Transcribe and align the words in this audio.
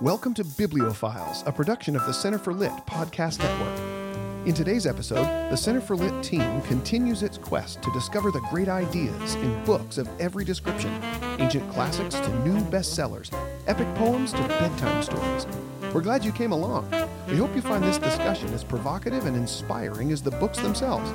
Welcome 0.00 0.32
to 0.32 0.44
Bibliophiles, 0.44 1.46
a 1.46 1.52
production 1.52 1.94
of 1.94 2.06
the 2.06 2.14
Center 2.14 2.38
for 2.38 2.54
Lit 2.54 2.72
podcast 2.86 3.38
network. 3.38 4.46
In 4.46 4.54
today's 4.54 4.86
episode, 4.86 5.26
the 5.50 5.56
Center 5.56 5.82
for 5.82 5.94
Lit 5.94 6.24
team 6.24 6.62
continues 6.62 7.22
its 7.22 7.36
quest 7.36 7.82
to 7.82 7.92
discover 7.92 8.30
the 8.30 8.40
great 8.48 8.68
ideas 8.68 9.34
in 9.34 9.62
books 9.66 9.98
of 9.98 10.08
every 10.18 10.42
description 10.42 10.90
ancient 11.38 11.70
classics 11.70 12.14
to 12.14 12.38
new 12.46 12.58
bestsellers, 12.70 13.30
epic 13.66 13.94
poems 13.96 14.32
to 14.32 14.38
bedtime 14.38 15.02
stories. 15.02 15.46
We're 15.92 16.00
glad 16.00 16.24
you 16.24 16.32
came 16.32 16.52
along. 16.52 16.90
We 17.28 17.36
hope 17.36 17.54
you 17.54 17.60
find 17.60 17.84
this 17.84 17.98
discussion 17.98 18.48
as 18.54 18.64
provocative 18.64 19.26
and 19.26 19.36
inspiring 19.36 20.12
as 20.12 20.22
the 20.22 20.30
books 20.30 20.60
themselves. 20.60 21.10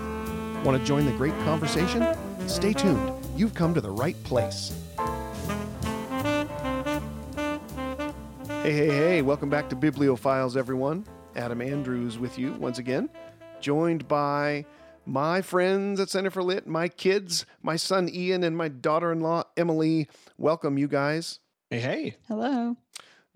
Want 0.63 0.77
to 0.77 0.85
join 0.85 1.07
the 1.07 1.11
great 1.13 1.33
conversation? 1.39 2.15
Stay 2.47 2.73
tuned. 2.73 3.13
You've 3.35 3.55
come 3.55 3.73
to 3.73 3.81
the 3.81 3.89
right 3.89 4.21
place. 4.23 4.75
Hey, 8.65 8.73
hey, 8.73 8.87
hey, 8.87 9.21
welcome 9.21 9.51
back 9.51 9.69
to 9.69 9.75
Bibliophiles, 9.75 10.57
everyone. 10.57 11.05
Adam 11.35 11.61
Andrews 11.61 12.17
with 12.17 12.39
you 12.39 12.53
once 12.53 12.79
again, 12.79 13.11
joined 13.61 14.07
by 14.07 14.65
my 15.05 15.43
friends 15.43 15.99
at 15.99 16.09
Center 16.09 16.31
for 16.31 16.41
Lit, 16.41 16.65
my 16.65 16.87
kids, 16.87 17.45
my 17.61 17.75
son 17.75 18.09
Ian, 18.11 18.43
and 18.43 18.57
my 18.57 18.67
daughter 18.67 19.11
in 19.11 19.19
law 19.19 19.43
Emily. 19.55 20.09
Welcome, 20.39 20.79
you 20.79 20.87
guys. 20.87 21.41
Hey, 21.69 21.79
hey. 21.79 22.15
Hello. 22.27 22.75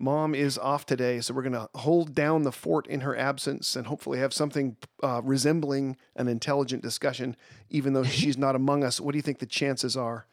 Mom 0.00 0.34
is 0.34 0.58
off 0.58 0.84
today, 0.84 1.20
so 1.20 1.32
we're 1.32 1.42
going 1.42 1.52
to 1.52 1.68
hold 1.76 2.12
down 2.12 2.42
the 2.42 2.50
fort 2.50 2.88
in 2.88 3.02
her 3.02 3.16
absence 3.16 3.76
and 3.76 3.86
hopefully 3.86 4.18
have 4.18 4.34
something 4.34 4.76
uh, 5.00 5.20
resembling 5.22 5.96
an 6.16 6.26
intelligent 6.26 6.82
discussion, 6.82 7.36
even 7.68 7.92
though 7.92 8.02
she's 8.18 8.36
not 8.36 8.56
among 8.56 8.82
us. 8.82 9.00
What 9.00 9.12
do 9.12 9.18
you 9.18 9.22
think 9.22 9.38
the 9.38 9.46
chances 9.46 9.96
are? 9.96 10.26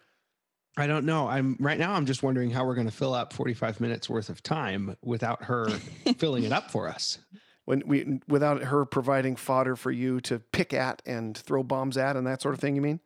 I 0.78 0.86
don't 0.86 1.06
know. 1.06 1.28
I'm 1.28 1.58
right 1.60 1.80
now. 1.80 1.94
I'm 1.94 2.06
just 2.06 2.22
wondering 2.22 2.52
how 2.52 2.64
we're 2.64 2.76
going 2.76 2.88
to 2.88 2.94
fill 2.94 3.16
up 3.16 3.34
45 3.34 3.82
minutes 3.82 4.08
worth 4.08 4.30
of 4.30 4.44
time 4.44 4.96
without 5.04 5.44
her 5.46 5.70
filling 6.18 6.44
it 6.44 6.52
up 6.52 6.70
for 6.70 6.88
us. 6.88 7.18
When 7.66 7.84
we, 7.86 8.20
without 8.28 8.64
her 8.64 8.86
providing 8.86 9.36
fodder 9.36 9.76
for 9.76 9.92
you 9.92 10.22
to 10.22 10.40
pick 10.40 10.74
at 10.74 11.02
and 11.06 11.36
throw 11.36 11.64
bombs 11.64 11.98
at 11.98 12.16
and 12.16 12.26
that 12.28 12.42
sort 12.42 12.54
of 12.54 12.62
thing, 12.62 12.76
you 12.76 12.82
mean? 12.82 13.02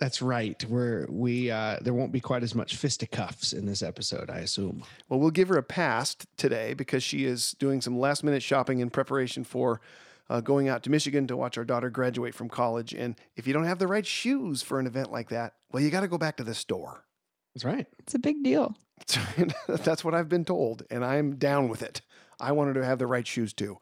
That's 0.00 0.22
right. 0.22 0.64
We're 0.64 1.06
we 1.10 1.50
uh, 1.50 1.76
there 1.82 1.92
won't 1.92 2.10
be 2.10 2.20
quite 2.20 2.42
as 2.42 2.54
much 2.54 2.76
fisticuffs 2.76 3.52
in 3.52 3.66
this 3.66 3.82
episode, 3.82 4.30
I 4.30 4.38
assume. 4.38 4.82
Well, 5.10 5.20
we'll 5.20 5.30
give 5.30 5.48
her 5.48 5.58
a 5.58 5.62
pass 5.62 6.16
today 6.38 6.72
because 6.72 7.02
she 7.02 7.26
is 7.26 7.52
doing 7.58 7.82
some 7.82 7.98
last 7.98 8.24
minute 8.24 8.42
shopping 8.42 8.80
in 8.80 8.88
preparation 8.88 9.44
for 9.44 9.82
uh, 10.30 10.40
going 10.40 10.68
out 10.68 10.82
to 10.84 10.90
Michigan 10.90 11.26
to 11.26 11.36
watch 11.36 11.58
our 11.58 11.66
daughter 11.66 11.90
graduate 11.90 12.34
from 12.34 12.48
college. 12.48 12.94
And 12.94 13.14
if 13.36 13.46
you 13.46 13.52
don't 13.52 13.64
have 13.64 13.78
the 13.78 13.86
right 13.86 14.06
shoes 14.06 14.62
for 14.62 14.80
an 14.80 14.86
event 14.86 15.12
like 15.12 15.28
that, 15.28 15.52
well, 15.70 15.82
you 15.82 15.90
got 15.90 16.00
to 16.00 16.08
go 16.08 16.18
back 16.18 16.38
to 16.38 16.44
the 16.44 16.54
store. 16.54 17.04
That's 17.54 17.64
right. 17.64 17.86
It's 17.98 18.14
a 18.14 18.18
big 18.18 18.42
deal. 18.42 18.76
That's 19.68 20.04
what 20.04 20.14
I've 20.14 20.28
been 20.28 20.44
told, 20.44 20.84
and 20.90 21.04
I'm 21.04 21.36
down 21.36 21.68
with 21.68 21.82
it. 21.82 22.00
I 22.38 22.52
want 22.52 22.68
her 22.68 22.74
to 22.74 22.86
have 22.86 22.98
the 22.98 23.06
right 23.06 23.26
shoes 23.26 23.52
too. 23.52 23.78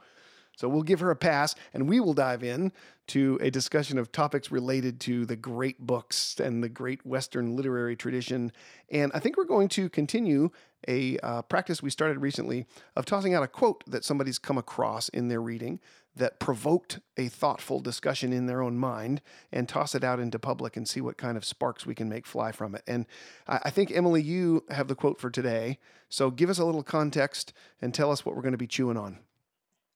So 0.59 0.69
we'll 0.69 0.83
give 0.83 0.99
her 0.99 1.13
a 1.13 1.17
pass 1.17 1.55
and 1.73 1.89
we 1.89 2.01
will 2.01 2.15
dive 2.15 2.43
in 2.43 2.73
to 3.09 3.39
a 3.41 3.49
discussion 3.49 3.97
of 3.97 4.11
topics 4.11 4.51
related 4.51 4.99
to 5.03 5.25
the 5.25 5.37
great 5.37 5.79
books 5.79 6.41
and 6.41 6.65
the 6.65 6.69
great 6.69 7.07
Western 7.07 7.55
literary 7.55 7.95
tradition. 7.95 8.51
And 8.91 9.13
I 9.15 9.21
think 9.21 9.37
we're 9.37 9.45
going 9.45 9.69
to 9.69 9.89
continue 9.89 10.51
a 10.89 11.17
uh, 11.19 11.43
practice 11.43 11.81
we 11.81 11.91
started 11.91 12.19
recently 12.19 12.67
of 12.97 13.05
tossing 13.05 13.35
out 13.35 13.45
a 13.45 13.47
quote 13.47 13.85
that 13.87 14.05
somebody's 14.05 14.41
come 14.41 14.59
across 14.59 15.09
in 15.11 15.29
their 15.29 15.41
reading 15.41 15.79
that 16.19 16.39
provoked 16.39 17.01
a 17.17 17.29
thoughtful 17.29 17.81
discussion 17.81 18.33
in 18.33 18.47
their 18.47 18.63
own 18.63 18.79
mind 18.79 19.21
and 19.51 19.69
toss 19.69 19.95
it 19.95 20.05
out 20.05 20.21
into 20.21 20.39
public 20.39 20.77
and 20.77 20.89
see 20.89 21.01
what 21.01 21.17
kind 21.17 21.37
of 21.37 21.45
sparks 21.45 21.87
we 21.87 21.95
can 21.95 22.09
make 22.09 22.27
fly 22.27 22.53
from 22.53 22.75
it. 22.75 22.83
And 22.87 23.07
I, 23.47 23.61
I 23.65 23.71
think, 23.71 23.91
Emily, 23.91 24.23
you 24.23 24.65
have 24.71 24.89
the 24.89 24.95
quote 24.95 25.21
for 25.21 25.31
today. 25.31 25.79
So 26.09 26.31
give 26.31 26.51
us 26.51 26.59
a 26.59 26.65
little 26.65 26.83
context 26.83 27.53
and 27.81 27.95
tell 27.95 28.11
us 28.11 28.25
what 28.25 28.37
we're 28.37 28.43
going 28.43 28.53
to 28.53 28.59
be 28.59 28.67
chewing 28.67 28.97
on. 28.97 29.19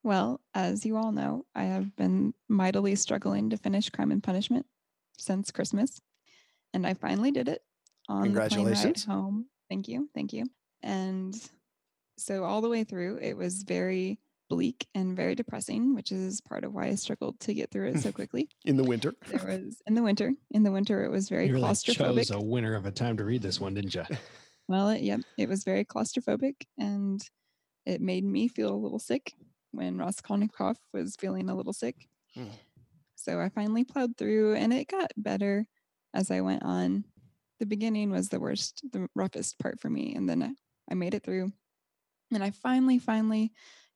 Well, 0.02 0.40
as 0.54 0.84
you 0.84 0.96
all 0.96 1.12
know, 1.12 1.46
I 1.54 1.64
have 1.64 1.94
been 1.94 2.34
mightily 2.48 2.96
struggling 2.96 3.50
to 3.50 3.56
finish 3.56 3.88
Crime 3.88 4.10
and 4.10 4.22
Punishment 4.22 4.66
since 5.16 5.52
Christmas, 5.52 6.00
and 6.74 6.86
I 6.86 6.94
finally 6.94 7.30
did 7.30 7.48
it 7.48 7.62
on 8.08 8.32
the 8.32 8.48
plane 8.48 8.66
ride 8.66 9.00
home. 9.02 9.46
Thank 9.68 9.86
you, 9.86 10.08
thank 10.12 10.32
you. 10.32 10.46
And 10.82 11.36
so 12.18 12.42
all 12.42 12.60
the 12.60 12.68
way 12.68 12.82
through, 12.82 13.18
it 13.22 13.36
was 13.36 13.62
very 13.62 14.18
bleak 14.52 14.86
and 14.94 15.16
very 15.16 15.34
depressing, 15.34 15.94
which 15.94 16.12
is 16.12 16.42
part 16.42 16.62
of 16.62 16.74
why 16.74 16.88
I 16.88 16.94
struggled 16.94 17.40
to 17.40 17.54
get 17.54 17.70
through 17.70 17.88
it 17.88 18.00
so 18.00 18.12
quickly. 18.20 18.50
In 18.66 18.76
the 18.76 18.84
winter. 18.84 19.14
there 19.28 19.40
was 19.46 19.80
in 19.86 19.94
the 19.94 20.02
winter. 20.02 20.34
In 20.50 20.62
the 20.62 20.70
winter, 20.70 21.02
it 21.06 21.10
was 21.10 21.30
very 21.30 21.46
you 21.46 21.54
really 21.54 21.70
claustrophobic. 21.70 22.16
chose 22.16 22.30
a 22.32 22.38
winner 22.38 22.74
of 22.74 22.84
a 22.84 22.90
time 22.90 23.16
to 23.16 23.24
read 23.24 23.40
this 23.40 23.58
one, 23.58 23.74
didn't 23.74 23.94
you? 23.94 24.04
Well, 24.68 24.90
it, 24.90 25.02
yep, 25.02 25.20
it 25.36 25.48
was 25.48 25.64
very 25.64 25.84
claustrophobic 25.84 26.54
and 26.78 27.20
it 27.84 28.00
made 28.00 28.24
me 28.24 28.46
feel 28.46 28.72
a 28.72 28.78
little 28.78 29.00
sick 29.00 29.34
when 29.72 29.98
Raskolnikov 29.98 30.76
was 30.94 31.16
feeling 31.16 31.50
a 31.50 31.54
little 31.56 31.72
sick. 31.72 32.06
Mm. 32.36 32.48
So 33.16 33.40
I 33.40 33.48
finally 33.48 33.82
plowed 33.82 34.16
through 34.16 34.54
and 34.54 34.72
it 34.72 34.88
got 34.88 35.10
better 35.16 35.66
as 36.14 36.30
I 36.30 36.42
went 36.42 36.62
on. 36.62 37.04
The 37.58 37.66
beginning 37.66 38.12
was 38.12 38.28
the 38.28 38.40
worst, 38.40 38.82
the 38.92 39.08
roughest 39.16 39.58
part 39.58 39.80
for 39.80 39.90
me. 39.90 40.14
And 40.14 40.28
then 40.28 40.42
I, 40.42 40.50
I 40.90 40.94
made 40.94 41.14
it 41.14 41.24
through. 41.24 41.52
And 42.32 42.42
I 42.42 42.52
finally, 42.52 42.98
finally 43.00 43.52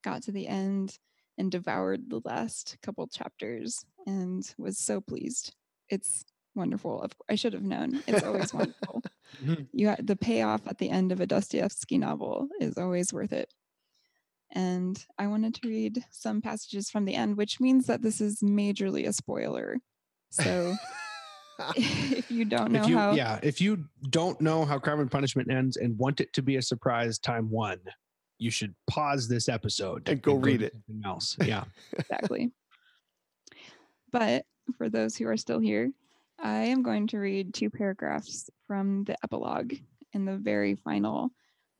got 0.06 0.22
to 0.22 0.32
the 0.32 0.46
end 0.46 0.98
and 1.36 1.50
devoured 1.50 2.08
the 2.08 2.20
last 2.24 2.78
couple 2.82 3.06
chapters 3.08 3.84
and 4.06 4.54
was 4.56 4.78
so 4.78 5.00
pleased. 5.00 5.52
It's 5.90 6.24
wonderful. 6.54 7.04
I 7.28 7.34
should 7.34 7.52
have 7.54 7.64
known. 7.64 8.02
It's 8.06 8.22
always 8.22 8.54
wonderful 8.60 9.02
Mhm. 9.44 9.66
you 9.72 9.88
ha- 9.88 9.96
the 10.02 10.14
payoff 10.16 10.66
at 10.68 10.78
the 10.78 10.88
end 10.88 11.10
of 11.12 11.20
a 11.20 11.26
Dostoevsky 11.26 11.98
novel 11.98 12.48
is 12.60 12.78
always 12.78 13.12
worth 13.12 13.32
it. 13.32 13.52
And 14.52 15.04
I 15.18 15.26
wanted 15.26 15.54
to 15.56 15.68
read 15.68 16.04
some 16.10 16.40
passages 16.40 16.88
from 16.88 17.04
the 17.04 17.14
end, 17.14 17.36
which 17.36 17.58
means 17.60 17.86
that 17.86 18.00
this 18.02 18.20
is 18.20 18.40
majorly 18.40 19.06
a 19.08 19.12
spoiler. 19.12 19.78
So 20.30 20.74
if 21.76 22.30
you 22.30 22.44
don't 22.44 22.70
know 22.70 22.80
if 22.82 22.88
you 22.88 22.96
how, 22.96 23.12
yeah, 23.12 23.40
if 23.42 23.60
you 23.60 23.84
don't 24.10 24.40
know 24.40 24.64
how 24.64 24.78
Crime 24.78 25.00
and 25.00 25.10
Punishment 25.10 25.50
ends 25.50 25.76
and 25.76 25.98
want 25.98 26.20
it 26.20 26.32
to 26.34 26.42
be 26.42 26.56
a 26.56 26.62
surprise 26.62 27.18
time 27.18 27.50
one, 27.50 27.80
you 28.38 28.50
should 28.50 28.74
pause 28.86 29.28
this 29.28 29.48
episode 29.48 30.08
And 30.08 30.20
go 30.22 30.34
read 30.34 30.62
it. 30.62 30.72
Something 30.72 31.02
else. 31.04 31.36
Yeah. 31.44 31.64
exactly. 31.98 32.52
but 34.12 34.44
for 34.76 34.88
those 34.88 35.16
who 35.16 35.26
are 35.28 35.36
still 35.36 35.58
here, 35.60 35.90
I 36.38 36.64
am 36.64 36.82
going 36.82 37.06
to 37.08 37.18
read 37.18 37.54
two 37.54 37.70
paragraphs 37.70 38.50
from 38.66 39.04
the 39.04 39.16
epilogue 39.24 39.74
in 40.12 40.24
the 40.24 40.36
very 40.36 40.74
final 40.74 41.30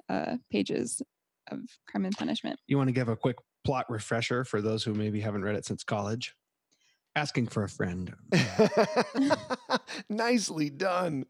uh, 0.09 0.37
pages 0.51 1.03
of 1.51 1.61
Crime 1.89 2.05
and 2.07 2.17
Punishment. 2.17 2.59
You 2.67 2.77
want 2.79 2.89
to 2.89 2.93
give 2.93 3.09
a 3.09 3.17
quick 3.17 3.37
plot 3.65 3.87
refresher 3.89 4.45
for 4.45 4.63
those 4.63 4.83
who 4.85 4.95
maybe 4.95 5.21
haven't 5.21 5.45
read 5.45 5.57
it 5.57 5.65
since 5.67 5.85
college? 5.85 6.35
Asking 7.17 7.47
for 7.49 7.65
a 7.65 7.69
friend. 7.69 8.15
Nicely 10.09 10.71
done. 10.71 11.25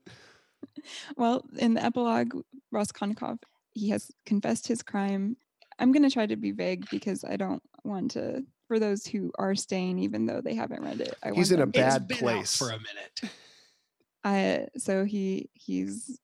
Well, 1.17 1.45
in 1.59 1.75
the 1.75 1.85
epilogue, 1.85 2.35
Ross 2.73 2.89
Raskolnikov, 2.89 3.39
he 3.77 3.91
has 3.91 4.11
confessed 4.25 4.67
his 4.67 4.83
crime. 4.83 5.37
I'm 5.79 5.93
going 5.93 6.03
to 6.03 6.11
try 6.11 6.27
to 6.27 6.37
be 6.37 6.53
vague 6.53 6.89
because 6.91 7.23
I 7.25 7.37
don't 7.37 7.63
want 7.85 8.13
to, 8.13 8.43
for 8.67 8.79
those 8.79 9.07
who 9.07 9.31
are 9.39 9.55
staying, 9.55 9.99
even 9.99 10.25
though 10.25 10.41
they 10.41 10.55
haven't 10.55 10.83
read 10.83 11.01
it, 11.03 11.15
I 11.23 11.29
He's 11.29 11.51
want 11.51 11.53
in 11.53 11.57
a 11.57 11.59
them- 11.61 11.69
It's 11.69 11.79
bad 11.79 12.09
been 12.09 12.17
out 12.17 12.21
place. 12.21 12.57
for 12.57 12.71
a 12.71 12.79
minute. 12.79 13.21
I, 14.25 14.67
so 14.77 15.05
he 15.05 15.51
he's 15.55 16.19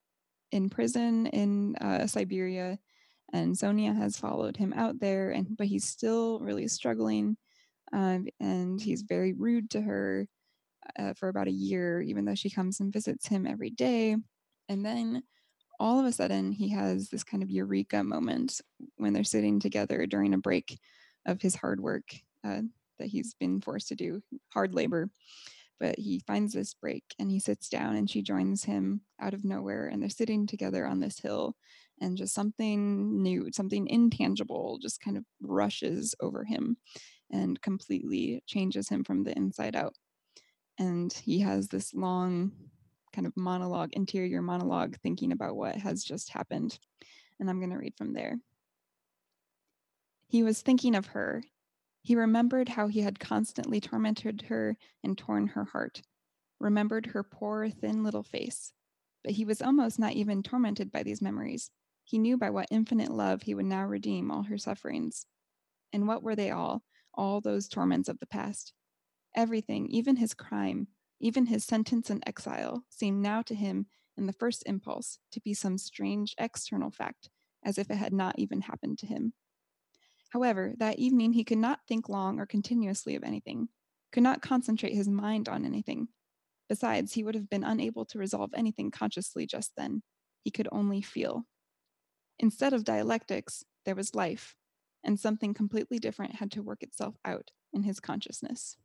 in 0.50 0.68
prison 0.70 1.26
in 1.28 1.76
uh, 1.76 2.06
Siberia, 2.06 2.78
and 3.32 3.56
Sonia 3.56 3.92
has 3.92 4.16
followed 4.16 4.56
him 4.56 4.72
out 4.72 4.98
there, 4.98 5.30
and 5.30 5.56
but 5.56 5.66
he's 5.68 5.84
still 5.84 6.40
really 6.40 6.66
struggling, 6.68 7.36
um, 7.92 8.26
and 8.40 8.80
he's 8.80 9.02
very 9.02 9.34
rude 9.34 9.70
to 9.70 9.80
her 9.82 10.26
uh, 10.98 11.12
for 11.14 11.28
about 11.28 11.46
a 11.48 11.52
year, 11.52 12.00
even 12.00 12.24
though 12.24 12.34
she 12.34 12.50
comes 12.50 12.80
and 12.80 12.92
visits 12.92 13.28
him 13.28 13.46
every 13.46 13.70
day, 13.70 14.16
and 14.68 14.84
then 14.84 15.22
all 15.82 15.98
of 15.98 16.06
a 16.06 16.12
sudden 16.12 16.52
he 16.52 16.68
has 16.70 17.08
this 17.08 17.24
kind 17.24 17.42
of 17.42 17.50
eureka 17.50 18.04
moment 18.04 18.60
when 18.98 19.12
they're 19.12 19.24
sitting 19.24 19.58
together 19.58 20.06
during 20.06 20.32
a 20.32 20.38
break 20.38 20.78
of 21.26 21.42
his 21.42 21.56
hard 21.56 21.80
work 21.80 22.04
uh, 22.46 22.60
that 23.00 23.08
he's 23.08 23.34
been 23.34 23.60
forced 23.60 23.88
to 23.88 23.96
do, 23.96 24.22
hard 24.54 24.74
labor. 24.74 25.10
But 25.80 25.98
he 25.98 26.22
finds 26.24 26.54
this 26.54 26.74
break 26.74 27.02
and 27.18 27.28
he 27.28 27.40
sits 27.40 27.68
down 27.68 27.96
and 27.96 28.08
she 28.08 28.22
joins 28.22 28.62
him 28.62 29.00
out 29.20 29.34
of 29.34 29.44
nowhere 29.44 29.88
and 29.88 30.00
they're 30.00 30.08
sitting 30.08 30.46
together 30.46 30.86
on 30.86 31.00
this 31.00 31.18
hill 31.18 31.56
and 32.00 32.16
just 32.16 32.32
something 32.32 33.20
new 33.20 33.50
something 33.52 33.88
intangible 33.88 34.78
just 34.80 35.00
kind 35.00 35.16
of 35.16 35.24
rushes 35.40 36.14
over 36.20 36.44
him 36.44 36.76
and 37.32 37.60
completely 37.60 38.44
changes 38.46 38.88
him 38.88 39.02
from 39.02 39.24
the 39.24 39.36
inside 39.36 39.74
out. 39.74 39.96
And 40.78 41.12
he 41.12 41.40
has 41.40 41.66
this 41.66 41.92
long 41.92 42.52
kind 43.12 43.26
of 43.26 43.36
monologue 43.36 43.92
interior 43.92 44.42
monologue 44.42 44.96
thinking 45.02 45.32
about 45.32 45.56
what 45.56 45.76
has 45.76 46.02
just 46.02 46.30
happened 46.30 46.78
and 47.40 47.48
i'm 47.48 47.58
going 47.58 47.70
to 47.70 47.78
read 47.78 47.94
from 47.96 48.12
there 48.12 48.38
he 50.28 50.42
was 50.42 50.62
thinking 50.62 50.94
of 50.94 51.06
her 51.06 51.42
he 52.02 52.16
remembered 52.16 52.68
how 52.68 52.88
he 52.88 53.00
had 53.00 53.20
constantly 53.20 53.80
tormented 53.80 54.42
her 54.42 54.76
and 55.04 55.16
torn 55.16 55.46
her 55.48 55.64
heart, 55.64 56.02
remembered 56.58 57.06
her 57.06 57.22
poor, 57.22 57.70
thin 57.70 58.02
little 58.02 58.24
face. 58.24 58.72
But 59.22 59.34
he 59.34 59.44
was 59.44 59.62
almost 59.62 60.00
not 60.00 60.14
even 60.14 60.42
tormented 60.42 60.90
by 60.90 61.04
these 61.04 61.22
memories. 61.22 61.70
He 62.02 62.18
knew 62.18 62.36
by 62.36 62.50
what 62.50 62.66
infinite 62.72 63.12
love 63.12 63.42
he 63.42 63.54
would 63.54 63.66
now 63.66 63.86
redeem 63.86 64.32
all 64.32 64.42
her 64.42 64.58
sufferings. 64.58 65.26
And 65.92 66.08
what 66.08 66.24
were 66.24 66.34
they 66.34 66.50
all, 66.50 66.82
all 67.14 67.40
those 67.40 67.68
torments 67.68 68.08
of 68.08 68.18
the 68.18 68.26
past? 68.26 68.72
Everything, 69.36 69.86
even 69.86 70.16
his 70.16 70.34
crime, 70.34 70.88
even 71.22 71.46
his 71.46 71.64
sentence 71.64 72.10
in 72.10 72.20
exile, 72.26 72.84
seemed 72.90 73.22
now 73.22 73.40
to 73.42 73.54
him, 73.54 73.86
in 74.16 74.26
the 74.26 74.32
first 74.32 74.64
impulse, 74.66 75.18
to 75.30 75.40
be 75.40 75.54
some 75.54 75.78
strange 75.78 76.34
external 76.36 76.90
fact, 76.90 77.30
as 77.64 77.78
if 77.78 77.90
it 77.90 77.96
had 77.96 78.12
not 78.12 78.38
even 78.38 78.60
happened 78.60 78.98
to 78.98 79.06
him. 79.06 79.32
However, 80.30 80.74
that 80.78 80.98
evening 80.98 81.32
he 81.32 81.44
could 81.44 81.58
not 81.58 81.80
think 81.86 82.08
long 82.08 82.40
or 82.40 82.46
continuously 82.46 83.14
of 83.14 83.22
anything, 83.22 83.68
could 84.10 84.22
not 84.22 84.42
concentrate 84.42 84.94
his 84.94 85.08
mind 85.08 85.48
on 85.48 85.64
anything. 85.64 86.08
Besides, 86.68 87.12
he 87.12 87.22
would 87.22 87.34
have 87.34 87.48
been 87.48 87.64
unable 87.64 88.04
to 88.06 88.18
resolve 88.18 88.50
anything 88.54 88.90
consciously 88.90 89.46
just 89.46 89.72
then. 89.76 90.02
He 90.42 90.50
could 90.50 90.68
only 90.72 91.02
feel. 91.02 91.44
Instead 92.38 92.72
of 92.72 92.84
dialectics, 92.84 93.62
there 93.84 93.94
was 93.94 94.14
life, 94.14 94.56
and 95.04 95.20
something 95.20 95.54
completely 95.54 95.98
different 95.98 96.36
had 96.36 96.50
to 96.52 96.62
work 96.62 96.82
itself 96.82 97.14
out 97.24 97.50
in 97.72 97.84
his 97.84 98.00
consciousness. 98.00 98.76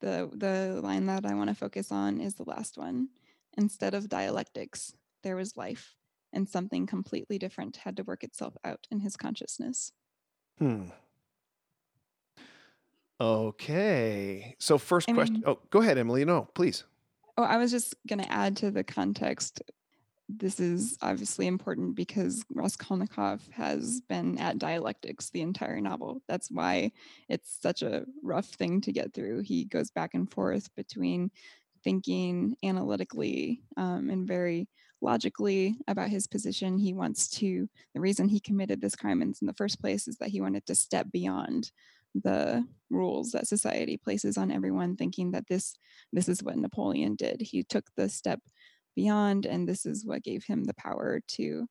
The, 0.00 0.30
the 0.32 0.80
line 0.82 1.06
that 1.06 1.24
I 1.24 1.34
want 1.34 1.48
to 1.50 1.54
focus 1.54 1.90
on 1.92 2.20
is 2.20 2.34
the 2.34 2.44
last 2.44 2.76
one. 2.76 3.08
Instead 3.56 3.94
of 3.94 4.08
dialectics, 4.08 4.94
there 5.22 5.36
was 5.36 5.56
life, 5.56 5.94
and 6.32 6.48
something 6.48 6.86
completely 6.86 7.38
different 7.38 7.76
had 7.76 7.96
to 7.96 8.02
work 8.02 8.24
itself 8.24 8.56
out 8.64 8.86
in 8.90 9.00
his 9.00 9.16
consciousness. 9.16 9.92
Hmm. 10.58 10.88
Okay. 13.20 14.56
So 14.58 14.78
first 14.78 15.08
question. 15.12 15.42
oh, 15.46 15.58
go 15.70 15.80
ahead, 15.80 15.98
Emily. 15.98 16.24
No, 16.24 16.48
please. 16.54 16.84
Oh, 17.36 17.42
I 17.42 17.56
was 17.56 17.70
just 17.70 17.94
going 18.08 18.20
to 18.20 18.30
add 18.30 18.56
to 18.58 18.70
the 18.70 18.84
context. 18.84 19.62
This 20.28 20.58
is 20.58 20.96
obviously 21.02 21.46
important 21.46 21.94
because 21.94 22.44
Raskolnikov 22.50 23.46
has 23.52 24.00
been 24.08 24.38
at 24.38 24.58
dialectics 24.58 25.28
the 25.30 25.42
entire 25.42 25.80
novel. 25.80 26.22
That's 26.28 26.50
why 26.50 26.92
it's 27.28 27.58
such 27.60 27.82
a 27.82 28.06
rough 28.22 28.46
thing 28.46 28.80
to 28.82 28.92
get 28.92 29.12
through. 29.12 29.40
He 29.40 29.66
goes 29.66 29.90
back 29.90 30.14
and 30.14 30.30
forth 30.30 30.74
between 30.76 31.30
thinking 31.82 32.56
analytically 32.64 33.62
um, 33.76 34.08
and 34.08 34.26
very 34.26 34.66
logically 35.02 35.76
about 35.86 36.08
his 36.08 36.26
position. 36.26 36.78
He 36.78 36.94
wants 36.94 37.28
to, 37.30 37.68
the 37.94 38.00
reason 38.00 38.26
he 38.26 38.40
committed 38.40 38.80
this 38.80 38.96
crime 38.96 39.20
in 39.20 39.34
the 39.42 39.52
first 39.52 39.78
place 39.80 40.08
is 40.08 40.16
that 40.16 40.30
he 40.30 40.40
wanted 40.40 40.64
to 40.66 40.74
step 40.74 41.06
beyond 41.12 41.70
the 42.14 42.66
rules 42.90 43.32
that 43.32 43.48
society 43.48 43.96
places 43.96 44.38
on 44.38 44.50
everyone, 44.50 44.96
thinking 44.96 45.32
that 45.32 45.46
this 45.48 45.76
this 46.12 46.28
is 46.28 46.42
what 46.42 46.56
Napoleon 46.56 47.16
did. 47.16 47.40
He 47.40 47.64
took 47.64 47.84
the 47.96 48.08
step 48.08 48.40
beyond, 48.94 49.46
and 49.46 49.68
this 49.68 49.86
is 49.86 50.04
what 50.04 50.22
gave 50.22 50.44
him 50.44 50.64
the 50.64 50.74
power 50.74 51.20
to 51.28 51.66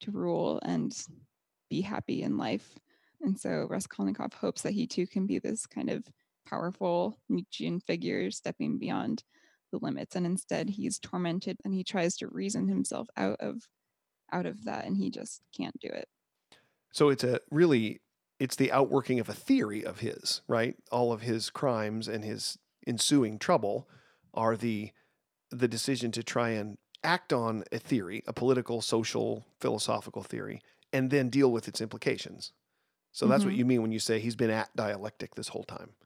to 0.00 0.10
rule 0.10 0.60
and 0.62 0.94
be 1.70 1.80
happy 1.80 2.22
in 2.22 2.36
life. 2.36 2.78
And 3.22 3.38
so 3.38 3.66
Raskolnikov 3.68 4.34
hopes 4.34 4.62
that 4.62 4.72
he 4.72 4.86
too 4.86 5.06
can 5.06 5.26
be 5.26 5.38
this 5.38 5.66
kind 5.66 5.88
of 5.88 6.04
powerful 6.46 7.18
Nietzschean 7.28 7.80
figure 7.80 8.30
stepping 8.30 8.78
beyond 8.78 9.24
the 9.72 9.78
limits. 9.80 10.14
And 10.14 10.26
instead 10.26 10.70
he's 10.70 10.98
tormented 10.98 11.56
and 11.64 11.74
he 11.74 11.82
tries 11.82 12.16
to 12.18 12.28
reason 12.28 12.68
himself 12.68 13.08
out 13.16 13.40
of 13.40 13.62
out 14.32 14.46
of 14.46 14.64
that 14.64 14.84
and 14.84 14.96
he 14.96 15.10
just 15.10 15.40
can't 15.56 15.78
do 15.80 15.88
it. 15.88 16.08
So 16.92 17.08
it's 17.08 17.24
a 17.24 17.40
really 17.50 18.00
it's 18.38 18.56
the 18.56 18.70
outworking 18.70 19.18
of 19.18 19.28
a 19.28 19.34
theory 19.34 19.84
of 19.84 20.00
his, 20.00 20.42
right? 20.46 20.76
All 20.92 21.12
of 21.12 21.22
his 21.22 21.48
crimes 21.48 22.06
and 22.06 22.22
his 22.22 22.58
ensuing 22.86 23.38
trouble 23.38 23.88
are 24.34 24.56
the 24.56 24.92
the 25.50 25.68
decision 25.68 26.12
to 26.12 26.22
try 26.22 26.50
and 26.50 26.78
act 27.04 27.32
on 27.32 27.64
a 27.72 27.78
theory, 27.78 28.22
a 28.26 28.32
political, 28.32 28.80
social, 28.82 29.46
philosophical 29.60 30.22
theory, 30.22 30.60
and 30.92 31.10
then 31.10 31.30
deal 31.30 31.52
with 31.52 31.68
its 31.68 31.80
implications. 31.80 32.52
So 33.12 33.28
that's 33.28 33.44
what 33.44 33.54
Mhm. 33.54 33.56
you 33.56 33.66
mean 33.66 33.82
when 33.82 33.92
you 33.92 34.00
say 34.00 34.20
he's 34.20 34.36
been 34.36 34.50
at 34.50 34.74
dialectic 34.76 35.34
this 35.36 35.48
whole 35.48 35.64
time. 35.64 35.96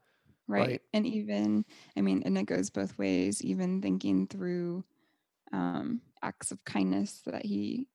right? 0.47 0.69
Right. 0.69 0.81
And 0.93 1.05
even, 1.05 1.65
I 1.95 2.01
mean, 2.01 2.23
and 2.23 2.37
it 2.37 2.45
goes 2.45 2.69
both 2.69 2.97
ways, 2.97 3.41
even 3.43 3.81
thinking 3.81 4.27
through 4.27 4.83
um, 5.53 6.01
acts 6.23 6.51
of 6.51 6.63
kindness 6.65 7.21
that 7.23 7.45
he 7.45 7.87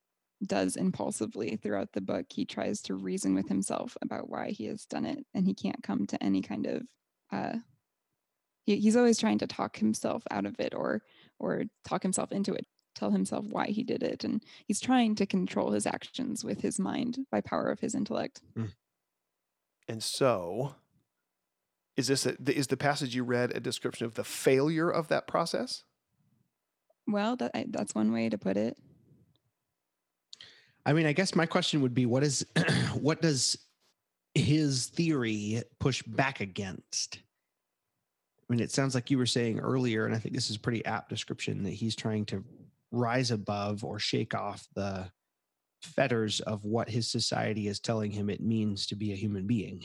does 0.46 0.76
impulsively 0.76 1.56
throughout 1.56 1.92
the 1.92 2.02
book. 2.02 2.26
He 2.32 2.46
tries 2.46 2.82
to 2.82 2.96
reason 2.96 3.34
with 3.34 3.48
himself 3.48 3.96
about 4.02 4.30
why 4.30 4.50
he 4.50 4.66
has 4.66 4.86
done 4.86 5.06
it, 5.06 5.26
and 5.34 5.46
he 5.46 5.54
can't 5.54 5.82
come 5.82 6.06
to 6.08 6.22
any 6.22 6.42
kind 6.42 6.66
of. 6.66 6.84
Uh, 7.32 7.58
he, 8.64 8.76
he's 8.80 8.96
always 8.96 9.18
trying 9.18 9.38
to 9.38 9.46
talk 9.46 9.76
himself 9.76 10.22
out 10.30 10.46
of 10.46 10.56
it, 10.58 10.74
or 10.74 11.02
or 11.38 11.64
talk 11.84 12.02
himself 12.02 12.32
into 12.32 12.52
it, 12.52 12.66
tell 12.94 13.10
himself 13.10 13.44
why 13.46 13.66
he 13.66 13.82
did 13.82 14.02
it, 14.02 14.24
and 14.24 14.42
he's 14.66 14.80
trying 14.80 15.14
to 15.16 15.26
control 15.26 15.72
his 15.72 15.86
actions 15.86 16.44
with 16.44 16.60
his 16.60 16.78
mind 16.78 17.18
by 17.30 17.40
power 17.40 17.70
of 17.70 17.80
his 17.80 17.94
intellect. 17.94 18.40
Hmm. 18.54 18.66
And 19.88 20.02
so, 20.02 20.74
is 21.96 22.08
this 22.08 22.26
a, 22.26 22.36
is 22.46 22.66
the 22.66 22.76
passage 22.76 23.14
you 23.14 23.24
read 23.24 23.56
a 23.56 23.60
description 23.60 24.06
of 24.06 24.14
the 24.14 24.24
failure 24.24 24.90
of 24.90 25.08
that 25.08 25.26
process? 25.26 25.84
Well, 27.06 27.36
that 27.36 27.52
I, 27.54 27.66
that's 27.68 27.94
one 27.94 28.12
way 28.12 28.28
to 28.28 28.38
put 28.38 28.56
it. 28.56 28.76
I 30.84 30.92
mean, 30.92 31.06
I 31.06 31.12
guess 31.12 31.34
my 31.34 31.46
question 31.46 31.82
would 31.82 31.94
be 31.94 32.06
what 32.06 32.22
is 32.22 32.46
what 32.94 33.22
does 33.22 33.58
his 34.34 34.86
theory 34.86 35.62
push 35.78 36.02
back 36.02 36.40
against? 36.40 37.20
I 38.48 38.52
mean, 38.52 38.60
it 38.60 38.70
sounds 38.70 38.94
like 38.94 39.10
you 39.10 39.18
were 39.18 39.26
saying 39.26 39.58
earlier, 39.58 40.06
and 40.06 40.14
I 40.14 40.18
think 40.18 40.34
this 40.34 40.50
is 40.50 40.56
a 40.56 40.60
pretty 40.60 40.84
apt 40.84 41.08
description 41.08 41.64
that 41.64 41.72
he's 41.72 41.96
trying 41.96 42.24
to 42.26 42.44
rise 42.92 43.30
above 43.32 43.84
or 43.84 43.98
shake 43.98 44.34
off 44.34 44.66
the 44.74 45.10
fetters 45.82 46.40
of 46.40 46.64
what 46.64 46.88
his 46.88 47.10
society 47.10 47.68
is 47.68 47.80
telling 47.80 48.10
him 48.10 48.30
it 48.30 48.40
means 48.40 48.86
to 48.86 48.96
be 48.96 49.12
a 49.12 49.16
human 49.16 49.46
being 49.46 49.84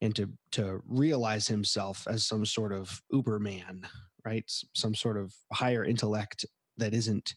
and 0.00 0.14
to 0.16 0.28
to 0.50 0.82
realize 0.86 1.46
himself 1.46 2.06
as 2.10 2.26
some 2.26 2.44
sort 2.44 2.72
of 2.72 3.00
uberman 3.12 3.84
right 4.24 4.50
some 4.74 4.94
sort 4.94 5.16
of 5.16 5.32
higher 5.52 5.84
intellect 5.84 6.44
that 6.76 6.92
isn't 6.92 7.34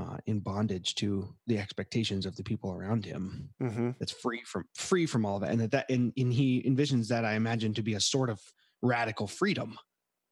uh, 0.00 0.16
in 0.26 0.38
bondage 0.40 0.94
to 0.94 1.34
the 1.46 1.58
expectations 1.58 2.26
of 2.26 2.36
the 2.36 2.42
people 2.44 2.72
around 2.72 3.04
him 3.04 3.50
Mm-hmm. 3.60 3.90
that's 3.98 4.12
free 4.12 4.42
from 4.46 4.64
free 4.76 5.06
from 5.06 5.26
all 5.26 5.36
of 5.36 5.42
that 5.42 5.50
and 5.50 5.60
that, 5.60 5.70
that 5.72 5.90
and, 5.90 6.12
and 6.16 6.32
he 6.32 6.62
envisions 6.62 7.08
that 7.08 7.24
i 7.24 7.34
imagine 7.34 7.74
to 7.74 7.82
be 7.82 7.94
a 7.94 8.00
sort 8.00 8.30
of 8.30 8.40
radical 8.84 9.26
freedom 9.26 9.76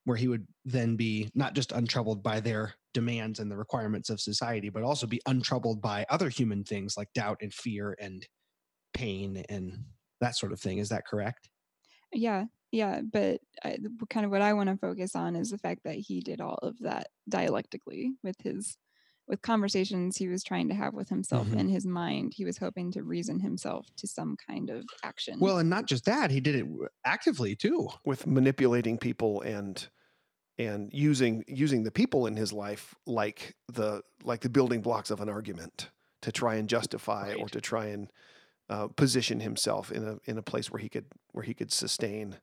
where 0.05 0.17
he 0.17 0.27
would 0.27 0.45
then 0.65 0.95
be 0.95 1.29
not 1.33 1.55
just 1.55 1.71
untroubled 1.71 2.21
by 2.21 2.39
their 2.39 2.73
demands 2.93 3.39
and 3.39 3.51
the 3.51 3.57
requirements 3.57 4.09
of 4.09 4.21
society 4.21 4.69
but 4.69 4.83
also 4.83 5.07
be 5.07 5.21
untroubled 5.25 5.81
by 5.81 6.05
other 6.09 6.29
human 6.29 6.63
things 6.63 6.95
like 6.95 7.11
doubt 7.13 7.37
and 7.41 7.53
fear 7.53 7.95
and 7.99 8.27
pain 8.93 9.43
and 9.49 9.83
that 10.21 10.35
sort 10.35 10.53
of 10.53 10.59
thing. 10.59 10.77
Is 10.77 10.89
that 10.89 11.05
correct? 11.05 11.49
Yeah, 12.11 12.45
yeah, 12.71 13.01
but 13.01 13.41
I, 13.63 13.77
kind 14.09 14.25
of 14.25 14.31
what 14.31 14.41
I 14.41 14.53
want 14.53 14.69
to 14.69 14.77
focus 14.77 15.15
on 15.15 15.35
is 15.35 15.49
the 15.49 15.57
fact 15.57 15.81
that 15.85 15.95
he 15.95 16.21
did 16.21 16.41
all 16.41 16.59
of 16.61 16.77
that 16.79 17.07
dialectically 17.27 18.13
with 18.23 18.35
his 18.39 18.77
with 19.27 19.41
conversations 19.41 20.17
he 20.17 20.27
was 20.27 20.43
trying 20.43 20.67
to 20.69 20.75
have 20.75 20.93
with 20.93 21.09
himself 21.09 21.47
Mhm. 21.47 21.59
in 21.59 21.69
his 21.69 21.85
mind. 21.85 22.33
He 22.35 22.45
was 22.45 22.57
hoping 22.57 22.91
to 22.91 23.03
reason 23.03 23.39
himself 23.39 23.87
to 23.97 24.07
some 24.07 24.35
kind 24.37 24.69
of 24.69 24.85
action. 25.03 25.39
well 25.39 25.57
and 25.59 25.69
not 25.69 25.87
just 25.87 26.05
that 26.05 26.31
he 26.31 26.39
did 26.41 26.55
it 26.55 26.65
actively 27.05 27.55
too 27.55 27.89
with 28.05 28.27
manipulating 28.27 28.97
people 28.97 29.41
and 29.41 29.89
and 30.59 30.91
using 30.93 31.43
using 31.47 31.83
the 31.83 31.91
people 31.91 32.27
in 32.27 32.35
his 32.37 32.53
life 32.53 32.95
like 33.07 33.55
the 33.69 34.03
like 34.23 34.41
the 34.41 34.49
building 34.49 34.81
blocks 34.81 35.11
of 35.11 35.21
an 35.21 35.29
argument 35.29 35.91
to 36.21 36.31
try 36.31 36.55
and 36.55 36.69
justify 36.69 37.33
or 37.35 37.49
to 37.49 37.61
try 37.61 37.87
and 37.87 38.11
uh, 38.69 38.87
position 38.89 39.39
himself 39.41 39.91
in 39.91 40.07
a 40.07 40.19
in 40.25 40.37
a 40.37 40.43
place 40.43 40.71
where 40.71 40.81
he 40.81 40.89
could 40.89 41.07
where 41.33 41.43
he 41.45 41.53
could 41.53 41.71
sustain 41.71 42.39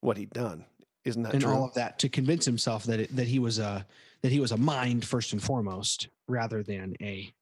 what 0.00 0.16
he'd 0.18 0.30
done. 0.30 0.66
Isn't 1.10 1.22
that 1.24 1.34
and 1.34 1.42
true? 1.42 1.52
all 1.52 1.64
of 1.64 1.74
that 1.74 1.98
to 2.00 2.08
convince 2.08 2.44
himself 2.44 2.84
that 2.84 3.00
it, 3.00 3.16
that 3.16 3.26
he 3.28 3.38
was 3.38 3.58
a 3.58 3.84
that 4.22 4.32
he 4.32 4.40
was 4.40 4.52
a 4.52 4.56
mind 4.56 5.04
first 5.04 5.32
and 5.32 5.42
foremost 5.42 6.08
rather 6.28 6.62
than 6.62 6.94
a 7.00 7.32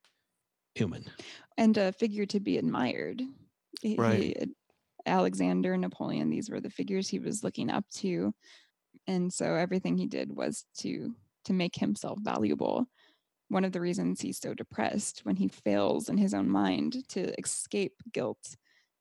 human 0.74 1.04
and 1.56 1.76
a 1.76 1.92
figure 1.92 2.26
to 2.26 2.40
be 2.40 2.56
admired. 2.58 3.20
He- 3.82 3.96
Right. 3.96 4.22
he- 4.22 4.54
Alexander, 5.06 5.76
Napoleon, 5.76 6.28
these 6.28 6.50
were 6.50 6.60
the 6.60 6.68
figures 6.70 7.08
he 7.08 7.18
was 7.18 7.42
looking 7.42 7.70
up 7.70 7.88
to. 7.94 8.34
And 9.06 9.32
so 9.32 9.54
everything 9.54 9.96
he 9.96 10.06
did 10.06 10.34
was 10.34 10.64
to 10.78 11.14
to 11.44 11.52
make 11.54 11.76
himself 11.76 12.18
valuable. 12.22 12.86
One 13.48 13.64
of 13.64 13.72
the 13.72 13.80
reasons 13.80 14.20
he's 14.20 14.38
so 14.38 14.52
depressed 14.52 15.20
when 15.24 15.36
he 15.36 15.48
fails 15.48 16.08
in 16.10 16.18
his 16.18 16.34
own 16.34 16.48
mind 16.50 17.08
to 17.10 17.32
escape 17.40 17.94
guilt 18.12 18.56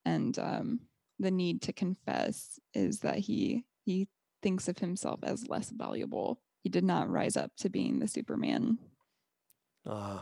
and 0.06 0.38
um, 0.40 0.80
the 1.20 1.32
need 1.32 1.62
to 1.64 1.74
confess 1.74 2.58
is 2.74 3.00
that 3.02 3.18
he 3.18 3.66
he 3.86 4.08
thinks 4.42 4.68
of 4.68 4.80
himself 4.80 5.20
as 5.24 5.48
less 5.48 5.70
valuable. 5.70 6.40
He 6.64 6.70
did 6.70 6.84
not 6.84 7.10
rise 7.10 7.38
up 7.38 7.52
to 7.58 7.70
being 7.70 8.00
the 8.00 8.08
Superman. 8.08 8.80
uh, 9.86 10.22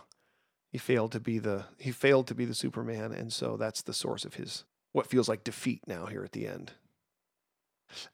he 0.71 0.77
failed 0.77 1.11
to 1.13 1.19
be 1.19 1.39
the 1.39 1.65
he 1.77 1.91
failed 1.91 2.27
to 2.27 2.35
be 2.35 2.45
the 2.45 2.53
Superman, 2.53 3.11
and 3.13 3.31
so 3.31 3.57
that's 3.57 3.81
the 3.81 3.93
source 3.93 4.25
of 4.25 4.35
his 4.35 4.65
what 4.91 5.07
feels 5.07 5.29
like 5.29 5.43
defeat 5.43 5.81
now 5.87 6.05
here 6.05 6.23
at 6.23 6.33
the 6.33 6.47
end. 6.47 6.73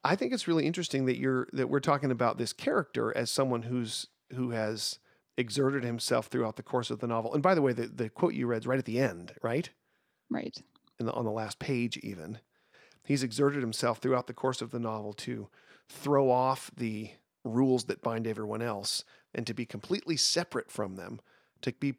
I 0.03 0.15
think 0.15 0.33
it's 0.33 0.47
really 0.47 0.65
interesting 0.67 1.05
that 1.05 1.17
you're 1.17 1.47
that 1.53 1.69
we're 1.69 1.79
talking 1.79 2.11
about 2.11 2.37
this 2.37 2.53
character 2.53 3.15
as 3.15 3.31
someone 3.31 3.63
who's 3.63 4.07
who 4.35 4.51
has 4.51 4.99
exerted 5.37 5.83
himself 5.83 6.27
throughout 6.27 6.55
the 6.55 6.63
course 6.63 6.91
of 6.91 6.99
the 6.99 7.07
novel. 7.07 7.33
And 7.33 7.41
by 7.41 7.55
the 7.55 7.61
way, 7.61 7.73
the, 7.73 7.87
the 7.87 8.09
quote 8.09 8.33
you 8.33 8.47
read 8.47 8.63
is 8.63 8.67
right 8.67 8.77
at 8.77 8.85
the 8.85 8.99
end, 8.99 9.33
right? 9.41 9.69
Right. 10.29 10.55
In 10.99 11.05
the, 11.07 11.13
on 11.13 11.25
the 11.25 11.31
last 11.31 11.57
page, 11.57 11.97
even. 11.97 12.39
He's 13.03 13.23
exerted 13.23 13.61
himself 13.61 13.97
throughout 13.97 14.27
the 14.27 14.33
course 14.33 14.61
of 14.61 14.71
the 14.71 14.79
novel 14.79 15.13
to 15.13 15.49
throw 15.91 16.29
off 16.29 16.71
the 16.75 17.11
rules 17.43 17.85
that 17.85 18.01
bind 18.01 18.27
everyone 18.27 18.61
else 18.61 19.03
and 19.33 19.45
to 19.47 19.53
be 19.53 19.65
completely 19.65 20.17
separate 20.17 20.71
from 20.71 20.95
them, 20.95 21.19
to 21.61 21.71
be 21.73 21.95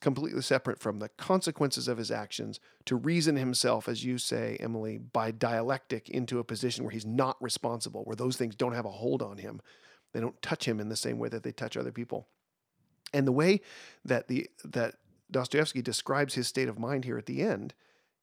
completely 0.00 0.40
separate 0.40 0.78
from 0.78 0.98
the 0.98 1.08
consequences 1.10 1.88
of 1.88 1.98
his 1.98 2.10
actions, 2.10 2.60
to 2.84 2.96
reason 2.96 3.36
himself, 3.36 3.88
as 3.88 4.04
you 4.04 4.18
say, 4.18 4.56
Emily, 4.60 4.98
by 4.98 5.30
dialectic 5.30 6.08
into 6.08 6.38
a 6.38 6.44
position 6.44 6.84
where 6.84 6.92
he's 6.92 7.06
not 7.06 7.36
responsible, 7.40 8.04
where 8.04 8.16
those 8.16 8.36
things 8.36 8.54
don't 8.54 8.74
have 8.74 8.84
a 8.84 8.90
hold 8.90 9.22
on 9.22 9.38
him. 9.38 9.60
They 10.12 10.20
don't 10.20 10.40
touch 10.40 10.66
him 10.66 10.80
in 10.80 10.88
the 10.88 10.96
same 10.96 11.18
way 11.18 11.28
that 11.28 11.42
they 11.42 11.52
touch 11.52 11.76
other 11.76 11.92
people. 11.92 12.28
And 13.12 13.26
the 13.26 13.32
way 13.32 13.60
that 14.04 14.28
the 14.28 14.48
that 14.64 14.94
Dostoevsky 15.30 15.82
describes 15.82 16.34
his 16.34 16.48
state 16.48 16.68
of 16.68 16.78
mind 16.78 17.04
here 17.04 17.18
at 17.18 17.26
the 17.26 17.42
end 17.42 17.74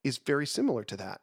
is 0.04 0.18
very 0.18 0.48
similar 0.48 0.84
to 0.86 0.98
that. 0.98 1.22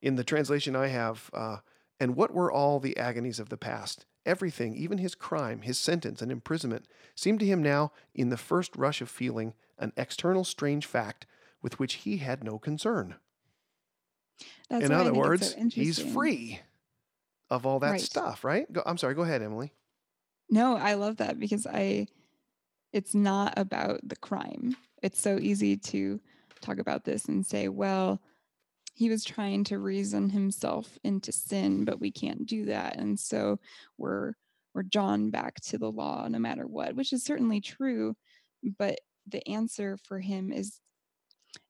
In 0.00 0.16
the 0.16 0.24
translation 0.24 0.74
I 0.74 0.88
have, 0.88 1.30
uh, 1.34 1.58
and 2.02 2.16
what 2.16 2.34
were 2.34 2.50
all 2.50 2.80
the 2.80 2.96
agonies 2.96 3.38
of 3.38 3.48
the 3.48 3.56
past? 3.56 4.06
Everything, 4.26 4.74
even 4.74 4.98
his 4.98 5.14
crime, 5.14 5.62
his 5.62 5.78
sentence, 5.78 6.20
and 6.20 6.32
imprisonment, 6.32 6.88
seemed 7.14 7.38
to 7.38 7.46
him 7.46 7.62
now, 7.62 7.92
in 8.12 8.28
the 8.28 8.36
first 8.36 8.74
rush 8.74 9.00
of 9.00 9.08
feeling, 9.08 9.54
an 9.78 9.92
external 9.96 10.42
strange 10.42 10.84
fact 10.84 11.26
with 11.62 11.78
which 11.78 11.94
he 11.94 12.16
had 12.16 12.42
no 12.42 12.58
concern. 12.58 13.14
That's 14.68 14.84
in 14.84 14.90
other 14.90 15.14
words, 15.14 15.54
so 15.54 15.68
he's 15.68 16.00
free 16.00 16.60
of 17.50 17.64
all 17.64 17.78
that 17.78 17.92
Right. 17.92 18.00
stuff, 18.00 18.42
right? 18.42 18.70
Go, 18.72 18.82
I'm 18.84 18.98
sorry, 18.98 19.14
go 19.14 19.22
ahead, 19.22 19.40
Emily. 19.40 19.72
No, 20.50 20.76
I 20.76 20.94
love 20.94 21.18
that 21.18 21.38
because 21.38 21.68
I 21.68 22.08
it's 22.92 23.14
not 23.14 23.54
about 23.56 24.00
the 24.08 24.16
crime. 24.16 24.76
It's 25.04 25.20
so 25.20 25.38
easy 25.38 25.76
to 25.76 26.20
talk 26.60 26.78
about 26.78 27.04
this 27.04 27.26
and 27.26 27.46
say, 27.46 27.68
well, 27.68 28.20
he 28.94 29.08
was 29.08 29.24
trying 29.24 29.64
to 29.64 29.78
reason 29.78 30.30
himself 30.30 30.98
into 31.02 31.32
sin, 31.32 31.84
but 31.84 32.00
we 32.00 32.10
can't 32.10 32.46
do 32.46 32.66
that. 32.66 32.96
And 32.96 33.18
so 33.18 33.58
we're 33.98 34.34
we're 34.74 34.82
drawn 34.82 35.30
back 35.30 35.60
to 35.60 35.76
the 35.78 35.90
law 35.90 36.26
no 36.28 36.38
matter 36.38 36.66
what, 36.66 36.94
which 36.94 37.12
is 37.12 37.24
certainly 37.24 37.60
true. 37.60 38.14
But 38.78 39.00
the 39.26 39.46
answer 39.48 39.98
for 40.04 40.18
him 40.18 40.52
is 40.52 40.80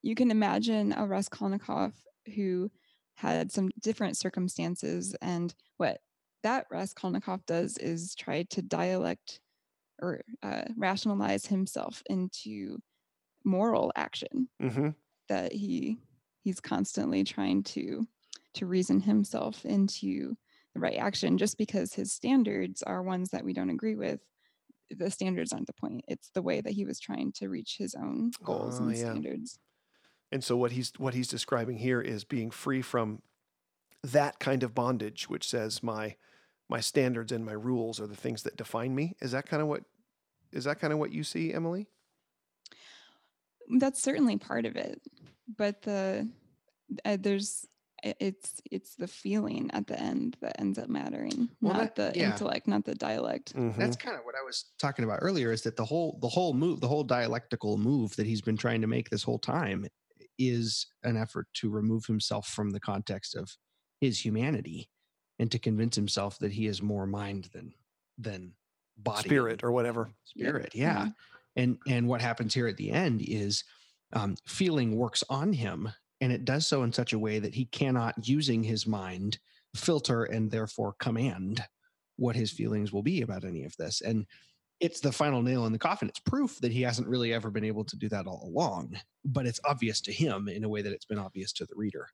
you 0.03 0.15
can 0.15 0.31
imagine 0.31 0.93
a 0.93 1.07
Raskolnikov 1.07 1.93
who 2.37 2.71
had 3.15 3.51
some 3.51 3.71
different 3.81 4.17
circumstances 4.17 5.17
and 5.21 5.53
what 5.77 5.99
that 6.45 6.67
Raskolnikov 6.71 7.45
does 7.47 7.77
is 7.79 8.15
try 8.15 8.45
to 8.51 8.63
dialect 8.63 9.41
or 10.01 10.23
uh, 10.43 10.63
rationalize 10.77 11.47
himself 11.47 12.03
into 12.09 12.79
moral 13.45 13.93
action 13.97 14.49
Mm-hmm. 14.61 14.91
that 15.29 15.53
he 15.53 15.99
he's 16.43 16.61
constantly 16.61 17.25
trying 17.25 17.63
to 17.63 18.07
to 18.55 18.67
reason 18.67 19.01
himself 19.01 19.65
into 19.65 20.35
the 20.75 20.81
right 20.81 20.99
action 20.99 21.39
just 21.39 21.57
because 21.59 21.95
his 21.95 22.13
standards 22.13 22.83
are 22.83 23.03
ones 23.03 23.31
that 23.31 23.45
we 23.45 23.53
don't 23.53 23.71
agree 23.71 23.95
with 23.95 24.21
the 24.91 25.11
standards 25.11 25.53
aren't 25.53 25.67
the 25.67 25.73
point 25.73 26.05
it's 26.09 26.31
the 26.35 26.43
way 26.43 26.61
that 26.61 26.73
he 26.73 26.85
was 26.85 27.01
trying 27.01 27.33
to 27.33 27.49
reach 27.49 27.77
his 27.79 27.95
own 27.95 28.31
goals 28.45 28.79
Oh, 28.79 28.89
and 28.89 28.97
yeah. 28.97 29.11
standards 29.11 29.59
And 30.31 30.43
so 30.43 30.57
what 30.57 30.73
he's 30.73 30.93
what 30.99 31.15
he's 31.15 31.29
describing 31.29 31.79
here 31.79 32.01
is 32.01 32.25
being 32.25 32.51
free 32.51 32.83
from 32.83 33.23
that 34.03 34.39
kind 34.39 34.63
of 34.63 34.75
bondage, 34.75 35.29
which 35.29 35.49
says 35.49 35.83
my 35.83 36.17
my 36.69 36.81
standards 36.81 37.33
and 37.33 37.45
my 37.45 37.53
rules 37.53 38.01
are 38.01 38.07
the 38.07 38.17
things 38.17 38.43
that 38.45 38.57
define 38.57 38.95
me. 38.95 39.15
Is 39.21 39.33
that 39.33 39.47
kind 39.47 39.63
of 39.63 39.69
what 39.69 39.85
is 40.53 40.65
that 40.65 40.81
kind 40.81 40.93
of 40.93 40.99
what 40.99 41.13
you 41.13 41.23
see, 41.25 41.53
Emily? 41.53 41.89
that's 43.79 44.03
certainly 44.03 44.37
part 44.37 44.67
of 44.67 44.77
it 44.77 45.01
but 45.57 45.83
the 45.83 46.29
uh, 47.05 47.17
there's 47.21 47.67
it's 48.05 48.61
it's 48.71 48.97
the 48.97 49.07
feeling 49.07 49.71
at 49.73 49.87
the 49.87 49.99
end 50.01 50.37
that 50.41 50.61
ends 50.61 50.77
up 50.79 50.89
mattering 50.89 51.49
Well, 51.61 51.75
not 51.75 51.95
that- 51.95 52.15
the 52.15 52.19
yeah. 52.21 52.33
intellect 52.33 52.67
not 52.67 52.85
the 52.85 52.95
dialect 52.97 53.55
Mhm. 53.55 53.77
That's 53.77 53.97
kind 53.97 54.17
of 54.19 54.25
what 54.25 54.35
I 54.35 54.43
was 54.45 54.73
talking 54.79 55.05
about 55.05 55.21
earlier 55.23 55.53
is 55.53 55.63
that 55.63 55.77
the 55.77 55.85
whole 55.85 56.19
the 56.21 56.29
whole 56.29 56.53
move, 56.53 56.81
the 56.81 56.89
whole 56.89 57.05
dialectical 57.05 57.79
move 57.79 58.17
that 58.17 58.27
he's 58.27 58.41
been 58.41 58.57
trying 58.57 58.81
to 58.81 58.89
make 58.89 59.09
this 59.09 59.23
whole 59.23 59.39
time 59.39 59.87
is 60.39 60.87
an 61.05 61.17
effort 61.17 61.47
to 61.55 61.71
remove 61.71 62.05
himself 62.07 62.49
from 62.49 62.71
the 62.71 62.81
context 62.81 63.37
of 63.37 63.57
his 64.01 64.19
humanity 64.25 64.89
and 65.39 65.53
to 65.53 65.59
convince 65.59 65.95
himself 65.95 66.39
that 66.41 66.53
he 66.53 66.67
is 66.67 66.83
more 66.83 67.07
mind 67.07 67.49
than 67.53 67.73
than 68.19 68.53
body 68.99 69.29
spirit 69.29 69.63
or 69.63 69.71
whatever. 69.71 70.11
spirit 70.25 70.75
yeah 70.75 71.11
and 71.55 71.79
and 71.87 72.09
what 72.09 72.21
happens 72.21 72.53
here 72.53 72.67
at 72.67 72.77
the 72.77 72.91
end 72.91 73.23
is 73.23 73.63
um, 74.13 74.37
feeling 74.47 74.97
works 74.97 75.23
on 75.29 75.53
him 75.53 75.91
and 76.21 76.33
it 76.33 76.45
does 76.45 76.67
so 76.67 76.83
in 76.83 76.93
such 76.93 77.13
a 77.13 77.19
way 77.19 77.39
that 77.39 77.55
he 77.55 77.65
cannot 77.67 78.27
using 78.29 78.63
his 78.63 78.87
mind 78.87 79.39
filter 79.75 80.25
and 80.25 80.51
therefore 80.51 80.95
command 80.99 81.65
what 82.17 82.37
his 82.37 82.51
feelings 82.51 82.93
will 82.93 83.03
be 83.03 83.23
about 83.23 83.45
any 83.45 83.65
of 83.65 83.77
this 83.79 84.01
and 84.01 84.27
it's 84.81 85.01
the 85.01 85.13
final 85.13 85.43
nail 85.43 85.67
in 85.67 85.73
the 85.73 85.79
coffin 85.79 86.09
it's 86.09 86.21
proof 86.21 86.59
that 86.61 86.73
he 86.73 86.83
hasn't 86.83 87.09
really 87.09 87.33
ever 87.33 87.51
been 87.51 87.65
able 87.65 87.85
to 87.85 87.97
do 87.97 88.09
that 88.09 88.27
all 88.27 88.43
along 88.47 88.95
but 89.25 89.47
it's 89.47 89.61
obvious 89.65 90.01
to 90.01 90.13
him 90.13 90.49
in 90.49 90.65
a 90.65 90.69
way 90.69 90.83
that 90.83 90.93
it's 90.93 91.07
been 91.07 91.19
obvious 91.19 91.53
to 91.53 91.65
the 91.67 91.75
reader 91.77 92.09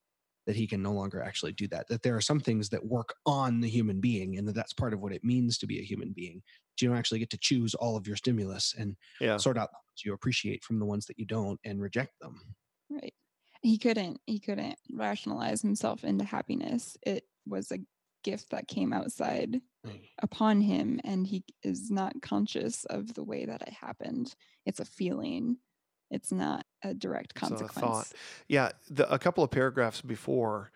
that 0.46 0.56
he 0.56 0.66
can 0.66 0.82
no 0.82 0.92
longer 0.92 1.22
actually 1.22 1.52
do 1.52 1.66
that 1.68 1.88
that 1.88 2.02
there 2.02 2.16
are 2.16 2.20
some 2.20 2.40
things 2.40 2.68
that 2.70 2.86
work 2.86 3.14
on 3.26 3.60
the 3.60 3.68
human 3.68 4.00
being 4.00 4.38
and 4.38 4.46
that 4.48 4.54
that's 4.54 4.72
part 4.72 4.94
of 4.94 5.00
what 5.00 5.12
it 5.12 5.24
means 5.24 5.58
to 5.58 5.66
be 5.66 5.78
a 5.78 5.84
human 5.84 6.12
being 6.12 6.42
you 6.80 6.88
don't 6.88 6.96
actually 6.96 7.18
get 7.18 7.30
to 7.30 7.38
choose 7.38 7.74
all 7.74 7.96
of 7.96 8.06
your 8.06 8.16
stimulus 8.16 8.74
and 8.78 8.96
Yeah. 9.20 9.36
sort 9.36 9.58
out 9.58 9.70
you 10.04 10.12
appreciate 10.12 10.64
from 10.64 10.78
the 10.78 10.86
ones 10.86 11.06
that 11.06 11.18
you 11.18 11.26
don't 11.26 11.60
and 11.64 11.80
reject 11.80 12.18
them. 12.20 12.40
right. 12.90 13.14
He 13.62 13.76
couldn't 13.76 14.20
he 14.26 14.38
couldn't 14.38 14.78
rationalize 14.92 15.62
himself 15.62 16.04
into 16.04 16.24
happiness. 16.24 16.96
It 17.04 17.24
was 17.46 17.72
a 17.72 17.78
gift 18.22 18.50
that 18.50 18.68
came 18.68 18.92
outside 18.92 19.60
mm. 19.86 20.00
upon 20.22 20.60
him 20.60 21.00
and 21.04 21.26
he 21.26 21.44
is 21.62 21.90
not 21.90 22.20
conscious 22.22 22.84
of 22.86 23.14
the 23.14 23.24
way 23.24 23.46
that 23.46 23.62
it 23.62 23.72
happened. 23.72 24.34
It's 24.64 24.80
a 24.80 24.84
feeling. 24.84 25.56
It's 26.10 26.32
not 26.32 26.66
a 26.82 26.94
direct 26.94 27.32
It's 27.34 27.42
not 27.42 27.60
a 27.60 27.64
consequence. 27.64 28.08
Thought. 28.08 28.12
Yeah, 28.48 28.70
the, 28.88 29.12
a 29.12 29.18
couple 29.18 29.44
of 29.44 29.50
paragraphs 29.50 30.00
before 30.00 30.70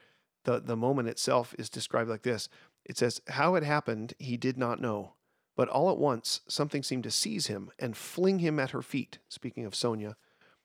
the 0.44 0.60
the 0.60 0.76
moment 0.76 1.08
itself 1.08 1.54
is 1.58 1.70
described 1.70 2.10
like 2.10 2.22
this. 2.22 2.48
It 2.84 2.98
says, 2.98 3.20
"How 3.28 3.54
it 3.54 3.62
happened, 3.62 4.14
he 4.18 4.36
did 4.36 4.58
not 4.58 4.80
know, 4.80 5.14
but 5.54 5.68
all 5.68 5.90
at 5.90 5.98
once 5.98 6.40
something 6.46 6.82
seemed 6.82 7.04
to 7.04 7.10
seize 7.10 7.46
him 7.46 7.70
and 7.78 7.96
fling 7.96 8.38
him 8.38 8.58
at 8.58 8.70
her 8.70 8.82
feet." 8.82 9.18
Speaking 9.28 9.64
of 9.64 9.74
Sonia, 9.74 10.16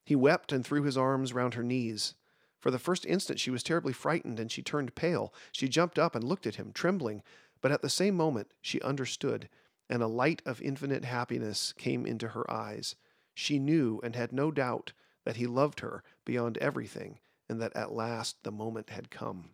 he 0.03 0.15
wept 0.15 0.51
and 0.51 0.65
threw 0.65 0.83
his 0.83 0.97
arms 0.97 1.33
round 1.33 1.55
her 1.55 1.63
knees. 1.63 2.15
For 2.59 2.71
the 2.71 2.79
first 2.79 3.05
instant, 3.05 3.39
she 3.39 3.51
was 3.51 3.63
terribly 3.63 3.93
frightened 3.93 4.39
and 4.39 4.51
she 4.51 4.61
turned 4.61 4.95
pale. 4.95 5.33
She 5.51 5.67
jumped 5.67 5.99
up 5.99 6.15
and 6.15 6.23
looked 6.23 6.47
at 6.47 6.55
him, 6.55 6.71
trembling, 6.71 7.21
but 7.61 7.71
at 7.71 7.81
the 7.81 7.89
same 7.89 8.15
moment 8.15 8.53
she 8.61 8.81
understood, 8.81 9.49
and 9.89 10.01
a 10.01 10.07
light 10.07 10.41
of 10.45 10.61
infinite 10.61 11.05
happiness 11.05 11.73
came 11.73 12.05
into 12.05 12.29
her 12.29 12.49
eyes. 12.49 12.95
She 13.33 13.59
knew 13.59 13.99
and 14.03 14.15
had 14.15 14.31
no 14.31 14.51
doubt 14.51 14.93
that 15.23 15.35
he 15.35 15.45
loved 15.45 15.81
her 15.81 16.03
beyond 16.25 16.57
everything, 16.57 17.19
and 17.49 17.61
that 17.61 17.75
at 17.75 17.91
last 17.91 18.43
the 18.43 18.51
moment 18.51 18.89
had 18.89 19.11
come. 19.11 19.51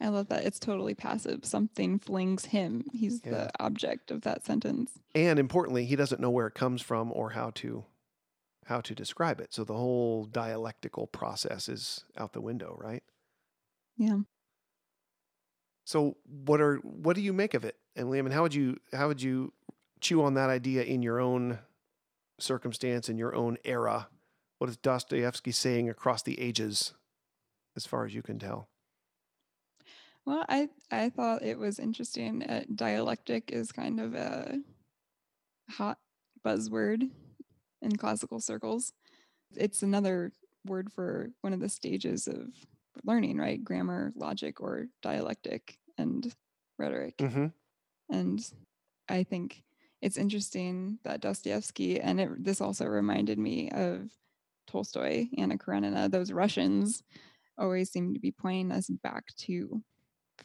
I 0.00 0.08
love 0.08 0.28
that 0.28 0.44
it's 0.44 0.58
totally 0.58 0.94
passive 0.94 1.44
something 1.44 1.98
flings 1.98 2.46
him 2.46 2.84
he's 2.92 3.20
Yeah. 3.24 3.30
the 3.30 3.50
object 3.60 4.10
of 4.10 4.22
that 4.22 4.44
sentence 4.44 4.92
And 5.14 5.38
importantly, 5.38 5.84
he 5.86 5.96
doesn't 5.96 6.20
know 6.20 6.30
where 6.30 6.46
it 6.46 6.54
comes 6.54 6.82
from 6.82 7.10
or 7.12 7.30
how 7.30 7.50
to 7.56 7.84
how 8.66 8.80
to 8.82 8.94
describe 8.94 9.40
it. 9.40 9.52
So 9.54 9.64
the 9.64 9.72
whole 9.74 10.26
dialectical 10.26 11.06
process 11.06 11.68
is 11.70 12.04
out 12.18 12.32
the 12.34 12.40
window, 12.42 12.76
right? 12.78 13.02
yeah 13.96 14.18
So 15.84 16.16
what 16.26 16.60
are 16.60 16.76
what 16.76 17.16
do 17.16 17.22
you 17.22 17.32
make 17.32 17.54
of 17.54 17.64
it, 17.64 17.76
Emily? 17.96 18.18
I 18.18 18.22
mean, 18.22 18.32
how 18.32 18.42
would 18.42 18.54
you 18.54 18.76
how 18.92 19.08
would 19.08 19.22
you 19.22 19.52
chew 20.00 20.22
on 20.22 20.34
that 20.34 20.50
idea 20.50 20.82
in 20.82 21.02
your 21.02 21.18
own 21.18 21.58
circumstance 22.38 23.08
in 23.08 23.16
your 23.18 23.34
own 23.34 23.56
era? 23.64 24.08
What 24.58 24.68
is 24.70 24.76
Dostoevsky 24.76 25.50
saying 25.52 25.88
across 25.88 26.22
the 26.22 26.38
ages, 26.40 26.92
as 27.76 27.86
far 27.86 28.04
as 28.04 28.14
you 28.14 28.22
can 28.22 28.38
tell? 28.38 28.68
Well, 30.28 30.44
I 30.46 30.68
I 30.90 31.08
thought 31.08 31.42
it 31.42 31.58
was 31.58 31.78
interesting. 31.78 32.42
Uh, 32.42 32.64
dialectic 32.74 33.50
is 33.50 33.72
kind 33.72 33.98
of 33.98 34.14
a 34.14 34.58
hot 35.70 35.96
buzzword 36.44 37.08
in 37.80 37.96
classical 37.96 38.38
circles. 38.38 38.92
It's 39.56 39.82
another 39.82 40.34
word 40.66 40.92
for 40.92 41.30
one 41.40 41.54
of 41.54 41.60
the 41.60 41.70
stages 41.70 42.28
of 42.28 42.48
learning, 43.04 43.38
right? 43.38 43.64
Grammar, 43.64 44.12
logic, 44.16 44.60
or 44.60 44.88
dialectic 45.00 45.78
and 45.96 46.30
rhetoric. 46.78 47.16
Mm-hmm. 47.16 47.46
And 48.10 48.52
I 49.08 49.22
think 49.22 49.62
it's 50.02 50.18
interesting 50.18 50.98
that 51.04 51.22
Dostoevsky, 51.22 52.02
and 52.02 52.20
it, 52.20 52.44
this 52.44 52.60
also 52.60 52.84
reminded 52.84 53.38
me 53.38 53.70
of 53.70 54.10
Tolstoy, 54.66 55.28
Anna 55.38 55.56
Karenina, 55.56 56.10
those 56.10 56.32
Russians 56.32 57.02
always 57.56 57.90
seem 57.90 58.12
to 58.12 58.20
be 58.20 58.30
pointing 58.30 58.72
us 58.72 58.90
back 58.90 59.34
to 59.38 59.82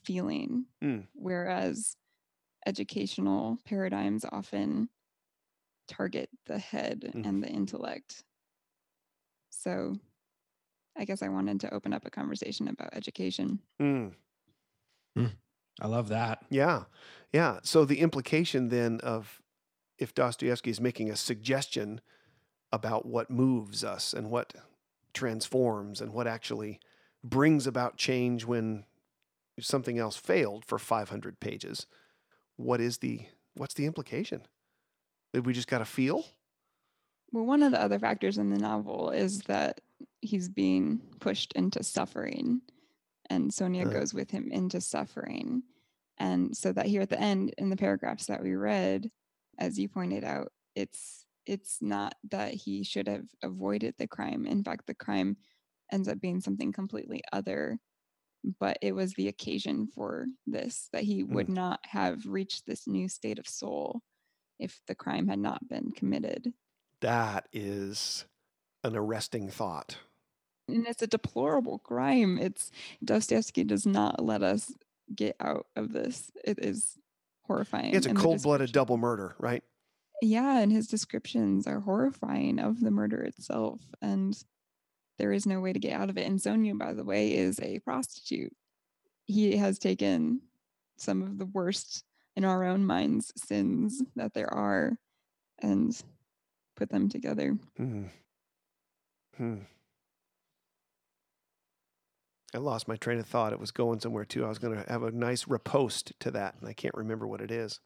feeling, 0.03 0.65
Mm. 0.81 1.07
whereas 1.13 1.95
educational 2.65 3.57
paradigms 3.65 4.25
often 4.25 4.89
target 5.87 6.29
the 6.45 6.59
head 6.59 7.11
Mm. 7.13 7.25
and 7.27 7.43
the 7.43 7.49
intellect. 7.49 8.23
So 9.49 9.99
I 10.95 11.05
guess 11.05 11.21
I 11.21 11.29
wanted 11.29 11.59
to 11.61 11.73
open 11.73 11.93
up 11.93 12.05
a 12.05 12.11
conversation 12.11 12.67
about 12.67 12.93
education. 12.93 13.59
Mm. 13.79 14.15
I 15.81 15.87
love 15.87 16.07
that. 16.09 16.45
Yeah. 16.49 16.83
Yeah. 17.31 17.59
So 17.63 17.83
the 17.83 17.99
implication 17.99 18.69
then 18.69 18.99
of 19.01 19.41
if 19.97 20.13
Dostoevsky 20.13 20.69
is 20.69 20.79
making 20.79 21.09
a 21.09 21.15
suggestion 21.15 21.99
about 22.71 23.05
what 23.05 23.29
moves 23.31 23.83
us 23.83 24.13
and 24.13 24.29
what 24.29 24.53
transforms 25.13 25.99
and 25.99 26.13
what 26.13 26.27
actually 26.27 26.79
brings 27.23 27.65
about 27.65 27.97
change 27.97 28.45
when 28.45 28.85
something 29.59 29.99
else 29.99 30.15
failed 30.17 30.65
for 30.65 30.79
500 30.79 31.39
pages, 31.39 31.87
what 32.57 32.81
is 32.81 32.99
the 32.99 33.27
what's 33.55 33.75
the 33.75 33.85
implication? 33.87 34.47
That 35.33 35.43
we 35.43 35.53
just 35.53 35.67
got 35.69 35.79
to 35.79 35.85
feel? 35.85 36.25
Well, 37.31 37.45
one 37.45 37.63
of 37.63 37.71
the 37.71 37.81
other 37.81 37.99
factors 37.99 38.37
in 38.37 38.49
the 38.49 38.59
novel 38.59 39.09
is 39.09 39.41
that 39.43 39.81
he's 40.21 40.49
being 40.49 40.99
pushed 41.19 41.53
into 41.53 41.83
suffering, 41.83 42.61
and 43.29 43.53
Sonia 43.53 43.85
Uh. 43.85 43.87
goes 43.87 44.13
with 44.13 44.31
him 44.31 44.51
into 44.51 44.81
suffering. 44.81 45.63
And 46.17 46.55
so 46.57 46.73
that 46.73 46.87
here 46.87 47.01
at 47.01 47.09
the 47.09 47.19
end, 47.19 47.53
in 47.57 47.69
the 47.69 47.77
paragraphs 47.77 48.27
that 48.27 48.43
we 48.43 48.55
read, 48.55 49.11
as 49.59 49.79
you 49.79 49.89
pointed 49.89 50.23
out, 50.23 50.53
it's 50.75 51.25
it's 51.45 51.81
not 51.81 52.15
that 52.25 52.53
he 52.53 52.83
should 52.83 53.07
have 53.07 53.27
avoided 53.43 53.95
the 53.97 54.07
crime. 54.07 54.45
In 54.45 54.63
fact, 54.63 54.87
the 54.87 54.95
crime 54.95 55.37
ends 55.91 56.07
up 56.09 56.19
being 56.21 56.41
something 56.41 56.71
completely 56.73 57.21
other. 57.33 57.79
But 58.59 58.77
it 58.81 58.93
was 58.93 59.13
the 59.13 59.27
occasion 59.27 59.87
for 59.87 60.25
this 60.45 60.89
that 60.91 61.03
he 61.03 61.21
hmm. 61.21 61.33
would 61.33 61.49
not 61.49 61.79
have 61.83 62.25
reached 62.25 62.65
this 62.65 62.87
new 62.87 63.07
state 63.07 63.39
of 63.39 63.47
soul 63.47 64.01
if 64.59 64.81
the 64.87 64.95
crime 64.95 65.27
had 65.27 65.39
not 65.39 65.67
been 65.67 65.91
committed. 65.91 66.53
That 67.01 67.47
is 67.51 68.25
an 68.83 68.95
arresting 68.95 69.49
thought. 69.49 69.97
and 70.67 70.87
it's 70.87 71.01
a 71.01 71.07
deplorable 71.07 71.79
crime. 71.79 72.37
It's 72.37 72.71
Dostoevsky 73.03 73.63
does 73.63 73.85
not 73.85 74.23
let 74.23 74.43
us 74.43 74.73
get 75.13 75.35
out 75.39 75.67
of 75.75 75.91
this. 75.91 76.31
It 76.43 76.59
is 76.59 76.97
horrifying. 77.43 77.93
It's 77.93 78.05
a 78.05 78.09
and 78.09 78.17
the 78.17 78.21
cold-blooded 78.21 78.71
double 78.71 78.97
murder, 78.97 79.35
right? 79.39 79.63
Yeah, 80.21 80.59
and 80.59 80.71
his 80.71 80.87
descriptions 80.87 81.67
are 81.67 81.81
horrifying 81.81 82.59
of 82.59 82.79
the 82.79 82.91
murder 82.91 83.21
itself, 83.21 83.81
and 84.01 84.37
there 85.17 85.31
is 85.31 85.45
no 85.45 85.59
way 85.59 85.73
to 85.73 85.79
get 85.79 85.93
out 85.93 86.09
of 86.09 86.17
it. 86.17 86.25
And 86.25 86.41
Sonia, 86.41 86.75
by 86.75 86.93
the 86.93 87.03
way, 87.03 87.33
is 87.33 87.59
a 87.59 87.79
prostitute. 87.79 88.53
He 89.25 89.57
has 89.57 89.79
taken 89.79 90.41
some 90.97 91.21
of 91.21 91.37
the 91.37 91.45
worst 91.45 92.03
in 92.35 92.45
our 92.45 92.63
own 92.63 92.85
minds 92.85 93.31
sins 93.35 94.01
that 94.15 94.33
there 94.33 94.51
are, 94.51 94.97
and 95.59 95.95
put 96.75 96.89
them 96.89 97.09
together. 97.09 97.57
Hmm. 97.77 98.05
Hmm. 99.37 99.57
I 102.55 102.59
lost 102.59 102.87
my 102.87 102.95
train 102.95 103.19
of 103.19 103.25
thought. 103.25 103.53
It 103.53 103.59
was 103.59 103.71
going 103.71 103.99
somewhere 103.99 104.25
too. 104.25 104.45
I 104.45 104.49
was 104.49 104.59
going 104.59 104.75
to 104.75 104.91
have 104.91 105.03
a 105.03 105.11
nice 105.11 105.47
riposte 105.47 106.13
to 106.19 106.31
that, 106.31 106.55
and 106.59 106.69
I 106.69 106.73
can't 106.73 106.93
remember 106.95 107.27
what 107.27 107.41
it 107.41 107.49
is. 107.49 107.79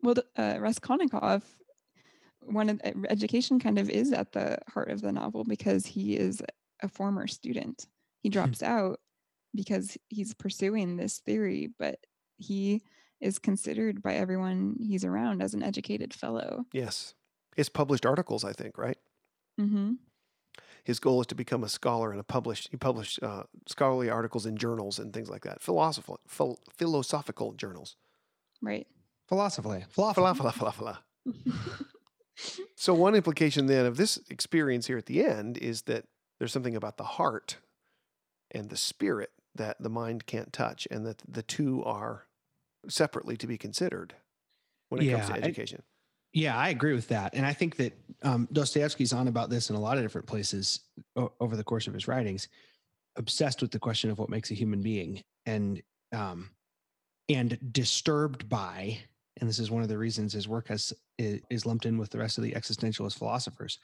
Well, 0.00 0.14
uh, 0.36 0.58
Raskolnikov, 0.60 1.42
one 2.52 2.68
of 2.68 2.78
the, 2.78 3.06
education 3.10 3.58
kind 3.58 3.78
of 3.78 3.88
is 3.90 4.12
at 4.12 4.32
the 4.32 4.58
heart 4.68 4.90
of 4.90 5.00
the 5.00 5.12
novel 5.12 5.44
because 5.44 5.86
he 5.86 6.16
is 6.16 6.42
a 6.82 6.88
former 6.88 7.26
student. 7.26 7.86
He 8.22 8.28
drops 8.28 8.62
out 8.62 9.00
because 9.54 9.96
he's 10.08 10.34
pursuing 10.34 10.96
this 10.96 11.18
theory, 11.18 11.70
but 11.78 11.98
he 12.36 12.82
is 13.20 13.38
considered 13.38 14.02
by 14.02 14.14
everyone 14.14 14.76
he's 14.80 15.04
around 15.04 15.42
as 15.42 15.54
an 15.54 15.62
educated 15.62 16.14
fellow. 16.14 16.64
Yes. 16.72 17.14
His 17.56 17.68
published 17.68 18.06
articles, 18.06 18.44
I 18.44 18.52
think, 18.52 18.78
right? 18.78 18.98
Mm-hmm. 19.60 19.94
His 20.84 21.00
goal 21.00 21.20
is 21.20 21.26
to 21.28 21.34
become 21.34 21.64
a 21.64 21.68
scholar 21.68 22.12
and 22.12 22.20
a 22.20 22.24
published. 22.24 22.68
He 22.70 22.76
published 22.76 23.22
uh, 23.22 23.42
scholarly 23.66 24.08
articles 24.08 24.46
in 24.46 24.56
journals 24.56 24.98
and 24.98 25.12
things 25.12 25.28
like 25.28 25.42
that, 25.42 25.60
philosophical, 25.60 26.20
phil- 26.26 26.58
philosophical 26.76 27.52
journals. 27.52 27.96
Right. 28.62 28.86
Philosophically. 29.28 29.84
Fala, 29.90 30.14
Philosophically. 30.14 30.52
fala, 30.52 30.72
fala, 30.72 30.98
fala. 31.24 31.84
So 32.76 32.94
one 32.94 33.14
implication 33.14 33.66
then 33.66 33.86
of 33.86 33.96
this 33.96 34.18
experience 34.30 34.86
here 34.86 34.98
at 34.98 35.06
the 35.06 35.24
end 35.24 35.58
is 35.58 35.82
that 35.82 36.04
there's 36.38 36.52
something 36.52 36.76
about 36.76 36.96
the 36.96 37.04
heart 37.04 37.56
and 38.52 38.70
the 38.70 38.76
spirit 38.76 39.30
that 39.56 39.76
the 39.80 39.90
mind 39.90 40.24
can't 40.26 40.52
touch, 40.52 40.86
and 40.90 41.04
that 41.04 41.20
the 41.26 41.42
two 41.42 41.82
are 41.84 42.26
separately 42.88 43.36
to 43.36 43.46
be 43.48 43.58
considered 43.58 44.14
when 44.88 45.02
it 45.02 45.10
comes 45.10 45.26
to 45.26 45.32
Yeah, 45.32 45.36
I- 45.36 45.42
education. 45.42 45.82
Yeah, 46.34 46.56
I 46.56 46.68
agree 46.68 46.92
with 46.94 47.08
that. 47.08 47.34
And 47.34 47.44
I 47.46 47.54
think 47.54 47.76
that 47.76 47.94
um, 48.22 48.46
Dostoevsky's 48.52 49.12
on 49.14 49.28
about 49.28 49.48
this 49.50 49.70
in 49.70 49.76
a 49.76 49.80
lot 49.80 49.96
of 49.96 50.04
different 50.04 50.26
places 50.26 50.80
o- 51.16 51.32
over 51.40 51.56
the 51.56 51.64
course 51.64 51.86
of 51.88 51.94
his 51.94 52.06
writings, 52.06 52.48
obsessed 53.16 53.62
with 53.62 53.70
the 53.72 53.78
question 53.78 54.10
of 54.10 54.18
what 54.18 54.28
makes 54.28 54.50
a 54.50 54.54
human 54.54 54.82
being 54.82 55.22
and 55.46 55.82
um, 56.12 56.50
and 57.30 57.58
disturbed 57.72 58.48
by, 58.48 58.98
and 59.40 59.48
this 59.48 59.58
is 59.58 59.70
one 59.70 59.82
of 59.82 59.88
the 59.88 59.98
reasons 59.98 60.32
his 60.32 60.48
work 60.48 60.68
has 60.68 60.92
is 61.18 61.66
lumped 61.66 61.86
in 61.86 61.98
with 61.98 62.10
the 62.10 62.18
rest 62.18 62.38
of 62.38 62.44
the 62.44 62.52
existentialist 62.52 63.18
philosophers, 63.18 63.78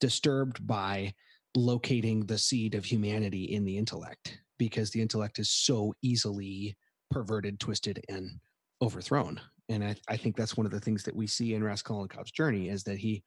disturbed 0.00 0.66
by 0.66 1.12
locating 1.54 2.26
the 2.26 2.38
seed 2.38 2.74
of 2.74 2.84
humanity 2.84 3.44
in 3.44 3.64
the 3.64 3.76
intellect 3.76 4.40
because 4.58 4.90
the 4.90 5.00
intellect 5.00 5.38
is 5.38 5.50
so 5.50 5.94
easily 6.02 6.76
perverted, 7.10 7.60
twisted, 7.60 8.04
and 8.08 8.30
overthrown. 8.82 9.40
And 9.68 9.84
I, 9.84 9.96
I 10.08 10.16
think 10.16 10.36
that's 10.36 10.56
one 10.56 10.66
of 10.66 10.72
the 10.72 10.80
things 10.80 11.04
that 11.04 11.14
we 11.14 11.26
see 11.26 11.54
in 11.54 11.62
Raskolnikov's 11.62 12.32
journey 12.32 12.68
is 12.68 12.82
that 12.84 12.98
he 12.98 13.22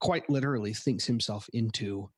quite 0.00 0.28
literally 0.30 0.72
thinks 0.72 1.04
himself 1.04 1.48
into 1.52 2.08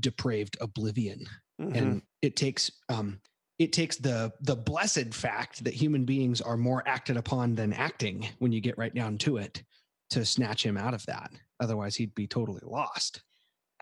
depraved 0.00 0.56
oblivion. 0.60 1.26
Mhm. 1.60 1.76
And 1.76 2.02
it 2.22 2.36
takes 2.36 2.70
um 2.88 3.20
it 3.58 3.72
takes 3.72 3.96
the 3.96 4.32
the 4.40 4.56
blessed 4.56 5.14
fact 5.14 5.64
that 5.64 5.74
human 5.74 6.04
beings 6.04 6.40
are 6.40 6.56
more 6.56 6.82
acted 6.86 7.16
upon 7.16 7.54
than 7.54 7.72
acting 7.72 8.26
when 8.38 8.52
you 8.52 8.60
get 8.60 8.76
right 8.78 8.94
down 8.94 9.18
to 9.18 9.38
it 9.38 9.62
to 10.10 10.24
snatch 10.24 10.64
him 10.64 10.76
out 10.76 10.94
of 10.94 11.04
that. 11.06 11.30
Otherwise 11.60 11.96
he'd 11.96 12.14
be 12.14 12.26
totally 12.26 12.60
lost. 12.64 13.22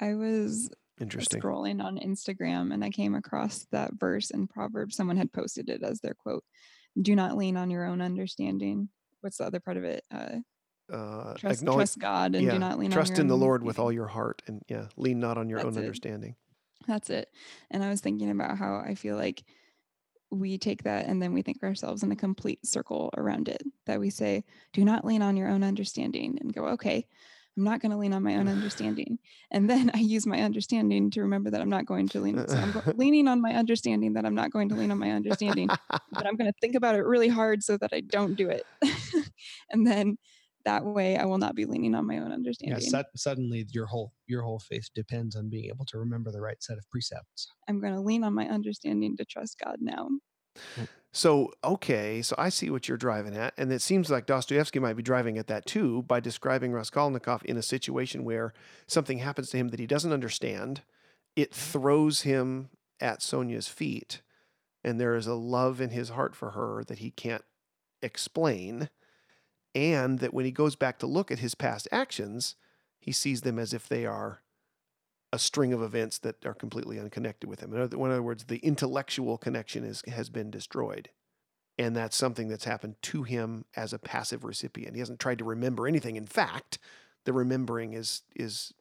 I 0.01 0.15
was 0.15 0.71
Interesting. 1.01 1.41
scrolling 1.41 1.83
on 1.83 1.99
Instagram 1.99 2.73
and 2.73 2.85
I 2.85 2.91
came 2.91 3.15
across 3.15 3.67
that 3.73 3.93
verse 3.95 4.31
in 4.31 4.47
Proverbs. 4.47 4.97
Someone 4.97 5.17
had 5.17 5.33
posted 5.33 5.69
it 5.69 5.83
as 5.83 6.01
their 6.01 6.15
quote 6.15 6.45
Do 7.01 7.17
not 7.17 7.37
lean 7.37 7.57
on 7.57 7.71
your 7.71 7.85
own 7.85 8.01
understanding. 8.01 8.89
What's 9.23 9.39
the 9.39 9.45
other 9.45 9.61
part 9.61 9.77
of 9.77 9.85
it? 9.85 10.05
Uh, 10.11 10.37
Uh, 10.93 11.35
trust, 11.35 11.63
acknowledge- 11.63 11.79
trust 11.79 11.99
God 11.99 12.35
and 12.37 12.45
yeah, 12.45 12.53
do 12.53 12.59
not 12.59 12.79
lean 12.79 12.91
trust 12.91 13.13
on 13.13 13.17
your 13.17 13.21
in 13.23 13.27
the 13.29 13.37
Lord 13.37 13.63
with 13.65 13.79
all 13.79 13.91
your 13.91 14.07
heart, 14.07 14.43
and 14.47 14.63
yeah, 14.69 14.89
lean 14.97 15.19
not 15.19 15.39
on 15.39 15.49
your 15.49 15.61
own 15.67 15.73
it. 15.75 15.79
understanding. 15.79 16.37
That's 16.87 17.09
it. 17.09 17.29
And 17.71 17.83
I 17.83 17.89
was 17.89 18.01
thinking 18.03 18.31
about 18.31 18.59
how 18.59 18.77
I 18.77 18.95
feel 18.95 19.17
like 19.17 19.43
we 20.35 20.59
take 20.59 20.83
that 20.85 21.07
and 21.07 21.23
then 21.23 21.33
we 21.33 21.43
think 21.43 21.63
ourselves 21.63 22.03
in 22.03 22.13
a 22.13 22.17
complete 22.17 22.67
circle 22.67 23.11
around 23.17 23.49
it. 23.49 23.63
That 23.87 24.01
we 24.01 24.11
say, 24.11 24.45
do 24.73 24.85
not 24.85 25.05
lean 25.05 25.23
on 25.23 25.37
your 25.37 25.49
own 25.49 25.63
understanding 25.63 26.39
and 26.41 26.53
go, 26.53 26.67
okay, 26.69 27.07
I'm 27.57 27.65
not 27.65 27.81
going 27.81 27.93
to 27.93 27.99
lean 27.99 28.13
on 28.13 28.23
my 28.23 28.35
own 28.35 28.49
understanding. 28.49 29.19
And 29.51 29.71
then 29.71 29.91
I 29.95 29.99
use 29.99 30.27
my 30.27 30.41
understanding 30.41 31.11
to 31.11 31.23
remember 31.23 31.51
that 31.51 31.61
I'm 31.61 31.69
not 31.69 31.87
going 31.87 32.09
to 32.09 32.21
lean. 32.21 32.47
So 32.49 32.57
I'm 32.57 32.73
go- 32.73 32.83
leaning 32.97 33.29
on 33.29 33.41
my 33.41 33.55
understanding 33.55 34.15
that 34.15 34.25
I'm 34.25 34.35
not 34.35 34.51
going 34.51 34.69
to 34.71 34.75
lean 34.75 34.91
on 34.91 34.99
my 34.99 35.11
understanding, 35.11 35.69
but 35.89 36.27
I'm 36.27 36.37
going 36.37 36.51
to 36.51 36.59
think 36.61 36.75
about 36.75 36.97
it 36.97 37.05
really 37.05 37.29
hard 37.29 37.63
so 37.63 37.77
that 37.79 37.93
I 37.93 38.01
don't 38.01 38.35
do 38.35 38.49
it. 38.49 38.67
and 39.71 39.87
then 39.87 40.19
that 40.65 40.85
way 40.85 41.17
I 41.17 41.25
will 41.25 41.39
not 41.39 41.55
be 41.55 41.67
leaning 41.67 41.95
on 41.95 42.07
my 42.07 42.19
own 42.19 42.33
Yeah, 42.67 42.79
understanding. 42.79 42.81
sud- 42.81 43.07
suddenly 43.17 43.67
your 43.71 43.87
whole 43.87 44.15
your 44.27 44.43
whole 44.43 44.59
faith 44.59 44.89
depends 44.95 45.37
on 45.37 45.51
being 45.51 45.67
able 45.67 45.85
to 45.87 45.99
remember 45.99 46.31
the 46.33 46.41
right 46.41 46.63
set 46.63 46.79
of 46.79 46.89
precepts. 46.91 47.47
I'm 47.69 47.81
going 47.81 47.95
to 47.95 48.01
lean 48.01 48.25
on 48.25 48.35
my 48.35 48.49
understanding 48.49 49.17
to 49.19 49.25
trust 49.25 49.59
God 49.63 49.77
now. 49.81 50.09
Mm. 50.79 50.87
So, 51.13 51.53
okay, 51.63 52.23
so 52.23 52.35
I 52.39 52.49
see 52.49 52.71
what 52.71 52.89
you're 52.89 52.97
driving 52.97 53.37
at. 53.37 53.55
And 53.57 53.73
it 53.73 53.81
seems 53.83 54.11
like 54.11 54.27
Dostoevsky 54.27 54.81
might 54.81 54.97
be 54.97 55.03
driving 55.03 55.39
at 55.39 55.47
that 55.47 55.67
too 55.67 56.03
by 56.03 56.21
describing 56.21 56.73
Raskolnikov 56.73 57.43
in 57.45 57.57
a 57.57 57.63
situation 57.63 58.25
where 58.25 58.53
something 58.87 59.19
happens 59.19 59.51
to 59.51 59.57
him 59.57 59.69
that 59.69 59.81
he 59.81 59.87
doesn't 59.87 60.13
understand. 60.13 60.83
It 61.37 61.55
throws 61.55 62.23
him 62.23 62.71
at 63.01 63.23
Sonia's 63.23 63.69
feet, 63.69 64.23
and 64.85 65.01
there 65.01 65.17
is 65.17 65.27
a 65.27 65.35
love 65.35 65.81
in 65.81 65.91
his 65.91 66.11
heart 66.11 66.37
for 66.37 66.53
her 66.53 66.85
that 66.85 66.99
he 67.01 67.11
can't 67.11 67.45
explain. 68.03 68.91
And 69.75 70.21
that 70.21 70.33
when 70.33 70.45
he 70.45 70.51
goes 70.51 70.77
back 70.77 70.99
to 71.01 71.07
look 71.07 71.31
at 71.31 71.41
his 71.41 71.55
past 71.55 71.89
actions, 71.91 72.55
he 73.01 73.13
sees 73.13 73.41
them 73.43 73.59
as 73.59 73.73
if 73.73 73.89
they 73.89 74.07
are 74.07 74.41
a 75.33 75.39
string 75.39 75.73
of 75.73 75.83
events 75.83 76.19
that 76.19 76.47
are 76.47 76.55
completely 76.55 76.99
unconnected 77.01 77.51
with 77.51 77.61
him. 77.61 77.75
In 77.75 77.81
other, 77.81 77.97
in 77.97 78.03
other 78.05 78.23
words, 78.23 78.45
the 78.45 78.59
intellectual 78.59 79.37
connection 79.37 79.85
is, 79.85 80.03
has 80.07 80.31
been 80.31 80.51
destroyed. 80.51 81.11
And 81.77 81.97
that's 81.97 82.17
something 82.17 82.47
that's 82.47 82.67
happened 82.67 82.95
to 83.03 83.25
him 83.25 83.65
as 83.75 83.93
a 83.93 83.99
passive 83.99 84.45
recipient. 84.45 84.95
He 84.95 85.01
hasn't 85.01 85.19
tried 85.19 85.39
to 85.39 85.45
remember 85.45 85.89
anything. 85.89 86.15
In 86.15 86.27
fact, 86.27 86.79
the 87.25 87.33
remembering 87.33 87.95
is 87.95 88.23
is 88.37 88.73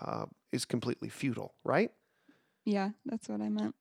uh, 0.00 0.24
is 0.50 0.64
completely 0.64 1.10
futile, 1.10 1.52
right? 1.62 1.90
Yeah, 2.64 2.90
that's 3.04 3.28
what 3.28 3.42
I 3.42 3.50
meant. 3.50 3.74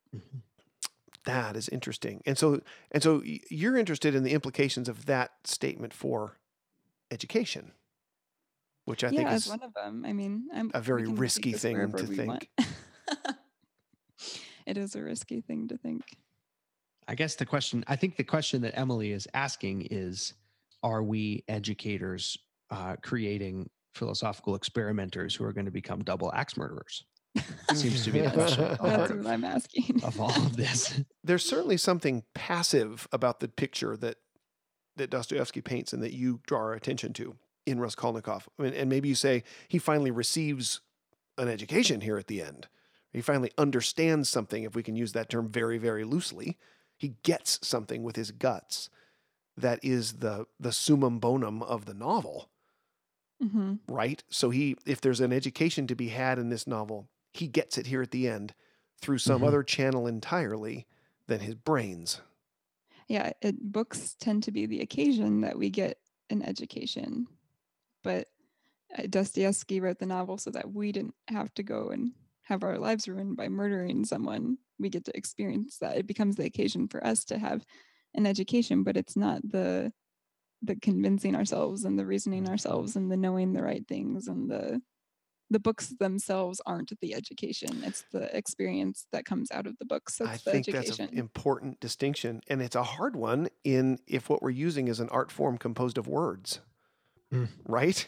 That 1.25 1.55
is 1.55 1.69
interesting. 1.69 2.21
And 2.25 2.37
so 2.37 2.61
and 2.91 3.01
so 3.01 3.21
you're 3.23 3.77
interested 3.77 4.15
in 4.15 4.23
the 4.23 4.31
implications 4.31 4.87
of 4.87 5.05
that 5.07 5.31
statement 5.43 5.93
for 5.93 6.37
education. 7.11 7.71
which 8.85 9.03
I 9.03 9.09
yeah, 9.09 9.17
think 9.17 9.31
is 9.31 9.47
one 9.47 9.63
of 9.63 9.73
them. 9.73 10.05
I 10.05 10.13
mean, 10.13 10.47
I'm, 10.53 10.69
a 10.73 10.81
very 10.81 11.07
risky 11.07 11.53
thing 11.53 11.91
to 11.91 12.05
think. 12.05 12.49
it 14.67 14.77
is 14.77 14.95
a 14.95 15.01
risky 15.01 15.41
thing 15.41 15.67
to 15.69 15.77
think. 15.77 16.03
I 17.07 17.15
guess 17.15 17.35
the 17.35 17.45
question, 17.45 17.83
I 17.87 17.95
think 17.95 18.15
the 18.15 18.23
question 18.23 18.61
that 18.61 18.77
Emily 18.77 19.11
is 19.11 19.27
asking 19.33 19.87
is 19.91 20.33
Are 20.83 21.03
we 21.03 21.43
educators 21.47 22.37
uh, 22.69 22.95
creating 23.01 23.69
philosophical 23.95 24.55
experimenters 24.55 25.35
who 25.35 25.45
are 25.45 25.53
going 25.53 25.65
to 25.65 25.71
become 25.71 26.03
double 26.03 26.31
axe 26.33 26.57
murderers? 26.57 27.03
Seems 27.73 28.03
to 28.05 28.11
be 28.11 28.19
the 28.21 28.31
question 28.31 28.77
That's 28.81 29.11
what 29.11 29.27
I'm 29.27 29.43
asking. 29.43 30.01
of 30.03 30.19
all 30.19 30.29
of 30.29 30.55
this. 30.55 31.01
There's 31.23 31.43
certainly 31.43 31.77
something 31.77 32.23
passive 32.33 33.07
about 33.11 33.39
the 33.39 33.47
picture 33.47 33.97
that 33.97 34.17
that 34.97 35.09
Dostoevsky 35.09 35.59
paints 35.59 35.91
and 35.91 36.01
that 36.01 36.13
you 36.13 36.39
draw 36.47 36.59
our 36.59 36.73
attention 36.73 37.11
to 37.13 37.35
in 37.65 37.79
Raskolnikov. 37.81 38.47
I 38.57 38.63
mean, 38.63 38.73
and 38.73 38.89
maybe 38.89 39.09
you 39.09 39.15
say 39.15 39.43
he 39.67 39.77
finally 39.77 40.11
receives 40.11 40.79
an 41.37 41.49
education 41.49 41.99
here 41.99 42.17
at 42.17 42.27
the 42.27 42.41
end. 42.41 42.67
He 43.11 43.19
finally 43.21 43.51
understands 43.57 44.29
something, 44.29 44.63
if 44.63 44.73
we 44.75 44.83
can 44.83 44.95
use 44.95 45.11
that 45.11 45.29
term 45.29 45.49
very, 45.49 45.77
very 45.77 46.05
loosely. 46.05 46.57
He 46.97 47.15
gets 47.23 47.59
something 47.61 48.03
with 48.03 48.15
his 48.15 48.31
guts 48.31 48.89
that 49.57 49.79
is 49.83 50.13
the 50.13 50.45
the 50.59 50.71
summum 50.71 51.19
bonum 51.19 51.61
of 51.63 51.85
the 51.85 51.93
novel. 51.93 52.49
hmm 53.41 53.73
right? 53.87 54.23
So 54.29 54.49
he, 54.49 54.77
if 54.85 55.01
there's 55.01 55.19
an 55.21 55.33
education 55.33 55.87
to 55.87 55.95
be 55.95 56.09
had 56.09 56.39
in 56.39 56.49
this 56.49 56.67
novel, 56.67 57.09
he 57.35 57.47
gets 57.47 57.77
it 57.77 57.87
here 57.87 58.01
at 58.01 58.11
the 58.11 58.27
end 58.27 58.55
through 58.99 59.19
some 59.19 59.43
Mhm. 59.43 59.47
other 59.47 59.63
channel 59.63 60.07
entirely 60.07 60.87
than 61.27 61.41
his 61.41 61.55
brains. 61.55 62.21
Yeah, 63.07 63.33
it, 63.41 63.71
books 63.71 64.15
tend 64.19 64.43
to 64.43 64.51
be 64.51 64.65
the 64.65 64.81
occasion 64.81 65.41
that 65.41 65.57
we 65.57 65.69
get 65.69 65.99
an 66.29 66.41
education, 66.41 67.27
but 68.03 68.29
uh, 68.97 69.03
Dostoevsky 69.09 69.79
wrote 69.81 69.99
the 69.99 70.05
novel 70.05 70.37
so 70.37 70.51
that 70.51 70.73
we 70.73 70.91
didn't 70.91 71.15
have 71.29 71.53
to 71.55 71.63
go 71.63 71.89
and 71.89 72.13
have 72.43 72.63
our 72.63 72.77
lives 72.79 73.07
ruined 73.07 73.37
by 73.37 73.49
murdering 73.49 74.05
someone. 74.05 74.57
We 74.79 74.89
get 74.89 75.05
to 75.05 75.17
experience 75.17 75.79
that. 75.79 75.97
It 75.97 76.07
becomes 76.07 76.35
the 76.37 76.45
occasion 76.45 76.87
for 76.87 77.05
us 77.05 77.25
to 77.25 77.37
have 77.39 77.65
an 78.15 78.25
education, 78.27 78.83
but 78.83 78.97
it's 78.97 79.17
not 79.17 79.41
the 79.47 79.93
the 80.61 80.75
convincing 80.77 81.35
ourselves 81.35 81.85
and 81.85 81.99
the 81.99 82.05
reasoning 82.05 82.47
ourselves 82.49 82.95
and 82.95 83.11
the 83.11 83.17
knowing 83.17 83.53
the 83.53 83.63
right 83.63 83.87
things 83.87 84.27
and 84.27 84.49
the 84.49 84.81
the 85.49 85.59
books 85.59 85.93
themselves 85.99 86.59
aren't 86.65 86.91
the 87.01 87.13
education. 87.13 87.83
It's 87.83 88.03
the 88.11 88.35
experience 88.35 89.05
that 89.11 89.25
comes 89.25 89.51
out 89.51 89.67
of 89.67 89.77
the 89.77 89.85
books. 89.85 90.17
That's 90.17 90.29
I 90.29 90.33
the 90.33 90.51
think 90.51 90.67
education. 90.69 91.05
that's 91.05 91.11
an 91.13 91.19
important 91.19 91.79
distinction, 91.79 92.41
and 92.47 92.61
it's 92.61 92.75
a 92.75 92.83
hard 92.83 93.15
one 93.15 93.47
in 93.63 93.99
if 94.07 94.29
what 94.29 94.41
we're 94.41 94.49
using 94.49 94.87
is 94.87 94.99
an 94.99 95.09
art 95.09 95.31
form 95.31 95.57
composed 95.57 95.97
of 95.97 96.07
words, 96.07 96.59
Mm. 97.31 97.49
right? 97.65 98.07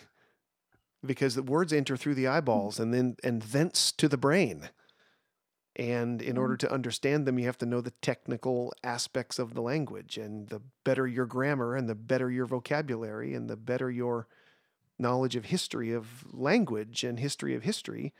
Because 1.05 1.35
the 1.35 1.43
words 1.43 1.71
enter 1.73 1.95
through 1.97 2.15
the 2.15 2.27
eyeballs 2.27 2.79
and 2.79 2.93
then 2.93 3.17
and 3.23 3.41
thence 3.43 3.91
to 3.93 4.07
the 4.07 4.17
brain. 4.17 4.69
And 5.75 6.23
in 6.23 6.37
order 6.39 6.57
to 6.57 6.71
understand 6.71 7.27
them, 7.27 7.37
you 7.37 7.45
have 7.45 7.59
to 7.59 7.65
know 7.67 7.81
the 7.81 7.91
technical 8.01 8.73
aspects 8.83 9.37
of 9.37 9.53
the 9.53 9.61
language. 9.61 10.17
And 10.17 10.49
the 10.49 10.61
better 10.83 11.05
your 11.07 11.27
grammar 11.27 11.75
and 11.75 11.87
the 11.87 11.93
better 11.93 12.31
your 12.31 12.47
vocabulary 12.47 13.35
and 13.35 13.47
the 13.47 13.55
better 13.57 13.91
your 13.91 14.27
knowledge 14.99 15.35
of 15.35 15.45
history 15.45 15.93
of 15.93 16.25
language 16.33 17.03
and 17.03 17.19
history 17.19 17.55
of 17.55 17.63
history, 17.63 18.13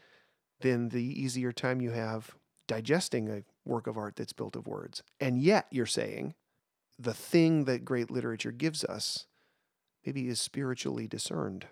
then 0.62 0.90
the 0.90 1.04
easier 1.04 1.52
time 1.52 1.82
you 1.82 1.92
have 1.92 2.36
digesting 2.68 3.30
a 3.30 3.44
work 3.66 3.88
of 3.88 3.98
art 3.98 4.16
that's 4.16 4.34
built 4.34 4.56
of 4.56 4.68
words. 4.68 5.04
And 5.20 5.42
yet, 5.42 5.68
you're 5.72 5.86
saying 5.86 6.36
the 7.00 7.14
thing 7.14 7.66
that 7.66 7.86
great 7.86 8.12
literature 8.12 8.52
gives 8.52 8.84
us 8.84 9.28
maybe 10.06 10.28
is 10.28 10.40
spiritually 10.40 11.08
discerned. 11.08 11.66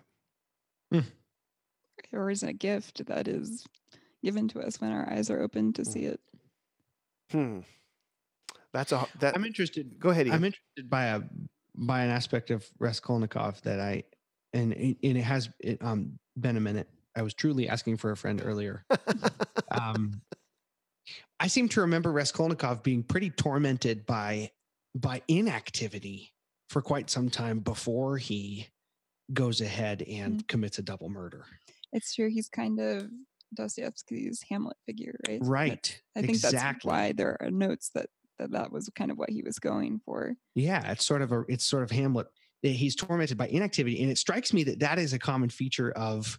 or 2.12 2.30
is 2.30 2.42
a 2.42 2.52
gift 2.52 3.06
that 3.06 3.26
is 3.28 3.66
given 4.22 4.48
to 4.48 4.60
us 4.60 4.80
when 4.80 4.92
our 4.92 5.08
eyes 5.10 5.30
are 5.30 5.40
open 5.40 5.72
to 5.74 5.84
see 5.84 6.04
it. 6.04 6.20
Hmm. 7.30 7.60
That's 8.72 8.92
a 8.92 9.06
that. 9.20 9.34
I'm 9.34 9.44
interested. 9.44 9.98
go 9.98 10.10
ahead. 10.10 10.26
Ian. 10.26 10.36
I'm 10.36 10.44
interested 10.44 10.90
by 10.90 11.06
a 11.06 11.22
by 11.74 12.02
an 12.02 12.10
aspect 12.10 12.50
of 12.50 12.64
Raskolnikov 12.78 13.62
that 13.62 13.80
I 13.80 14.04
and 14.56 14.72
it, 14.72 14.96
and 15.02 15.18
it 15.18 15.22
has 15.22 15.48
it, 15.60 15.82
um, 15.82 16.18
been 16.38 16.56
a 16.56 16.60
minute. 16.60 16.88
I 17.14 17.22
was 17.22 17.34
truly 17.34 17.68
asking 17.68 17.98
for 17.98 18.10
a 18.10 18.16
friend 18.16 18.42
earlier. 18.44 18.84
um, 19.70 20.20
I 21.38 21.46
seem 21.46 21.68
to 21.70 21.82
remember 21.82 22.12
Raskolnikov 22.12 22.82
being 22.82 23.02
pretty 23.02 23.30
tormented 23.30 24.06
by 24.06 24.50
by 24.94 25.22
inactivity 25.28 26.32
for 26.70 26.80
quite 26.80 27.10
some 27.10 27.28
time 27.28 27.60
before 27.60 28.16
he 28.16 28.66
goes 29.32 29.60
ahead 29.60 30.02
and 30.02 30.46
commits 30.48 30.78
a 30.78 30.82
double 30.82 31.10
murder. 31.10 31.44
It's 31.92 32.14
true. 32.14 32.30
He's 32.30 32.48
kind 32.48 32.80
of 32.80 33.08
Dostoevsky's 33.54 34.42
Hamlet 34.48 34.76
figure, 34.86 35.18
right? 35.28 35.40
That- 35.40 35.46
Right. 35.48 36.02
I 36.16 36.22
think 36.22 36.40
that's 36.40 36.84
why 36.84 37.12
there 37.12 37.36
are 37.40 37.50
notes 37.50 37.90
that, 37.94 38.08
that 38.38 38.52
that 38.52 38.72
was 38.72 38.90
kind 38.94 39.10
of 39.10 39.18
what 39.18 39.30
he 39.30 39.42
was 39.42 39.58
going 39.58 40.00
for. 40.04 40.34
Yeah, 40.54 40.90
it's 40.92 41.04
sort 41.04 41.22
of 41.22 41.32
a 41.32 41.44
it's 41.48 41.64
sort 41.64 41.82
of 41.82 41.90
Hamlet. 41.90 42.26
Eh, 42.64 42.70
He's 42.70 42.96
tormented 42.96 43.38
by 43.38 43.48
inactivity, 43.48 44.02
and 44.02 44.10
it 44.10 44.18
strikes 44.18 44.52
me 44.52 44.64
that 44.64 44.80
that 44.80 44.98
is 44.98 45.12
a 45.12 45.18
common 45.18 45.50
feature 45.50 45.92
of 45.92 46.38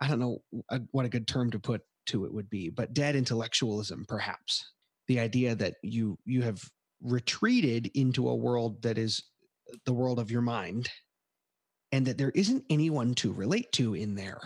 I 0.00 0.08
don't 0.08 0.18
know 0.18 0.42
a, 0.70 0.80
what 0.90 1.06
a 1.06 1.10
good 1.10 1.28
term 1.28 1.50
to 1.52 1.60
put 1.60 1.82
to 2.06 2.24
it 2.24 2.32
would 2.32 2.50
be, 2.50 2.68
but 2.68 2.94
dead 2.94 3.14
intellectualism, 3.14 4.04
perhaps. 4.08 4.72
The 5.08 5.20
idea 5.20 5.54
that 5.56 5.74
you 5.82 6.18
you 6.24 6.42
have 6.42 6.62
retreated 7.02 7.90
into 7.94 8.28
a 8.28 8.36
world 8.36 8.82
that 8.82 8.98
is 8.98 9.22
the 9.86 9.92
world 9.92 10.18
of 10.18 10.30
your 10.30 10.42
mind, 10.42 10.88
and 11.92 12.06
that 12.06 12.18
there 12.18 12.32
isn't 12.34 12.64
anyone 12.70 13.14
to 13.16 13.32
relate 13.32 13.70
to 13.72 13.94
in 13.94 14.14
there. 14.14 14.40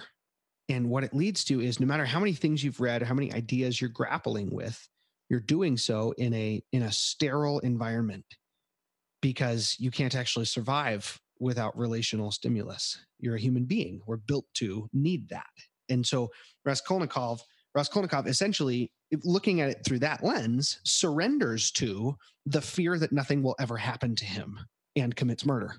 And 0.68 0.90
what 0.90 1.04
it 1.04 1.14
leads 1.14 1.44
to 1.44 1.60
is 1.60 1.78
no 1.78 1.86
matter 1.86 2.04
how 2.04 2.18
many 2.18 2.32
things 2.32 2.62
you've 2.64 2.80
read 2.80 3.02
how 3.02 3.14
many 3.14 3.32
ideas 3.32 3.80
you're 3.80 3.90
grappling 3.90 4.50
with, 4.50 4.88
you're 5.28 5.40
doing 5.40 5.76
so 5.76 6.12
in 6.18 6.34
a 6.34 6.62
in 6.72 6.82
a 6.82 6.92
sterile 6.92 7.60
environment 7.60 8.24
because 9.26 9.74
you 9.80 9.90
can't 9.90 10.14
actually 10.14 10.44
survive 10.44 11.20
without 11.40 11.76
relational 11.76 12.30
stimulus. 12.30 12.96
You're 13.18 13.34
a 13.34 13.40
human 13.40 13.64
being. 13.64 14.00
We're 14.06 14.18
built 14.18 14.44
to 14.58 14.88
need 14.92 15.30
that. 15.30 15.50
And 15.88 16.06
so 16.06 16.30
Raskolnikov, 16.64 17.42
Raskolnikov 17.74 18.28
essentially, 18.28 18.92
looking 19.24 19.60
at 19.60 19.68
it 19.68 19.78
through 19.84 19.98
that 19.98 20.22
lens, 20.22 20.78
surrenders 20.84 21.72
to 21.72 22.14
the 22.46 22.60
fear 22.60 23.00
that 23.00 23.10
nothing 23.10 23.42
will 23.42 23.56
ever 23.58 23.76
happen 23.76 24.14
to 24.14 24.24
him 24.24 24.60
and 24.94 25.16
commits 25.16 25.44
murder. 25.44 25.74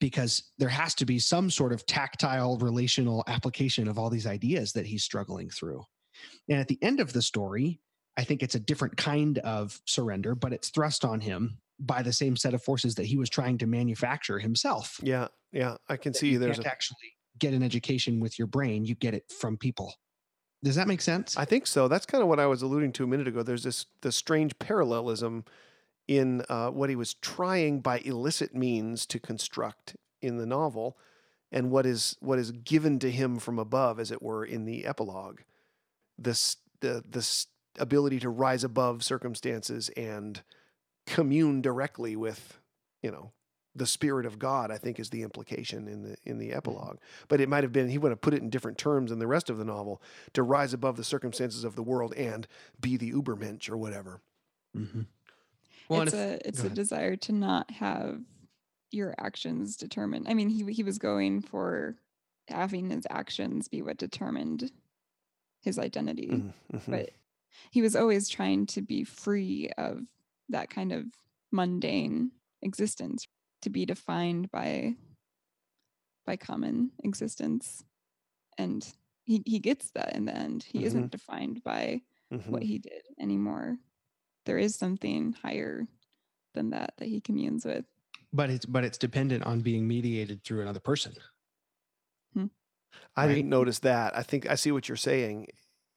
Because 0.00 0.50
there 0.58 0.68
has 0.68 0.96
to 0.96 1.06
be 1.06 1.20
some 1.20 1.50
sort 1.50 1.72
of 1.72 1.86
tactile 1.86 2.58
relational 2.58 3.22
application 3.28 3.86
of 3.86 3.96
all 3.96 4.10
these 4.10 4.26
ideas 4.26 4.72
that 4.72 4.86
he's 4.86 5.04
struggling 5.04 5.50
through. 5.50 5.84
And 6.48 6.58
at 6.58 6.66
the 6.66 6.82
end 6.82 6.98
of 6.98 7.12
the 7.12 7.22
story, 7.22 7.78
I 8.16 8.24
think 8.24 8.42
it's 8.42 8.56
a 8.56 8.60
different 8.60 8.96
kind 8.96 9.38
of 9.38 9.80
surrender, 9.86 10.34
but 10.34 10.52
it's 10.52 10.70
thrust 10.70 11.04
on 11.04 11.20
him 11.20 11.58
by 11.78 12.02
the 12.02 12.12
same 12.12 12.36
set 12.36 12.54
of 12.54 12.62
forces 12.62 12.94
that 12.94 13.06
he 13.06 13.16
was 13.16 13.28
trying 13.28 13.58
to 13.58 13.66
manufacture 13.66 14.38
himself. 14.38 15.00
yeah, 15.02 15.28
yeah. 15.52 15.76
I 15.88 15.96
can 15.96 16.14
see 16.14 16.30
you 16.30 16.38
there's 16.38 16.56
can't 16.56 16.66
a. 16.66 16.70
actually 16.70 17.16
get 17.38 17.52
an 17.52 17.62
education 17.62 18.20
with 18.20 18.38
your 18.38 18.46
brain; 18.46 18.84
you 18.84 18.94
get 18.94 19.14
it 19.14 19.30
from 19.30 19.56
people. 19.56 19.94
Does 20.62 20.76
that 20.76 20.88
make 20.88 21.02
sense? 21.02 21.36
I 21.36 21.44
think 21.44 21.66
so. 21.66 21.88
That's 21.88 22.06
kind 22.06 22.22
of 22.22 22.28
what 22.28 22.40
I 22.40 22.46
was 22.46 22.62
alluding 22.62 22.92
to 22.92 23.04
a 23.04 23.06
minute 23.06 23.28
ago. 23.28 23.42
There's 23.42 23.64
this 23.64 23.86
the 24.00 24.12
strange 24.12 24.58
parallelism 24.58 25.44
in 26.08 26.42
uh, 26.48 26.70
what 26.70 26.90
he 26.90 26.96
was 26.96 27.14
trying 27.14 27.80
by 27.80 27.98
illicit 27.98 28.54
means 28.54 29.06
to 29.06 29.18
construct 29.18 29.96
in 30.22 30.36
the 30.38 30.46
novel, 30.46 30.96
and 31.52 31.70
what 31.70 31.86
is 31.86 32.16
what 32.20 32.38
is 32.38 32.50
given 32.50 32.98
to 33.00 33.10
him 33.10 33.38
from 33.38 33.58
above, 33.58 33.98
as 34.00 34.10
it 34.10 34.22
were, 34.22 34.44
in 34.44 34.64
the 34.64 34.86
epilogue. 34.86 35.40
This 36.16 36.56
the 36.80 37.02
this 37.06 37.46
ability 37.78 38.20
to 38.20 38.28
rise 38.28 38.64
above 38.64 39.02
circumstances 39.02 39.88
and 39.96 40.42
commune 41.06 41.60
directly 41.62 42.16
with, 42.16 42.58
you 43.02 43.10
know, 43.10 43.32
the 43.76 43.86
spirit 43.86 44.24
of 44.26 44.38
God. 44.38 44.70
I 44.70 44.78
think 44.78 44.98
is 45.00 45.10
the 45.10 45.22
implication 45.22 45.88
in 45.88 46.02
the 46.02 46.16
in 46.24 46.38
the 46.38 46.52
epilogue. 46.52 46.98
But 47.28 47.40
it 47.40 47.48
might 47.48 47.64
have 47.64 47.72
been 47.72 47.88
he 47.88 47.98
would 47.98 48.10
have 48.12 48.20
put 48.20 48.34
it 48.34 48.42
in 48.42 48.50
different 48.50 48.78
terms 48.78 49.10
in 49.10 49.18
the 49.18 49.26
rest 49.26 49.50
of 49.50 49.58
the 49.58 49.64
novel 49.64 50.00
to 50.34 50.42
rise 50.42 50.72
above 50.72 50.96
the 50.96 51.04
circumstances 51.04 51.64
of 51.64 51.74
the 51.74 51.82
world 51.82 52.14
and 52.14 52.46
be 52.80 52.96
the 52.96 53.12
Ubermensch 53.12 53.68
or 53.68 53.76
whatever. 53.76 54.20
Mm-hmm. 54.76 55.02
Well, 55.88 56.02
it's 56.02 56.12
if- 56.14 56.18
a 56.20 56.48
it's 56.48 56.60
a 56.60 56.66
ahead. 56.66 56.74
desire 56.74 57.16
to 57.16 57.32
not 57.32 57.70
have 57.72 58.20
your 58.90 59.14
actions 59.18 59.76
determined. 59.76 60.28
I 60.28 60.34
mean, 60.34 60.48
he 60.48 60.72
he 60.72 60.82
was 60.84 60.98
going 60.98 61.40
for 61.42 61.96
having 62.48 62.90
his 62.90 63.06
actions 63.10 63.66
be 63.68 63.82
what 63.82 63.96
determined 63.96 64.70
his 65.62 65.78
identity, 65.78 66.28
Mm, 66.28 66.52
mhm. 66.74 66.90
but 66.90 67.10
he 67.70 67.80
was 67.82 67.96
always 67.96 68.28
trying 68.28 68.66
to 68.66 68.82
be 68.82 69.02
free 69.02 69.70
of 69.78 70.02
that 70.48 70.70
kind 70.70 70.92
of 70.92 71.04
mundane 71.52 72.32
existence 72.62 73.26
to 73.62 73.70
be 73.70 73.86
defined 73.86 74.50
by 74.50 74.94
by 76.26 76.36
common 76.36 76.90
existence 77.02 77.84
and 78.58 78.92
he, 79.24 79.42
he 79.46 79.58
gets 79.58 79.90
that 79.92 80.14
in 80.16 80.24
the 80.26 80.34
end 80.36 80.62
he 80.62 80.80
Mhm. 80.80 80.86
isn't 80.86 81.10
defined 81.10 81.62
by 81.64 82.02
Mhm. 82.32 82.46
what 82.48 82.62
he 82.62 82.78
did 82.78 83.02
anymore. 83.18 83.78
There 84.46 84.58
is 84.58 84.74
something 84.76 85.32
higher 85.32 85.86
than 86.54 86.70
that 86.70 86.94
that 86.98 87.08
he 87.08 87.20
communes 87.20 87.64
with. 87.64 87.84
but 88.32 88.50
it's 88.50 88.66
but 88.66 88.84
it's 88.84 88.98
dependent 88.98 89.44
on 89.44 89.60
being 89.60 89.86
mediated 89.86 90.42
through 90.42 90.60
another 90.62 90.80
person. 90.80 91.14
Hmm. 92.32 92.46
I 93.16 93.26
Right. 93.26 93.34
didn't 93.36 93.50
notice 93.50 93.78
that. 93.80 94.16
I 94.16 94.22
think 94.22 94.48
I 94.48 94.56
see 94.56 94.72
what 94.72 94.88
you're 94.88 94.96
saying, 94.96 95.48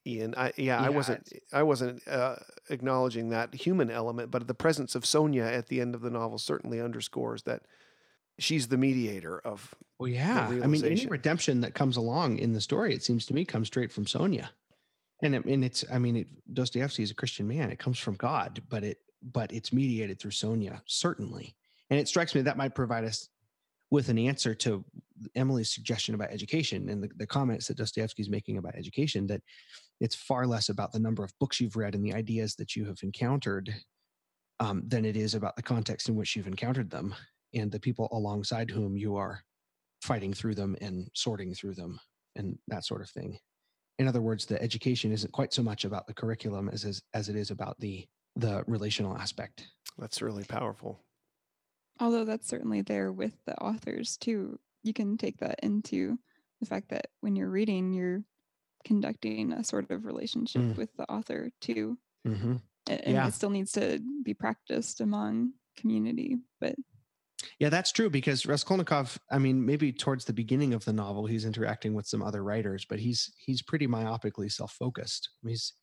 Ian. 0.08 0.34
I 0.38 0.54
yeah, 0.56 0.82
I 0.82 0.90
wasn't 0.90 1.32
I 1.52 1.64
wasn't 1.64 2.08
uh, 2.08 2.38
acknowledging 2.70 3.30
that 3.30 3.54
human 3.54 3.92
element, 3.92 4.32
but 4.32 4.48
the 4.48 4.54
presence 4.54 4.96
of 4.96 5.06
Sonia 5.06 5.44
at 5.44 5.68
the 5.68 5.82
end 5.82 5.94
of 5.94 6.02
the 6.02 6.10
novel 6.10 6.38
certainly 6.38 6.82
underscores 6.82 7.44
that 7.44 7.64
she's 8.40 8.68
the 8.68 8.78
mediator 8.78 9.40
of 9.40 9.74
Well, 10.00 10.10
yeah. 10.10 10.48
I 10.64 10.68
mean, 10.68 10.86
any 10.86 11.06
redemption 11.06 11.62
that 11.62 11.74
comes 11.74 11.98
along 11.98 12.38
in 12.38 12.54
the 12.54 12.62
story, 12.62 12.94
it 12.94 13.04
seems 13.04 13.26
to 13.28 13.34
me, 13.34 13.46
comes 13.46 13.68
straight 13.68 13.92
from 13.92 14.08
Sonia. 14.08 14.52
And 15.24 15.34
it, 15.34 15.46
and 15.46 15.66
it's, 15.66 15.84
I 15.92 15.98
mean, 15.98 16.18
it, 16.18 16.28
Dostoevsky 16.54 17.04
is 17.04 17.12
a 17.12 17.16
Christian 17.16 17.48
man. 17.48 17.72
It 17.72 17.80
comes 17.80 17.98
from 17.98 18.16
God, 18.16 18.62
but 18.70 18.84
it, 18.84 19.00
but 19.24 19.52
it's 19.52 19.74
mediated 19.74 20.20
through 20.20 20.32
Sonia, 20.32 20.82
certainly. 20.86 21.56
And 21.90 22.00
it 22.00 22.08
strikes 22.08 22.36
me 22.36 22.42
that 22.42 22.58
might 22.58 22.76
provide 22.76 23.04
us 23.04 23.30
with 23.90 24.10
an 24.10 24.20
answer 24.20 24.54
to 24.54 24.84
Emily's 25.34 25.74
suggestion 25.74 26.14
about 26.14 26.30
education 26.30 26.90
and 26.90 27.02
the, 27.02 27.10
the 27.16 27.26
comments 27.26 27.68
that 27.68 27.78
Dostoevsky 27.78 28.22
is 28.22 28.30
making 28.30 28.58
about 28.58 28.76
education. 28.76 29.26
That 29.26 29.42
it's 30.00 30.16
far 30.16 30.46
less 30.46 30.70
about 30.70 30.92
the 30.92 31.00
number 31.00 31.24
of 31.24 31.34
books 31.40 31.60
you've 31.60 31.76
read 31.76 31.96
and 31.96 32.06
the 32.06 32.14
ideas 32.14 32.56
that 32.56 32.76
you 32.76 32.86
have 32.86 33.00
encountered 33.04 33.74
um, 34.60 34.84
than 34.88 35.06
it 35.06 35.16
is 35.16 35.36
about 35.36 35.56
the 35.56 35.64
context 35.64 36.10
in 36.10 36.16
which 36.16 36.36
you've 36.36 36.48
encountered 36.48 36.90
them 36.90 37.14
and 37.54 37.72
the 37.72 37.80
people 37.80 38.08
alongside 38.12 38.70
whom 38.70 38.98
you 38.98 39.16
are 39.16 39.42
fighting 40.02 40.34
through 40.34 40.56
them 40.56 40.76
and 40.82 41.10
sorting 41.14 41.54
through 41.54 41.74
them 41.74 42.00
and 42.36 42.58
that 42.68 42.86
sort 42.86 43.02
of 43.02 43.10
thing. 43.10 43.38
In 44.00 44.08
other 44.08 44.22
words, 44.22 44.46
the 44.46 44.62
education 44.62 45.12
isn't 45.12 45.34
quite 45.34 45.54
so 45.54 45.64
much 45.64 45.86
about 45.86 46.06
the 46.06 46.14
curriculum 46.14 46.70
as 46.72 46.86
as, 46.86 47.02
as 47.14 47.30
it 47.30 47.36
is 47.36 47.52
about 47.52 47.80
the 47.80 48.06
the 48.36 48.64
relational 48.68 49.18
aspect. 49.18 49.68
that's 49.98 50.22
really 50.22 50.44
powerful. 50.44 51.00
Although 52.00 52.26
that's 52.26 52.48
certainly 52.48 52.82
there 52.82 53.12
with 53.12 53.34
the 53.48 53.56
authors 53.58 54.18
too. 54.18 54.60
You 54.84 54.94
can 54.94 55.18
take 55.18 55.40
that 55.40 55.60
into 55.64 56.20
the 56.60 56.68
fact 56.68 56.90
that 56.90 57.08
when 57.22 57.36
you're 57.36 57.50
reading, 57.50 57.94
you're 57.94 58.22
conducting 58.86 59.52
a 59.54 59.64
sort 59.64 59.92
of 59.92 60.06
relationship 60.06 60.62
Mm. 60.62 60.76
with 60.76 60.94
the 60.98 61.10
author 61.12 61.52
too. 61.62 61.98
Mm-hmm. 62.26 62.58
And 62.88 63.14
Yeah. 63.14 63.28
it 63.28 63.34
still 63.34 63.50
needs 63.50 63.72
to 63.74 64.00
be 64.24 64.34
practiced 64.34 65.02
among 65.02 65.54
community. 65.76 66.38
But 66.60 66.76
Yeah, 67.60 67.70
that's 67.70 67.92
true 67.92 68.10
because 68.10 68.46
Raskolnikov, 68.46 69.20
I 69.32 69.38
mean, 69.38 69.64
maybe 69.66 69.94
towards 69.94 70.26
the 70.26 70.34
beginning 70.34 70.74
of 70.74 70.86
the 70.86 70.94
novel, 70.94 71.26
he's 71.28 71.46
interacting 71.46 71.94
with 71.94 72.08
some 72.08 72.22
other 72.24 72.44
writers, 72.44 72.86
but 72.86 73.00
he's 73.00 73.32
he's 73.38 73.62
pretty 73.62 73.88
myopically 73.88 74.52
self-focused. 74.52 75.30
He's 75.46 75.74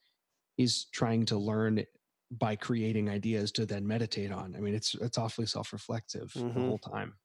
he's 0.57 0.87
trying 0.87 1.27
to 1.27 1.39
learn 1.39 1.85
by 2.31 2.57
creating 2.57 3.09
ideas 3.09 3.53
to 3.53 3.67
then 3.67 3.87
meditate 3.87 4.33
on. 4.33 4.57
I 4.57 4.61
mean, 4.61 4.75
it's 4.75 4.95
it's 4.97 5.19
awfully 5.19 5.47
self-reflective 5.47 6.33
the 6.35 6.41
Mhm. 6.41 6.53
whole 6.67 6.79
time. 6.79 7.19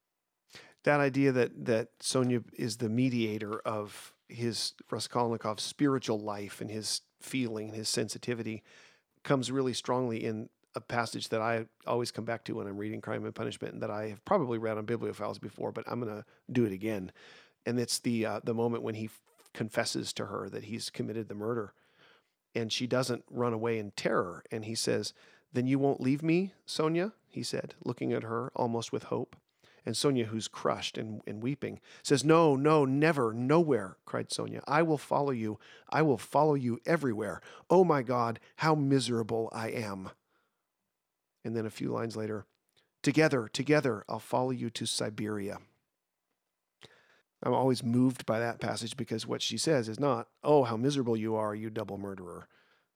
That 0.83 0.99
idea 0.99 1.31
that 1.33 1.65
that 1.65 1.89
Sonia 2.01 2.41
is 2.53 2.77
the 2.77 2.89
mediator 2.89 3.59
of 3.61 4.13
his 4.29 4.73
Raskolnikov's 4.89 5.63
spiritual 5.63 6.19
life 6.19 6.61
and 6.61 6.69
his 6.69 7.01
feeling 7.19 7.69
and 7.69 7.75
his 7.75 7.89
sensitivity 7.89 8.63
comes 9.23 9.51
really 9.51 9.73
strongly 9.73 10.23
in 10.23 10.49
a 10.75 10.81
passage 10.81 11.29
that 11.29 11.41
I 11.41 11.65
always 11.87 12.11
come 12.11 12.25
back 12.25 12.43
to 12.45 12.53
when 12.53 12.67
I'm 12.67 12.77
reading 12.77 13.01
Crime 13.01 13.25
and 13.25 13.33
Punishment 13.35 13.73
and 13.73 13.83
that 13.83 13.89
I 13.89 14.09
have 14.09 14.23
probably 14.23 14.57
read 14.57 14.77
on 14.77 14.85
Bibliophiles 14.85 15.41
before, 15.41 15.71
but 15.71 15.83
I'm 15.87 15.99
going 15.99 16.15
to 16.15 16.25
do 16.51 16.65
it 16.65 16.71
again. 16.71 17.11
And 17.65 17.79
it's 17.79 17.99
the 17.99 18.25
uh, 18.25 18.39
the 18.43 18.53
moment 18.53 18.83
when 18.83 18.95
he 18.95 19.05
f- 19.05 19.21
confesses 19.53 20.13
to 20.13 20.27
her 20.27 20.49
that 20.49 20.65
he's 20.65 20.89
committed 20.89 21.27
the 21.27 21.35
murder, 21.35 21.73
and 22.55 22.71
she 22.71 22.87
doesn't 22.87 23.25
run 23.29 23.51
away 23.51 23.79
in 23.79 23.91
terror, 23.91 24.43
and 24.49 24.63
he 24.63 24.75
says, 24.75 25.13
"Then 25.51 25.67
you 25.67 25.77
won't 25.77 25.99
leave 25.99 26.23
me, 26.23 26.53
Sonia," 26.65 27.13
he 27.27 27.43
said, 27.43 27.75
looking 27.83 28.13
at 28.13 28.23
her 28.23 28.51
almost 28.55 28.93
with 28.93 29.03
hope. 29.03 29.35
And 29.89 29.97
Sonia, 29.97 30.25
who's 30.25 30.47
crushed 30.47 30.99
and, 30.99 31.23
and 31.25 31.41
weeping, 31.41 31.79
says, 32.03 32.23
No, 32.23 32.55
no, 32.55 32.85
never, 32.85 33.33
nowhere, 33.33 33.97
cried 34.05 34.31
Sonia. 34.31 34.61
I 34.67 34.83
will 34.83 34.99
follow 34.99 35.31
you. 35.31 35.57
I 35.89 36.03
will 36.03 36.19
follow 36.19 36.53
you 36.53 36.79
everywhere. 36.85 37.41
Oh 37.71 37.83
my 37.83 38.03
God, 38.03 38.39
how 38.57 38.75
miserable 38.75 39.49
I 39.51 39.69
am. 39.69 40.11
And 41.43 41.55
then 41.55 41.65
a 41.65 41.71
few 41.71 41.89
lines 41.89 42.15
later, 42.15 42.45
Together, 43.01 43.47
together, 43.51 44.05
I'll 44.07 44.19
follow 44.19 44.51
you 44.51 44.69
to 44.69 44.85
Siberia. 44.85 45.57
I'm 47.41 47.53
always 47.55 47.81
moved 47.83 48.27
by 48.27 48.37
that 48.37 48.59
passage 48.59 48.95
because 48.95 49.25
what 49.25 49.41
she 49.41 49.57
says 49.57 49.89
is 49.89 49.99
not, 49.99 50.27
Oh, 50.43 50.65
how 50.65 50.77
miserable 50.77 51.17
you 51.17 51.35
are, 51.35 51.55
you 51.55 51.71
double 51.71 51.97
murderer, 51.97 52.47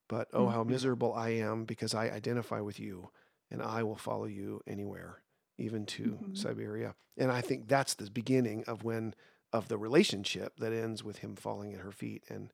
but, 0.07 0.27
Oh, 0.31 0.49
how 0.49 0.63
Mhm. 0.63 0.67
miserable 0.67 1.11
I 1.15 1.29
am 1.29 1.65
because 1.65 1.95
I 1.95 2.11
identify 2.11 2.59
with 2.59 2.79
you 2.79 3.09
and 3.49 3.63
I 3.63 3.81
will 3.81 3.95
follow 3.95 4.25
you 4.25 4.61
anywhere 4.67 5.22
even 5.57 5.85
to 5.85 6.19
Mhm. 6.21 6.37
Siberia. 6.37 6.95
And 7.17 7.31
I 7.31 7.41
think 7.41 7.67
that's 7.67 7.93
the 7.93 8.09
beginning 8.09 8.63
of 8.65 8.83
when 8.83 9.13
of 9.51 9.67
the 9.67 9.77
relationship 9.77 10.57
that 10.57 10.73
ends 10.73 11.03
with 11.03 11.19
him 11.19 11.35
falling 11.35 11.73
at 11.73 11.81
her 11.81 11.91
feet 11.91 12.23
and 12.27 12.51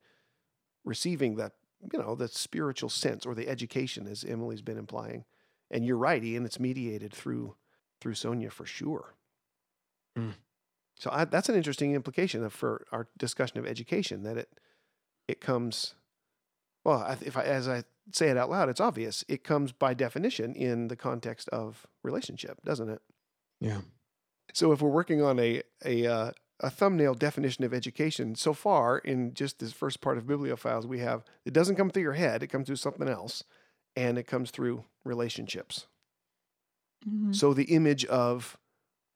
receiving 0.83 1.35
that, 1.37 1.53
you 1.93 1.97
know, 1.97 2.13
the 2.13 2.27
spiritual 2.27 2.89
sense 2.89 3.25
or 3.25 3.33
the 3.33 3.47
education 3.47 4.05
as 4.05 4.25
Emily's 4.25 4.61
been 4.61 4.77
implying. 4.77 5.23
And 5.71 5.85
you're 5.85 5.97
right, 5.97 6.21
Ian, 6.23 6.45
it's 6.45 6.59
mediated 6.59 7.13
through 7.13 7.55
through 8.01 8.15
Sonia 8.15 8.49
for 8.49 8.65
sure. 8.65 9.15
Mm. 10.17 10.35
So 10.95 11.09
I, 11.11 11.25
that's 11.25 11.49
an 11.49 11.55
interesting 11.55 11.93
implication 11.93 12.43
of, 12.43 12.53
for 12.53 12.85
our 12.91 13.07
discussion 13.17 13.57
of 13.59 13.65
education 13.65 14.23
that 14.23 14.37
it 14.37 14.59
it 15.27 15.39
comes 15.39 15.95
well, 16.83 17.17
if 17.21 17.37
I, 17.37 17.43
as 17.43 17.67
I 17.67 17.83
say 18.11 18.29
it 18.29 18.37
out 18.37 18.49
loud, 18.49 18.69
it's 18.69 18.79
obvious. 18.79 19.23
It 19.27 19.43
comes 19.43 19.71
by 19.71 19.93
definition 19.93 20.53
in 20.55 20.87
the 20.87 20.95
context 20.95 21.49
of 21.49 21.85
relationship, 22.03 22.63
doesn't 22.63 22.89
it? 22.89 23.01
Yeah. 23.59 23.81
So 24.53 24.71
if 24.71 24.81
we're 24.81 24.89
working 24.89 25.21
on 25.21 25.39
a 25.39 25.61
a 25.85 26.07
uh, 26.07 26.31
a 26.59 26.69
thumbnail 26.69 27.13
definition 27.13 27.63
of 27.63 27.73
education, 27.73 28.35
so 28.35 28.53
far 28.53 28.97
in 28.97 29.33
just 29.33 29.59
this 29.59 29.71
first 29.71 30.01
part 30.01 30.17
of 30.17 30.25
Bibliophiles, 30.25 30.85
we 30.85 30.99
have 30.99 31.23
it 31.45 31.53
doesn't 31.53 31.75
come 31.75 31.89
through 31.89 32.03
your 32.03 32.13
head; 32.13 32.43
it 32.43 32.47
comes 32.47 32.67
through 32.67 32.77
something 32.77 33.07
else, 33.07 33.43
and 33.95 34.17
it 34.17 34.27
comes 34.27 34.51
through 34.51 34.85
relationships. 35.03 35.87
mhm. 37.07 37.35
So 37.35 37.53
the 37.53 37.65
image 37.75 38.05
of 38.05 38.57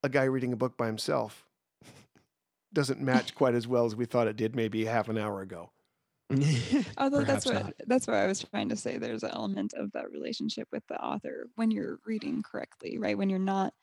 a 0.04 0.10
guy 0.10 0.24
reading 0.24 0.54
a 0.54 0.58
book 0.58 0.78
by 0.78 0.88
himself 0.88 1.46
doesn't 2.74 3.02
match 3.02 3.36
quite 3.36 3.56
as 3.56 3.68
well 3.68 3.86
as 3.86 3.96
we 3.96 4.06
thought 4.06 4.28
it 4.28 4.36
did 4.36 4.56
maybe 4.56 4.86
half 4.86 5.10
an 5.10 5.18
hour 5.18 5.42
ago. 5.42 5.72
Although 6.98 7.24
that's 7.24 7.46
what 7.46 7.56
not. 7.56 7.74
that's 7.88 8.08
what 8.08 8.16
I 8.16 8.28
was 8.28 8.44
trying 8.44 8.70
to 8.70 8.76
say. 8.76 8.98
There's 8.98 9.24
an 9.24 9.32
element 9.32 9.74
of 9.74 9.92
that 9.92 10.12
relationship 10.12 10.68
with 10.72 10.86
the 10.88 11.02
author 11.02 11.48
when 11.56 11.72
you're 11.72 12.00
reading 12.06 12.44
correctly, 12.44 12.98
right? 12.98 13.18
When 13.18 13.30
you're 13.30 13.40
not 13.40 13.74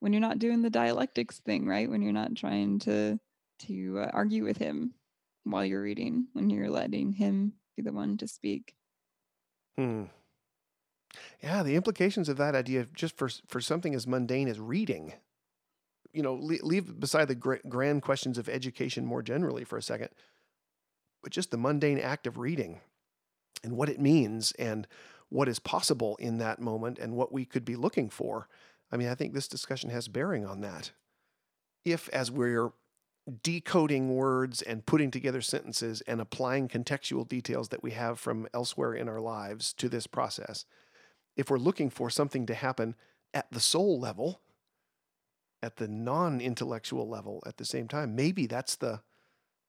when 0.00 0.12
you're 0.12 0.20
not 0.20 0.38
doing 0.38 0.62
the 0.62 0.70
dialectics 0.70 1.40
thing, 1.40 1.66
right? 1.66 1.88
When 1.88 2.02
you're 2.02 2.12
not 2.12 2.34
trying 2.34 2.78
to 2.80 3.18
to 3.60 3.98
uh, 4.00 4.10
argue 4.12 4.44
with 4.44 4.56
him 4.56 4.94
while 5.44 5.64
you're 5.64 5.82
reading, 5.82 6.26
when 6.32 6.50
you're 6.50 6.70
letting 6.70 7.12
him 7.12 7.54
be 7.76 7.82
the 7.82 7.92
one 7.92 8.16
to 8.18 8.28
speak. 8.28 8.74
Hmm. 9.76 10.04
Yeah, 11.42 11.62
the 11.62 11.76
implications 11.76 12.28
of 12.28 12.36
that 12.38 12.54
idea, 12.54 12.86
just 12.94 13.16
for 13.16 13.28
for 13.46 13.60
something 13.60 13.94
as 13.94 14.06
mundane 14.06 14.48
as 14.48 14.58
reading, 14.58 15.12
you 16.12 16.22
know, 16.22 16.34
leave, 16.34 16.62
leave 16.62 17.00
beside 17.00 17.28
the 17.28 17.34
grand 17.34 18.02
questions 18.02 18.38
of 18.38 18.48
education 18.48 19.04
more 19.04 19.22
generally 19.22 19.64
for 19.64 19.76
a 19.76 19.82
second, 19.82 20.08
but 21.22 21.32
just 21.32 21.50
the 21.50 21.56
mundane 21.58 21.98
act 21.98 22.26
of 22.26 22.38
reading, 22.38 22.80
and 23.62 23.76
what 23.76 23.88
it 23.88 24.00
means, 24.00 24.52
and 24.52 24.86
what 25.28 25.48
is 25.48 25.58
possible 25.58 26.16
in 26.16 26.38
that 26.38 26.60
moment, 26.60 26.98
and 26.98 27.14
what 27.14 27.32
we 27.32 27.44
could 27.44 27.64
be 27.64 27.76
looking 27.76 28.10
for. 28.10 28.48
I 28.90 28.96
mean, 28.96 29.08
I 29.08 29.14
think 29.14 29.32
this 29.32 29.48
discussion 29.48 29.90
has 29.90 30.08
bearing 30.08 30.44
on 30.44 30.60
that. 30.60 30.92
If, 31.84 32.08
as 32.10 32.30
we're 32.30 32.72
decoding 33.42 34.14
words 34.14 34.62
and 34.62 34.84
putting 34.84 35.10
together 35.10 35.40
sentences 35.40 36.02
and 36.02 36.20
applying 36.20 36.68
contextual 36.68 37.26
details 37.26 37.68
that 37.68 37.82
we 37.82 37.92
have 37.92 38.18
from 38.18 38.48
elsewhere 38.52 38.94
in 38.94 39.08
our 39.08 39.20
lives 39.20 39.72
to 39.74 39.88
this 39.88 40.06
process, 40.06 40.64
if 41.36 41.50
we're 41.50 41.58
looking 41.58 41.88
for 41.88 42.10
something 42.10 42.46
to 42.46 42.54
happen 42.54 42.94
at 43.32 43.50
the 43.50 43.60
soul 43.60 43.98
level, 43.98 44.40
at 45.62 45.76
the 45.76 45.88
non-intellectual 45.88 47.08
level 47.08 47.42
at 47.46 47.56
the 47.56 47.64
same 47.64 47.88
time, 47.88 48.14
maybe 48.16 48.46
that's 48.46 48.76
the 48.76 49.00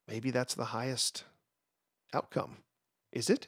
maybe 0.07 0.31
that's 0.31 0.55
the 0.55 0.65
highest 0.65 1.23
outcome. 2.13 2.57
Is 3.11 3.29
it? 3.29 3.47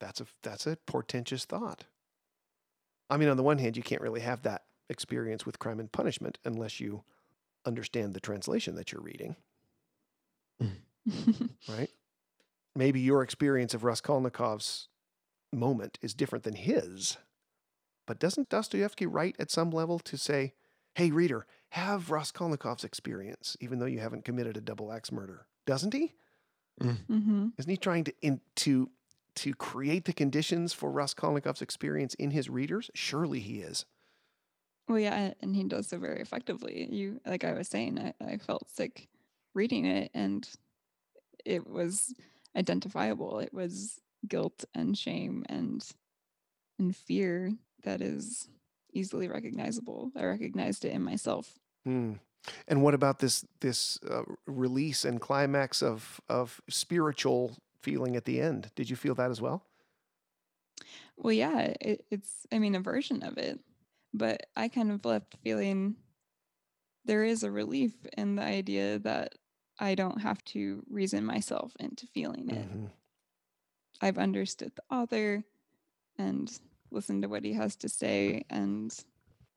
That's 0.00 0.20
a 0.20 0.26
that's 0.42 0.66
a 0.66 0.76
portentous 0.86 1.44
thought. 1.44 1.84
I 3.08 3.16
mean, 3.16 3.28
on 3.28 3.36
the 3.36 3.42
one 3.42 3.58
hand, 3.58 3.76
you 3.76 3.82
can't 3.82 4.02
really 4.02 4.20
have 4.20 4.42
that 4.42 4.62
experience 4.88 5.44
with 5.44 5.58
crime 5.58 5.80
and 5.80 5.90
punishment 5.90 6.38
unless 6.44 6.80
you 6.80 7.04
understand 7.64 8.14
the 8.14 8.20
translation 8.20 8.74
that 8.76 8.92
you're 8.92 9.02
reading, 9.02 9.36
mm. 10.62 11.50
right? 11.68 11.90
Maybe 12.74 13.00
your 13.00 13.22
experience 13.22 13.74
of 13.74 13.82
Raskolnikov's 13.82 14.88
moment 15.52 15.98
is 16.00 16.14
different 16.14 16.44
than 16.44 16.54
his. 16.54 17.16
But 18.06 18.18
doesn't 18.18 18.48
Dostoevsky 18.48 19.06
write 19.06 19.36
at 19.38 19.50
some 19.50 19.70
level 19.70 19.98
to 20.00 20.16
say, 20.16 20.54
hey, 20.94 21.10
reader, 21.10 21.46
have 21.70 22.08
Raskolnikov's 22.08 22.84
experience, 22.84 23.56
even 23.60 23.78
though 23.78 23.86
you 23.86 24.00
haven't 24.00 24.24
committed 24.24 24.56
a 24.56 24.60
double 24.60 24.92
axe 24.92 25.12
murder? 25.12 25.46
Doesn't 25.66 25.94
he? 25.94 26.14
Hmm 26.80 27.48
Isn't 27.58 27.70
he 27.70 27.76
trying 27.76 28.04
to, 28.04 28.14
in, 28.22 28.40
to, 28.56 28.90
to 29.36 29.54
create 29.54 30.04
the 30.04 30.12
conditions 30.12 30.72
for 30.72 30.90
Raskolnikov's 30.90 31.62
experience 31.62 32.14
in 32.14 32.30
his 32.30 32.48
readers? 32.48 32.90
Surely 32.94 33.40
he 33.40 33.60
is. 33.60 33.84
Well, 34.88 34.98
yeah, 34.98 35.34
and 35.40 35.54
he 35.54 35.64
does 35.64 35.86
so 35.86 35.98
very 35.98 36.20
effectively. 36.20 36.88
You, 36.90 37.20
like 37.24 37.44
I 37.44 37.52
was 37.52 37.68
saying, 37.68 37.98
I, 37.98 38.14
I 38.24 38.36
felt 38.38 38.68
sick 38.68 39.08
reading 39.54 39.84
it 39.86 40.10
and 40.14 40.48
it 41.44 41.66
was 41.66 42.14
identifiable. 42.56 43.38
It 43.38 43.52
was 43.52 44.00
guilt 44.26 44.64
and 44.74 44.96
shame 44.96 45.44
and 45.48 45.86
and 46.78 46.96
fear 46.96 47.52
that 47.84 48.00
is 48.00 48.48
easily 48.92 49.28
recognizable. 49.28 50.10
I 50.16 50.24
recognized 50.24 50.84
it 50.84 50.92
in 50.92 51.02
myself. 51.02 51.58
Hmm. 51.84 52.14
And 52.66 52.82
what 52.82 52.94
about 52.94 53.18
this 53.18 53.44
this 53.60 53.98
uh, 54.08 54.22
release 54.46 55.04
and 55.04 55.20
climax 55.20 55.82
of 55.82 56.20
of 56.28 56.60
spiritual 56.68 57.56
feeling 57.82 58.16
at 58.16 58.24
the 58.24 58.40
end? 58.40 58.70
Did 58.74 58.88
you 58.90 58.96
feel 58.96 59.14
that 59.16 59.30
as 59.30 59.40
well? 59.40 59.64
Well, 61.16 61.32
yeah, 61.32 61.74
it, 61.80 62.04
it's 62.10 62.46
I 62.52 62.58
mean 62.58 62.74
a 62.74 62.80
version 62.80 63.22
of 63.22 63.36
it, 63.38 63.60
but 64.14 64.46
I 64.56 64.68
kind 64.68 64.90
of 64.90 65.04
left 65.04 65.36
feeling 65.42 65.96
there 67.04 67.24
is 67.24 67.42
a 67.42 67.50
relief 67.50 67.92
in 68.16 68.36
the 68.36 68.42
idea 68.42 68.98
that 69.00 69.34
I 69.78 69.94
don't 69.94 70.20
have 70.20 70.42
to 70.46 70.82
reason 70.88 71.24
myself 71.24 71.72
into 71.80 72.06
feeling 72.06 72.50
it. 72.50 72.68
Mhm. 72.70 72.90
I've 74.00 74.18
understood 74.18 74.72
the 74.76 74.94
author 74.94 75.44
and 76.18 76.50
listened 76.90 77.22
to 77.22 77.28
what 77.28 77.44
he 77.44 77.52
has 77.54 77.76
to 77.76 77.88
say 77.88 78.44
and 78.50 78.94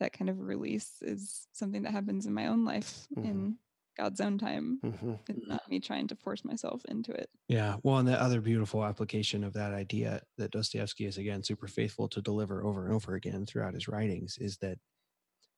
that 0.03 0.13
kind 0.13 0.29
of 0.29 0.39
release 0.39 1.01
is 1.01 1.47
something 1.53 1.83
that 1.83 1.91
happens 1.93 2.25
in 2.25 2.33
my 2.33 2.47
own 2.47 2.65
life 2.65 3.07
Mhm. 3.15 3.23
in 3.25 3.57
God's 3.95 4.19
own 4.19 4.37
time 4.37 4.81
Mhm. 4.83 5.19
and 5.29 5.41
not 5.47 5.67
me 5.69 5.79
trying 5.79 6.07
to 6.09 6.15
force 6.15 6.43
myself 6.43 6.83
into 6.85 7.13
it. 7.13 7.29
Yeah. 7.47 7.77
Well, 7.83 7.99
and 7.99 8.07
the 8.07 8.21
other 8.21 8.41
beautiful 8.41 8.83
application 8.83 9.43
of 9.43 9.53
that 9.53 9.73
idea 9.73 10.23
that 10.37 10.51
Dostoevsky 10.51 11.05
is 11.05 11.17
again 11.17 11.43
super 11.43 11.67
faithful 11.67 12.09
to 12.09 12.21
deliver 12.21 12.63
over 12.65 12.85
and 12.85 12.93
over 12.93 13.13
again 13.15 13.45
throughout 13.45 13.73
his 13.75 13.87
writings 13.87 14.37
is 14.37 14.57
that 14.57 14.77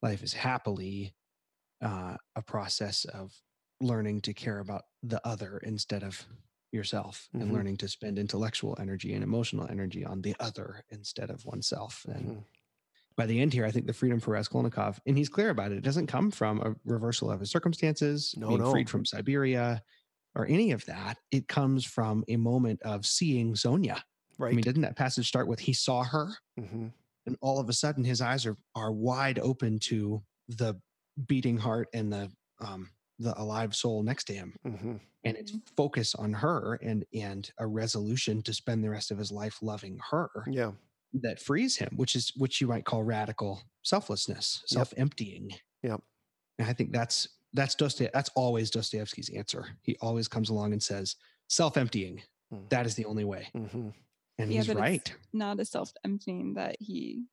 life 0.02 0.24
is 0.24 0.34
happily 0.34 1.16
uh, 1.82 2.18
a 2.36 2.42
process 2.44 3.06
of 3.06 3.42
learning 3.82 4.22
to 4.22 4.34
care 4.34 4.60
about 4.60 4.84
the 5.04 5.26
other 5.28 5.58
instead 5.60 6.04
of 6.04 6.26
yourself 6.72 7.30
Mhm. 7.34 7.42
and 7.42 7.54
learning 7.54 7.78
to 7.78 7.88
spend 7.88 8.20
intellectual 8.20 8.76
energy 8.80 9.14
and 9.14 9.24
emotional 9.24 9.68
energy 9.68 10.06
on 10.06 10.22
the 10.22 10.36
other 10.40 10.84
instead 10.90 11.30
of 11.30 11.46
oneself. 11.46 12.06
And 12.06 12.26
Mhm. 12.26 12.46
By 13.18 13.26
the 13.26 13.40
end 13.40 13.54
here, 13.54 13.66
I 13.66 13.72
think 13.72 13.88
the 13.88 13.94
freedom 13.94 14.20
for 14.20 14.32
Raskolnikov, 14.32 15.00
and 15.06 15.18
he's 15.18 15.30
clear 15.30 15.50
about 15.50 15.72
it, 15.72 15.78
it 15.78 15.84
doesn't 15.84 16.08
come 16.08 16.32
from 16.32 16.62
a 16.62 16.76
reversal 16.86 17.32
of 17.32 17.40
his 17.40 17.50
circumstances, 17.52 18.36
No, 18.38 18.50
being 18.50 18.62
no. 18.62 18.72
freed 18.72 18.90
from 18.90 19.06
Siberia, 19.06 19.82
or 20.36 20.46
any 20.48 20.72
of 20.72 20.86
that. 20.86 21.18
It 21.32 21.48
comes 21.48 21.86
from 21.86 22.24
a 22.28 22.36
moment 22.36 22.82
of 22.82 23.06
seeing 23.06 23.56
Sonia. 23.56 24.04
Right. 24.38 24.52
I 24.52 24.56
mean, 24.56 24.64
didn't 24.64 24.82
that 24.82 24.98
passage 24.98 25.28
start 25.28 25.48
with 25.48 25.60
he 25.60 25.72
saw 25.74 26.04
her, 26.04 26.34
Mhm. 26.60 26.92
and 27.26 27.38
all 27.42 27.60
of 27.60 27.70
a 27.70 27.74
sudden 27.74 28.04
his 28.04 28.20
eyes 28.22 28.46
are 28.46 28.58
are 28.76 28.92
wide 28.92 29.40
open 29.40 29.80
to 29.80 30.24
the 30.50 30.76
beating 31.28 31.58
heart 31.58 31.88
and 31.94 32.12
the 32.12 32.30
um, 32.60 32.90
the 33.20 33.40
alive 33.42 33.74
soul 33.74 34.04
next 34.04 34.26
to 34.26 34.34
him, 34.34 34.56
Mhm. 34.66 35.00
and 35.24 35.38
it's 35.38 35.54
focus 35.78 36.16
on 36.16 36.34
her 36.34 36.74
and 36.82 37.06
and 37.14 37.50
a 37.58 37.66
resolution 37.66 38.42
to 38.44 38.54
spend 38.54 38.84
the 38.84 38.90
rest 38.90 39.10
of 39.12 39.18
his 39.18 39.32
life 39.32 39.62
loving 39.62 40.00
her 40.12 40.30
Yeah. 40.48 40.74
That 41.24 41.40
frees 41.42 41.76
him, 41.78 41.90
which 41.96 42.16
is 42.16 42.32
which 42.36 42.60
you 42.62 42.68
might 42.68 42.86
call 42.86 43.04
radical 43.04 43.62
selflessness, 43.84 44.64
self-emptying. 44.68 45.52
Yep. 45.84 46.02
And 46.60 46.68
I 46.70 46.74
think 46.74 46.92
that's 46.92 47.28
that's 47.54 47.76
Dostoy- 47.76 48.12
that's 48.14 48.30
always 48.36 48.70
Dostoevsky's 48.70 49.30
answer. 49.30 49.66
He 49.82 49.96
always 50.02 50.28
comes 50.28 50.50
along 50.50 50.74
and 50.74 50.82
says, 50.84 51.16
self-emptying. 51.48 52.22
Mm. 52.54 52.70
That 52.70 52.86
is 52.86 52.96
the 52.96 53.06
only 53.06 53.24
way. 53.24 53.48
Mhm. 53.56 53.94
And 54.38 54.52
Yeah, 54.52 54.58
he's 54.60 54.68
but 54.68 54.74
it's 54.74 54.82
right. 54.82 55.16
Not 55.34 55.60
a 55.60 55.66
self 55.66 55.92
emptying 56.04 56.56
that 56.56 56.76
he 56.80 57.24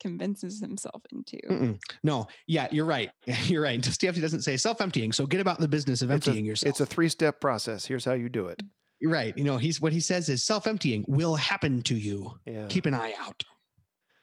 convinces 0.00 0.60
himself 0.60 1.02
into. 1.10 1.38
Mm-mm. 1.48 1.78
No, 2.04 2.28
yeah, 2.46 2.68
you're 2.70 2.84
right. 2.84 3.10
You're 3.46 3.62
right. 3.62 3.80
Dostoevsky 3.80 4.20
doesn't 4.20 4.42
say 4.42 4.56
self-emptying. 4.56 5.12
So 5.12 5.26
get 5.26 5.40
about 5.40 5.58
the 5.58 5.66
business 5.68 6.02
of 6.02 6.10
It's 6.10 6.26
a, 6.26 6.30
emptying 6.30 6.44
yourself. 6.44 6.70
it's 6.70 6.80
a 6.80 6.86
three 6.86 7.08
step 7.08 7.40
process. 7.40 7.86
Here's 7.86 8.04
how 8.04 8.12
you 8.12 8.28
do 8.28 8.46
it. 8.48 8.60
Right. 9.08 9.36
You 9.36 9.44
know, 9.44 9.58
he's 9.58 9.80
what 9.80 9.92
he 9.92 10.00
says 10.00 10.28
is 10.28 10.44
self-emptying 10.44 11.04
will 11.08 11.36
happen 11.36 11.82
to 11.82 11.94
you. 11.94 12.38
Yeah. 12.44 12.66
Keep 12.68 12.86
an 12.86 12.94
eye 12.94 13.14
out. 13.20 13.44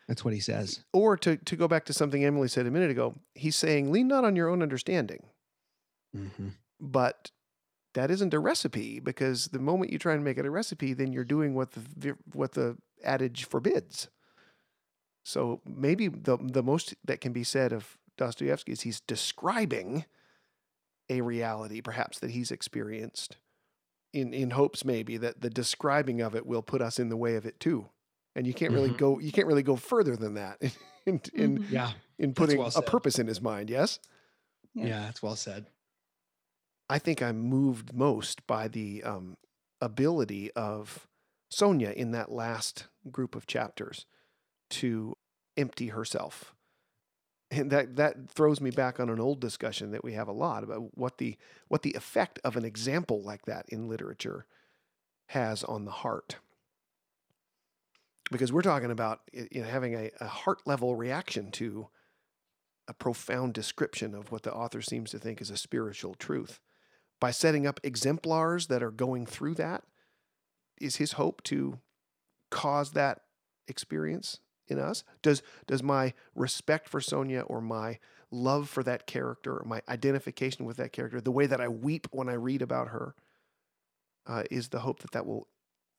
That's 0.07 0.25
what 0.25 0.33
he 0.33 0.39
says. 0.39 0.83
or 0.91 1.15
to, 1.17 1.37
to 1.37 1.55
go 1.55 1.67
back 1.67 1.85
to 1.85 1.93
something 1.93 2.23
Emily 2.25 2.49
said 2.49 2.65
a 2.67 2.71
minute 2.71 2.91
ago, 2.91 3.15
he's 3.35 3.55
saying, 3.55 3.91
lean 3.91 4.07
not 4.07 4.25
on 4.25 4.35
your 4.35 4.49
own 4.49 4.61
understanding. 4.61 5.23
hmm 6.13 6.49
But 6.79 7.31
that 7.93 8.11
isn't 8.11 8.33
a 8.33 8.39
recipe 8.39 8.99
because 8.99 9.45
the 9.47 9.59
moment 9.59 9.91
you 9.91 9.99
try 9.99 10.13
and 10.13 10.23
make 10.23 10.37
it 10.37 10.45
a 10.45 10.51
recipe, 10.51 10.93
then 10.93 11.13
you're 11.13 11.23
doing 11.23 11.55
what 11.55 11.71
the 11.71 12.17
what 12.33 12.53
the 12.53 12.77
adage 13.03 13.45
forbids. 13.45 14.09
So 15.23 15.61
maybe 15.65 16.07
the 16.09 16.37
the 16.41 16.63
most 16.63 16.95
that 17.05 17.21
can 17.21 17.31
be 17.31 17.43
said 17.43 17.71
of 17.71 17.97
Dostoevsky 18.17 18.71
is 18.71 18.81
he's 18.81 18.99
describing 18.99 20.05
a 21.09 21.21
reality, 21.21 21.81
perhaps 21.81 22.19
that 22.19 22.31
he's 22.31 22.51
experienced, 22.51 23.37
in 24.13 24.33
in 24.33 24.51
hopes 24.51 24.85
maybe 24.85 25.17
that 25.17 25.41
the 25.41 25.49
describing 25.49 26.21
of 26.21 26.35
it 26.35 26.45
will 26.45 26.61
put 26.61 26.81
us 26.81 26.99
in 26.99 27.09
the 27.09 27.17
way 27.17 27.35
of 27.35 27.45
it 27.45 27.59
too. 27.59 27.89
And 28.35 28.47
you 28.47 28.53
can't 28.53 28.71
really 28.71 28.89
Mhm. 28.91 28.97
go 28.97 29.19
you 29.19 29.31
can't 29.31 29.47
really 29.47 29.63
go 29.63 29.75
further 29.75 30.15
than 30.15 30.35
that 30.35 30.61
in 31.05 31.21
in, 31.33 31.59
Mhm. 31.59 31.71
Yeah. 31.71 31.91
in 32.17 32.33
putting 32.33 32.57
well 32.59 32.71
a 32.75 32.81
purpose 32.81 33.19
in 33.19 33.27
his 33.27 33.41
mind. 33.41 33.69
Yes. 33.69 33.99
Yeah. 34.73 34.85
Yeah, 34.85 34.99
that's 35.01 35.21
well 35.21 35.35
said. 35.35 35.67
I 36.89 36.99
think 36.99 37.21
I'm 37.21 37.39
moved 37.39 37.93
most 37.93 38.45
by 38.47 38.67
the 38.67 39.03
um, 39.03 39.37
ability 39.81 40.51
of 40.53 41.07
Sonia 41.49 41.91
in 41.91 42.11
that 42.11 42.31
last 42.31 42.87
group 43.11 43.35
of 43.35 43.47
chapters 43.47 44.05
to 44.71 45.15
empty 45.57 45.87
herself. 45.89 46.53
And 47.55 47.71
that, 47.71 47.97
that 47.97 48.31
throws 48.31 48.59
me 48.59 48.71
back 48.71 48.99
on 48.99 49.09
an 49.09 49.19
old 49.19 49.39
discussion 49.39 49.91
that 49.91 50.03
we 50.03 50.13
have 50.13 50.27
a 50.27 50.33
lot 50.33 50.63
about 50.63 50.97
what 50.97 51.19
the 51.19 51.37
what 51.67 51.83
the 51.83 51.93
effect 51.93 52.39
of 52.43 52.57
an 52.57 52.65
example 52.65 53.21
like 53.21 53.45
that 53.45 53.65
in 53.69 53.87
literature 53.87 54.45
has 55.27 55.63
on 55.63 55.85
the 55.85 55.91
heart. 55.91 56.37
Because 58.31 58.51
we're 58.51 58.63
talking 58.63 58.89
about 58.89 59.21
you 59.31 59.61
know, 59.61 59.67
having 59.67 59.93
a, 59.93 60.09
a 60.19 60.27
heart 60.27 60.61
level 60.65 60.95
reaction 60.95 61.51
to 61.51 61.89
a 62.87 62.93
profound 62.93 63.53
description 63.53 64.15
of 64.15 64.31
what 64.31 64.43
the 64.43 64.53
author 64.53 64.81
seems 64.81 65.11
to 65.11 65.19
think 65.19 65.39
is 65.39 65.51
a 65.51 65.57
spiritual 65.57 66.15
truth. 66.15 66.59
By 67.19 67.31
setting 67.31 67.67
up 67.67 67.79
exemplars 67.83 68.67
that 68.67 68.81
are 68.81 68.91
going 68.91 69.25
through 69.25 69.55
that, 69.55 69.83
is 70.81 70.95
his 70.95 71.13
hope 71.13 71.43
to 71.43 71.79
cause 72.49 72.91
that 72.91 73.21
experience 73.67 74.39
in 74.73 74.79
us? 74.79 75.03
Does 75.21 75.41
does 75.67 75.81
my 75.81 76.13
respect 76.35 76.89
for 76.89 76.99
Sonia 76.99 77.41
or 77.41 77.61
my 77.61 77.99
love 78.31 78.67
for 78.67 78.83
that 78.83 79.07
character, 79.07 79.59
or 79.59 79.63
my 79.65 79.81
identification 79.87 80.65
with 80.65 80.77
that 80.77 80.91
character, 80.91 81.21
the 81.21 81.31
way 81.31 81.45
that 81.45 81.61
I 81.61 81.69
weep 81.69 82.07
when 82.11 82.27
I 82.27 82.33
read 82.33 82.61
about 82.61 82.89
her, 82.89 83.15
uh, 84.27 84.43
is 84.51 84.69
the 84.69 84.79
hope 84.81 84.99
that 84.99 85.11
that 85.11 85.25
will 85.25 85.47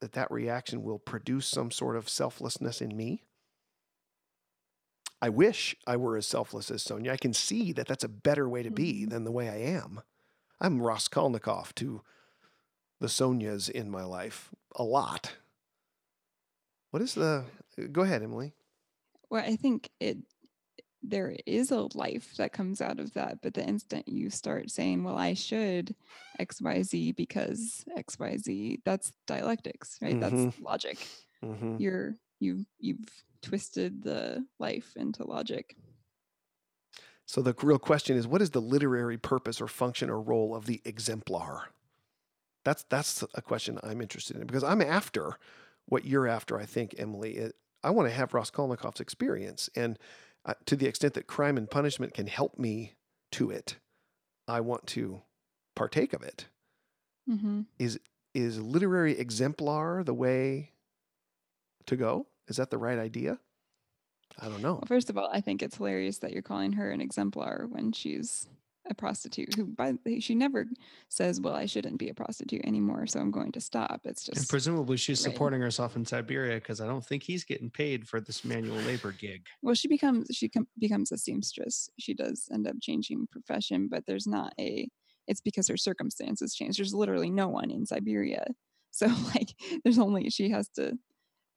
that 0.01 0.13
that 0.13 0.31
reaction 0.31 0.83
will 0.83 0.99
produce 0.99 1.47
some 1.47 1.71
sort 1.71 1.97
of 1.97 2.09
selflessness 2.09 2.83
in 2.83 2.95
me? 2.97 3.25
I 5.23 5.31
wish 5.31 5.75
I 5.87 5.97
were 5.97 6.19
as 6.19 6.27
selfless 6.27 6.71
as 6.71 6.83
Sonia. 6.83 7.13
I 7.13 7.17
can 7.17 7.33
see 7.33 7.73
that 7.73 7.87
that's 7.87 8.05
a 8.05 8.09
better 8.09 8.47
way 8.47 8.63
to 8.63 8.71
be 8.71 9.07
Mhm. 9.07 9.11
than 9.11 9.25
the 9.25 9.33
way 9.33 9.49
I 9.49 9.57
am. 9.57 10.03
I'm 10.61 10.83
Raskolnikov 10.83 11.75
to 11.77 12.03
the 13.01 13.09
Sonias 13.09 13.71
in 13.71 13.91
my 13.91 14.05
life 14.05 14.55
a 14.77 14.85
lot. 14.85 15.37
What 16.91 17.03
is 17.03 17.15
the? 17.15 17.45
Go 17.93 18.03
ahead, 18.03 18.23
Emily. 18.23 18.53
Well, 19.31 19.43
I 19.45 19.57
think 19.57 19.91
it 20.01 20.19
there 21.07 21.37
is 21.45 21.71
a 21.71 21.89
life 21.95 22.35
that 22.39 22.53
comes 22.53 22.81
out 22.81 22.99
of 22.99 23.13
that, 23.13 23.41
but 23.43 23.55
the 23.55 23.65
instant 23.65 24.09
you 24.09 24.31
start 24.31 24.71
saying, 24.71 25.05
"Well, 25.05 25.19
I 25.19 25.35
should 25.35 25.95
X 26.39 26.63
Y 26.63 26.83
Z 26.83 27.13
because 27.13 27.85
X 27.97 28.19
Y 28.19 28.37
Z," 28.39 28.81
that's 28.85 29.13
dialectics, 29.27 29.99
right? 30.01 30.19
That's 30.19 30.59
logic. 30.61 31.07
Mm-hmm. 31.45 31.77
You're 31.79 32.17
you've 32.41 32.65
you've 32.79 33.25
twisted 33.43 34.03
the 34.03 34.47
life 34.59 34.95
into 34.97 35.25
logic. 35.25 35.77
So 37.27 37.43
the 37.43 37.55
real 37.63 37.79
question 37.79 38.17
is, 38.17 38.27
what 38.27 38.43
is 38.43 38.51
the 38.51 38.61
literary 38.61 39.17
purpose 39.17 39.61
or 39.61 39.69
function 39.69 40.11
or 40.11 40.21
role 40.21 40.55
of 40.55 40.67
the 40.67 40.81
exemplar? 40.85 41.71
That's 42.65 42.85
that's 42.85 43.23
a 43.35 43.43
question 43.43 43.79
I'm 43.83 44.01
interested 44.01 44.37
in 44.37 44.47
because 44.47 44.65
I'm 44.65 44.81
after 44.81 45.39
what 45.87 46.07
you're 46.07 46.27
after. 46.27 46.59
I 46.59 46.65
think 46.65 46.95
Emily. 46.99 47.51
I 47.85 47.91
want 47.91 48.09
to 48.09 48.15
have 48.15 48.33
Raskolnikov's 48.33 49.01
experience, 49.01 49.71
and 49.77 49.99
uh, 50.45 50.55
to 50.67 50.75
the 50.77 50.87
extent 50.87 51.15
that 51.15 51.27
crime 51.27 51.57
and 51.57 51.71
punishment 51.71 52.15
can 52.15 52.27
help 52.27 52.59
me 52.59 52.95
to 53.33 53.51
it, 53.51 53.77
I 54.49 54.61
want 54.61 54.87
to 54.89 55.23
partake 55.77 56.13
of 56.13 56.23
it. 56.23 56.47
hmm 57.27 57.63
Is 57.79 58.01
is 58.35 58.61
literary 58.61 59.19
exemplar 59.19 60.03
the 60.03 60.15
way 60.15 60.73
to 61.87 61.97
go? 61.97 62.27
Is 62.49 62.57
that 62.57 62.71
the 62.71 62.79
right 62.79 62.99
idea? 62.99 63.39
I 64.41 64.49
don't 64.49 64.63
know. 64.63 64.75
Well, 64.75 64.85
first 64.87 65.11
of 65.11 65.17
all, 65.17 65.31
I 65.33 65.41
think 65.41 65.63
it's 65.63 65.77
hilarious 65.77 66.19
that 66.19 66.33
you're 66.33 66.43
calling 66.43 66.73
her 66.73 66.91
an 66.91 67.01
exemplar 67.01 67.67
when 67.69 67.93
she's 67.93 68.49
a 68.91 68.95
prostitute 68.95 69.55
who 69.55 69.65
by 69.65 69.95
she 70.21 70.35
never 70.35 70.67
says, 71.09 71.41
"Well, 71.41 71.55
I 71.55 71.67
shouldn't 71.67 71.99
be 71.99 72.09
a 72.11 72.15
prostitute 72.15 72.65
anymore, 72.65 73.07
so 73.07 73.21
I'm 73.21 73.31
going 73.31 73.53
to 73.53 73.61
stop." 73.61 74.03
It's 74.05 74.27
And 74.29 74.37
just 74.37 74.51
presumably 74.51 74.97
she's 74.97 75.25
Right. 75.25 75.33
supporting 75.33 75.61
herself 75.61 75.97
in 75.97 76.05
Siberia 76.05 76.57
because 76.57 76.81
I 76.81 76.87
don't 76.87 77.05
think 77.05 77.23
he's 77.23 77.45
getting 77.45 77.71
paid 77.71 78.07
for 78.07 78.21
this 78.21 78.45
manual 78.45 78.77
labor 78.83 79.13
gig. 79.13 79.47
well, 79.63 79.75
she 79.75 79.89
becomes 79.89 80.29
she 80.33 80.49
com- 80.49 80.69
becomes 80.79 81.13
a 81.13 81.19
seamstress. 81.19 81.89
She 81.99 82.15
does 82.15 82.49
end 82.53 82.67
up 82.67 82.77
changing 82.81 83.27
profession, 83.31 83.89
but 83.89 84.05
there's 84.07 84.27
not 84.27 84.53
a 84.61 84.89
it's 85.27 85.41
because 85.41 85.69
her 85.69 85.77
circumstances 85.79 86.55
change 86.55 86.77
There's 86.77 86.93
literally 86.95 87.31
no 87.31 87.49
one 87.49 87.71
in 87.71 87.87
Siberia. 87.87 88.47
So 88.97 89.07
like 89.35 89.49
there's 89.83 89.99
only 89.99 90.31
she 90.31 90.51
has 90.51 90.69
to 90.77 90.97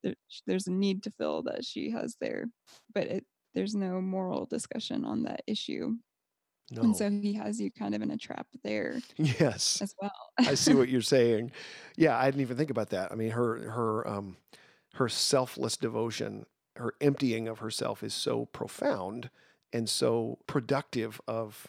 there, 0.01 0.15
there's 0.47 0.65
a 0.65 0.71
need 0.71 1.03
to 1.03 1.11
fill 1.11 1.43
that 1.43 1.63
she 1.65 1.91
has 1.91 2.15
there, 2.19 2.45
but 2.95 3.03
it 3.07 3.25
there's 3.53 3.75
no 3.75 4.01
moral 4.01 4.45
discussion 4.47 5.05
on 5.05 5.21
that 5.23 5.41
issue. 5.45 5.97
No. 6.71 6.81
And 6.81 6.97
so 6.97 7.09
he 7.09 7.33
has 7.33 7.61
you 7.61 7.71
kind 7.71 7.95
of 7.95 8.01
in 8.01 8.11
a 8.11 8.17
trap 8.17 8.47
there 8.63 8.99
yes. 9.17 9.81
as 9.81 9.95
well. 10.01 10.33
I 10.37 10.55
see 10.55 10.73
what 10.73 10.89
you're 10.89 11.01
saying. 11.17 11.51
Yeah, 11.95 12.17
I 12.17 12.25
didn't 12.25 12.41
even 12.41 12.57
think 12.57 12.69
about 12.71 12.89
that. 12.89 13.11
I 13.11 13.15
mean, 13.15 13.31
her 13.31 13.69
her 13.71 14.07
um 14.07 14.37
her 14.95 15.07
selfless 15.07 15.77
devotion, 15.77 16.45
her 16.75 16.93
emptying 16.99 17.47
of 17.47 17.59
herself 17.59 18.03
is 18.03 18.13
so 18.13 18.45
profound 18.47 19.29
and 19.71 19.87
so 19.89 20.39
productive 20.47 21.21
of 21.27 21.67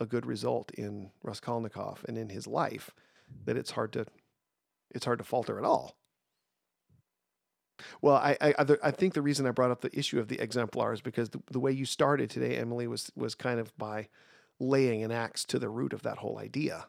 a 0.00 0.06
good 0.06 0.26
result 0.26 0.72
in 0.72 1.10
Raskolnikov 1.22 2.04
and 2.08 2.18
in 2.18 2.28
his 2.28 2.46
life 2.46 2.90
that 3.44 3.56
it's 3.56 3.70
hard 3.72 3.92
to 3.92 4.06
it's 4.90 5.04
hard 5.04 5.18
to 5.18 5.24
falter 5.24 5.58
at 5.58 5.64
all. 5.64 5.96
Well, 8.00 8.16
I 8.16 8.36
I, 8.40 8.54
I- 8.82 8.90
think 8.90 9.14
the 9.14 9.22
reason 9.22 9.46
I 9.46 9.50
brought 9.52 9.70
up 9.70 9.80
the 9.80 9.96
issue 9.96 10.18
of 10.18 10.28
the 10.28 10.40
exemplar 10.40 10.92
is 10.92 11.00
because 11.00 11.30
the, 11.30 11.40
the 11.50 11.60
way 11.60 11.72
you 11.72 11.84
started 11.84 12.28
today, 12.30 12.56
Emily, 12.56 12.86
was 12.86 13.10
was 13.16 13.34
kind 13.34 13.60
of 13.60 13.76
by 13.78 14.08
laying 14.62 15.02
an 15.02 15.10
axe 15.10 15.44
to 15.46 15.58
the 15.58 15.68
root 15.68 15.92
of 15.92 16.02
that 16.02 16.18
whole 16.18 16.38
idea. 16.38 16.86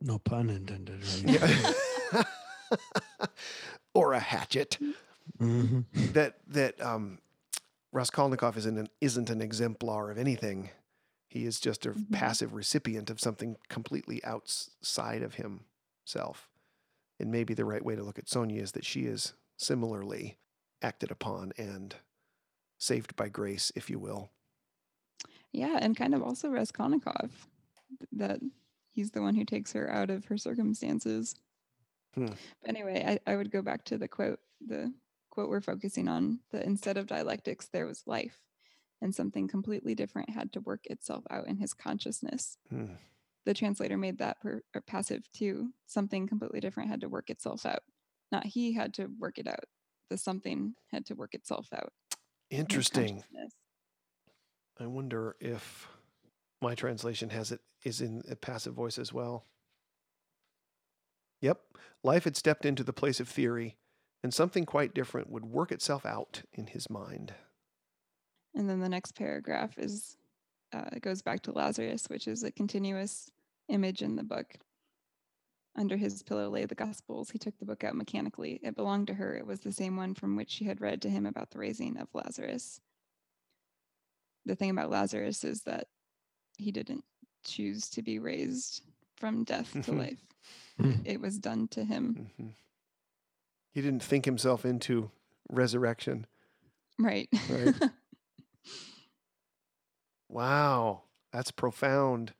No 0.00 0.18
pun 0.20 0.50
intended. 0.50 1.02
Right? 1.24 1.74
Yeah. 2.12 2.22
or 3.94 4.12
a 4.12 4.20
hatchet. 4.20 4.78
Mhm. 5.40 5.84
That 6.12 6.36
that 6.48 6.80
um, 6.80 7.18
Raskolnikov 7.92 8.56
isn't 8.58 8.78
an, 8.78 8.88
isn't 9.00 9.30
an 9.30 9.40
exemplar 9.40 10.10
of 10.12 10.18
anything. 10.18 10.70
He 11.28 11.44
is 11.44 11.58
just 11.58 11.86
a 11.86 11.90
Mhm. 11.90 12.12
passive 12.12 12.52
recipient 12.54 13.10
of 13.10 13.18
something 13.20 13.56
completely 13.68 14.22
outside 14.24 15.22
of 15.22 15.34
himself. 15.34 16.48
And 17.18 17.32
maybe 17.32 17.54
the 17.54 17.64
right 17.64 17.84
way 17.84 17.96
to 17.96 18.02
look 18.04 18.18
at 18.18 18.28
Sonia 18.28 18.62
is 18.62 18.72
that 18.72 18.84
she 18.84 19.06
is 19.06 19.32
similarly 19.56 20.38
acted 20.82 21.10
upon 21.10 21.52
and 21.56 21.96
saved 22.78 23.16
by 23.16 23.28
grace, 23.28 23.72
if 23.74 23.88
you 23.90 23.98
will. 23.98 24.30
Yeah, 25.54 25.78
and 25.80 25.96
kind 25.96 26.14
of 26.14 26.22
also 26.22 26.50
Raskolnikov, 26.50 27.30
th- 27.98 28.08
that 28.12 28.40
he's 28.90 29.12
the 29.12 29.22
one 29.22 29.36
who 29.36 29.44
takes 29.44 29.72
her 29.72 29.90
out 29.90 30.10
of 30.10 30.24
her 30.26 30.36
circumstances. 30.36 31.36
Hmm. 32.14 32.26
But 32.26 32.68
anyway, 32.68 33.18
I, 33.26 33.32
I 33.32 33.36
would 33.36 33.52
go 33.52 33.62
back 33.62 33.84
to 33.86 33.98
the 33.98 34.08
quote, 34.08 34.40
the 34.66 34.92
quote 35.30 35.48
we're 35.48 35.60
focusing 35.60 36.08
on, 36.08 36.40
that 36.50 36.64
instead 36.64 36.96
of 36.96 37.06
dialectics, 37.06 37.68
there 37.72 37.86
was 37.86 38.02
life, 38.06 38.40
and 39.00 39.14
something 39.14 39.46
completely 39.46 39.94
different 39.94 40.30
had 40.30 40.52
to 40.54 40.60
work 40.60 40.86
itself 40.86 41.24
out 41.30 41.46
in 41.46 41.56
his 41.58 41.72
consciousness. 41.72 42.58
Hmm. 42.68 42.94
The 43.46 43.54
translator 43.54 43.96
made 43.96 44.18
that 44.18 44.40
per, 44.40 44.62
passive 44.86 45.30
too. 45.32 45.70
Something 45.86 46.26
completely 46.26 46.60
different 46.60 46.90
had 46.90 47.02
to 47.02 47.08
work 47.08 47.30
itself 47.30 47.64
out. 47.64 47.82
Not 48.32 48.46
he 48.46 48.72
had 48.72 48.94
to 48.94 49.06
work 49.18 49.38
it 49.38 49.46
out. 49.46 49.66
The 50.10 50.16
something 50.18 50.74
had 50.90 51.06
to 51.06 51.14
work 51.14 51.34
itself 51.34 51.68
out. 51.72 51.92
in 52.50 52.60
Interesting. 52.60 53.16
consciousness. 53.16 53.52
I 54.78 54.86
wonder 54.86 55.36
if 55.40 55.88
my 56.60 56.74
translation 56.74 57.30
has 57.30 57.52
it 57.52 57.60
is 57.84 58.00
in 58.00 58.22
a 58.28 58.36
passive 58.36 58.74
voice 58.74 58.98
as 58.98 59.12
well. 59.12 59.44
Yep. 61.40 61.60
Life 62.02 62.24
had 62.24 62.36
stepped 62.36 62.64
into 62.64 62.82
the 62.82 62.92
place 62.92 63.20
of 63.20 63.28
theory, 63.28 63.76
and 64.22 64.32
something 64.32 64.64
quite 64.64 64.94
different 64.94 65.30
would 65.30 65.44
work 65.44 65.70
itself 65.70 66.06
out 66.06 66.42
in 66.52 66.68
his 66.68 66.88
mind. 66.88 67.34
And 68.54 68.68
then 68.68 68.80
the 68.80 68.88
next 68.88 69.14
paragraph 69.14 69.78
is 69.78 70.16
uh, 70.72 70.98
goes 71.00 71.22
back 71.22 71.42
to 71.42 71.52
Lazarus, 71.52 72.06
which 72.08 72.26
is 72.26 72.42
a 72.42 72.50
continuous 72.50 73.30
image 73.68 74.02
in 74.02 74.16
the 74.16 74.24
book. 74.24 74.54
Under 75.76 75.96
his 75.96 76.22
pillow 76.22 76.48
lay 76.48 76.64
the 76.64 76.74
Gospels. 76.74 77.30
He 77.30 77.38
took 77.38 77.58
the 77.58 77.64
book 77.64 77.84
out 77.84 77.94
mechanically. 77.94 78.60
It 78.62 78.76
belonged 78.76 79.08
to 79.08 79.14
her. 79.14 79.36
It 79.36 79.46
was 79.46 79.60
the 79.60 79.72
same 79.72 79.96
one 79.96 80.14
from 80.14 80.36
which 80.36 80.50
she 80.50 80.64
had 80.64 80.80
read 80.80 81.02
to 81.02 81.10
him 81.10 81.26
about 81.26 81.50
the 81.50 81.58
raising 81.58 81.96
of 81.98 82.08
Lazarus. 82.14 82.80
The 84.46 84.54
thing 84.56 84.70
about 84.70 84.90
Lazarus 84.90 85.44
is 85.44 85.62
that 85.62 85.88
he 86.58 86.70
didn't 86.70 87.04
choose 87.44 87.88
to 87.90 88.02
be 88.02 88.18
raised 88.18 88.82
from 89.16 89.44
death 89.44 89.72
to 89.72 89.92
Mhm. 89.92 89.98
life. 89.98 90.24
Mm. 90.78 91.00
It 91.06 91.20
was 91.20 91.38
done 91.38 91.68
to 91.68 91.84
him. 91.84 92.30
hmm 92.36 92.48
He 93.72 93.80
didn't 93.80 94.02
think 94.04 94.24
himself 94.24 94.64
into 94.64 95.10
resurrection. 95.50 96.26
Right. 96.98 97.28
Right. 97.48 97.74
Wow, 100.28 101.02
that's 101.32 101.50
profound. 101.50 102.32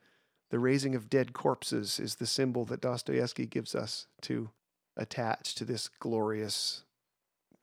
The 0.51 0.59
raising 0.59 0.95
of 0.95 1.11
dead 1.11 1.33
corpses 1.33 2.01
is 2.01 2.17
the 2.17 2.27
symbol 2.27 2.65
that 2.67 2.81
Dostoevsky 2.81 3.47
gives 3.47 3.75
us 3.75 4.07
to 4.23 4.51
attach 4.97 5.55
to 5.57 5.65
this 5.65 5.89
glorious 5.89 6.85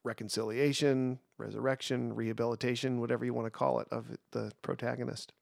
reconciliation, 0.03 1.19
resurrection, 1.41 2.13
rehabilitation, 2.13 2.99
whatever 3.01 3.25
you 3.25 3.33
want 3.33 3.47
to 3.47 3.51
call 3.51 3.79
it, 3.79 3.87
of 3.91 4.17
the 4.31 4.53
protagonist. 4.61 5.33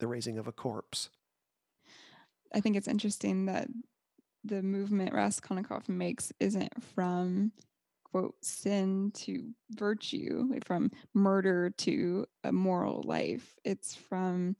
The 0.00 0.08
raising 0.08 0.38
of 0.38 0.48
a 0.48 0.52
corpse. 0.52 1.10
I 2.54 2.60
think 2.60 2.76
it's 2.76 2.88
interesting 2.88 3.46
that 3.46 3.68
the 4.44 4.62
movement 4.62 5.14
Raskolnikov 5.14 5.88
makes 5.88 6.32
isn't 6.40 6.82
from 6.82 7.52
quote 8.04 8.36
sin 8.44 9.12
to 9.12 9.54
virtue, 9.72 10.48
from 10.64 10.90
murder 11.14 11.70
to 11.70 12.26
a 12.44 12.52
moral 12.52 13.02
life. 13.04 13.56
It's 13.64 13.94
from 13.94 14.56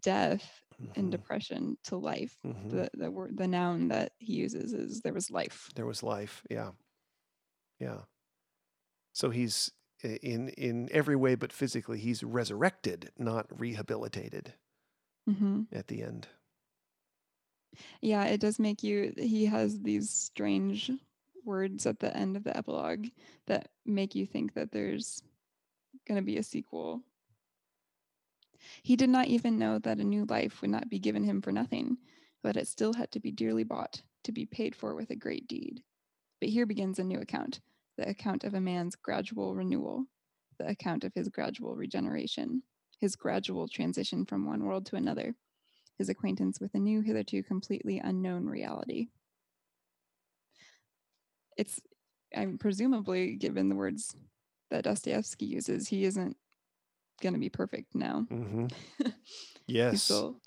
death 0.00 0.62
and 0.96 1.10
Mhm, 1.10 1.12
depression 1.12 1.78
to 1.84 1.96
life. 1.96 2.38
mhm. 2.44 2.70
The 2.70 2.90
the 2.94 3.10
word 3.10 3.36
the 3.38 3.48
noun 3.48 3.88
that 3.88 4.12
he 4.18 4.34
uses 4.34 4.72
is 4.74 5.02
there 5.02 5.14
was 5.14 5.30
life. 5.30 5.70
There 5.74 5.86
was 5.86 6.02
life. 6.04 6.44
Yeah. 6.48 6.72
Yeah. 7.78 8.02
So 9.12 9.30
he's 9.30 9.70
in 10.02 10.48
in 10.48 10.88
every 10.90 11.14
way 11.14 11.34
but 11.36 11.52
physically 11.52 11.98
he's 12.00 12.24
resurrected, 12.24 13.12
not 13.16 13.46
rehabilitated 13.60 14.54
hmm 15.26 15.66
at 15.72 15.88
the 15.88 16.02
end. 16.02 16.28
Yeah, 18.00 18.24
it 18.24 18.40
does 18.40 18.58
make 18.58 18.82
you. 18.82 19.12
He 19.16 19.46
has 19.46 19.80
these 19.80 20.10
strange 20.10 20.90
words 21.44 21.86
at 21.86 22.00
the 22.00 22.14
end 22.16 22.36
of 22.36 22.44
the 22.44 22.56
epilogue 22.56 23.06
that 23.46 23.70
make 23.86 24.14
you 24.14 24.26
think 24.26 24.54
that 24.54 24.72
there's 24.72 25.22
going 26.06 26.20
to 26.20 26.26
be 26.26 26.38
a 26.38 26.42
sequel. 26.42 27.02
He 28.82 28.94
did 28.96 29.08
not 29.10 29.28
even 29.28 29.58
know 29.58 29.78
that 29.78 30.00
a 30.00 30.04
new 30.04 30.24
life 30.26 30.60
would 30.60 30.70
not 30.70 30.88
be 30.90 30.98
given 30.98 31.24
him 31.24 31.40
for 31.40 31.50
nothing, 31.50 31.98
but 32.42 32.56
it 32.56 32.68
still 32.68 32.92
had 32.92 33.10
to 33.12 33.20
be 33.20 33.30
dearly 33.32 33.64
bought, 33.64 34.02
to 34.24 34.32
be 34.32 34.44
paid 34.44 34.76
for 34.76 34.94
with 34.94 35.10
a 35.10 35.16
great 35.16 35.46
deed. 35.48 35.82
But 36.40 36.50
here 36.50 36.66
begins 36.66 36.98
a 36.98 37.04
new 37.04 37.20
account 37.20 37.60
the 38.00 38.08
account 38.08 38.44
of 38.44 38.54
a 38.54 38.60
man's 38.60 38.96
gradual 38.96 39.54
renewal, 39.54 40.06
the 40.58 40.66
account 40.66 41.04
of 41.04 41.12
his 41.14 41.28
gradual 41.28 41.76
regeneration, 41.76 42.62
his 42.98 43.14
gradual 43.14 43.68
transition 43.68 44.24
from 44.24 44.46
one 44.46 44.64
world 44.64 44.86
to 44.86 44.96
another, 44.96 45.34
his 45.98 46.08
acquaintance 46.08 46.58
with 46.58 46.72
a 46.72 46.78
new, 46.78 47.02
hitherto 47.02 47.42
completely 47.42 48.00
unknown 48.02 48.46
reality. 48.46 49.08
It's, 51.58 51.78
I'm 52.34 52.56
presumably, 52.56 53.36
given 53.36 53.68
the 53.68 53.76
words 53.76 54.16
that 54.70 54.84
Dostoevsky 54.84 55.44
uses, 55.44 55.88
he 55.88 56.04
isn't 56.04 56.38
going 57.20 57.34
to 57.34 57.38
be 57.38 57.50
perfect 57.50 57.94
now. 57.94 58.20
hmm 58.30 58.66
Yes. 59.66 60.04
still, 60.04 60.40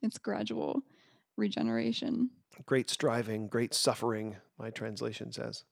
it's 0.00 0.18
gradual 0.18 0.80
regeneration. 1.36 2.30
great 2.66 2.88
striving, 2.88 3.48
great 3.48 3.74
suffering, 3.74 4.36
my 4.58 4.70
translation 4.70 5.32
says. 5.32 5.64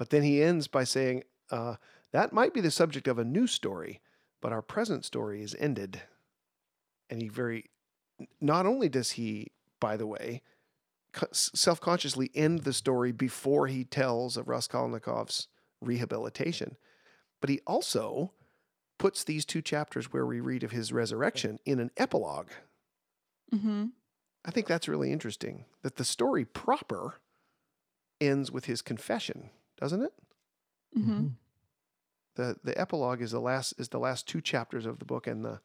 But 0.00 0.08
then 0.08 0.22
he 0.22 0.42
ends 0.42 0.66
by 0.66 0.84
saying, 0.84 1.24
uh, 1.50 1.74
that 2.12 2.32
might 2.32 2.54
be 2.54 2.62
the 2.62 2.70
subject 2.70 3.06
of 3.06 3.18
a 3.18 3.24
new 3.24 3.46
story, 3.46 4.00
but 4.40 4.50
our 4.50 4.62
present 4.62 5.04
story 5.04 5.42
is 5.42 5.54
ended. 5.60 6.00
And 7.10 7.20
he 7.20 7.28
very, 7.28 7.66
not 8.40 8.64
only 8.64 8.88
does 8.88 9.10
he, 9.10 9.48
by 9.78 9.98
the 9.98 10.06
way, 10.06 10.40
self 11.32 11.82
consciously 11.82 12.30
end 12.34 12.60
the 12.60 12.72
story 12.72 13.12
before 13.12 13.66
he 13.66 13.84
tells 13.84 14.38
of 14.38 14.46
Raskolnikov's 14.46 15.48
rehabilitation, 15.82 16.78
but 17.42 17.50
he 17.50 17.60
also 17.66 18.32
puts 18.96 19.22
these 19.22 19.44
two 19.44 19.60
chapters 19.60 20.14
where 20.14 20.24
we 20.24 20.40
read 20.40 20.62
of 20.62 20.70
his 20.70 20.94
resurrection 20.94 21.58
in 21.66 21.78
an 21.78 21.90
epilogue. 21.98 22.48
hmm 23.52 23.88
I 24.46 24.50
think 24.50 24.66
that's 24.66 24.88
really 24.88 25.12
interesting 25.12 25.66
that 25.82 25.96
the 25.96 26.06
story 26.06 26.46
proper 26.46 27.16
ends 28.18 28.50
with 28.50 28.64
his 28.64 28.80
confession, 28.80 29.50
doesn't 29.80 30.02
it? 30.02 30.12
hmm 30.94 31.28
The 32.36 32.56
the 32.62 32.78
epilogue 32.78 33.22
is 33.22 33.30
the 33.30 33.40
last 33.40 33.74
is 33.78 33.88
the 33.88 33.98
last 33.98 34.28
two 34.28 34.40
chapters 34.40 34.86
of 34.86 34.98
the 34.98 35.04
book 35.04 35.26
and 35.26 35.44
the 35.44 35.60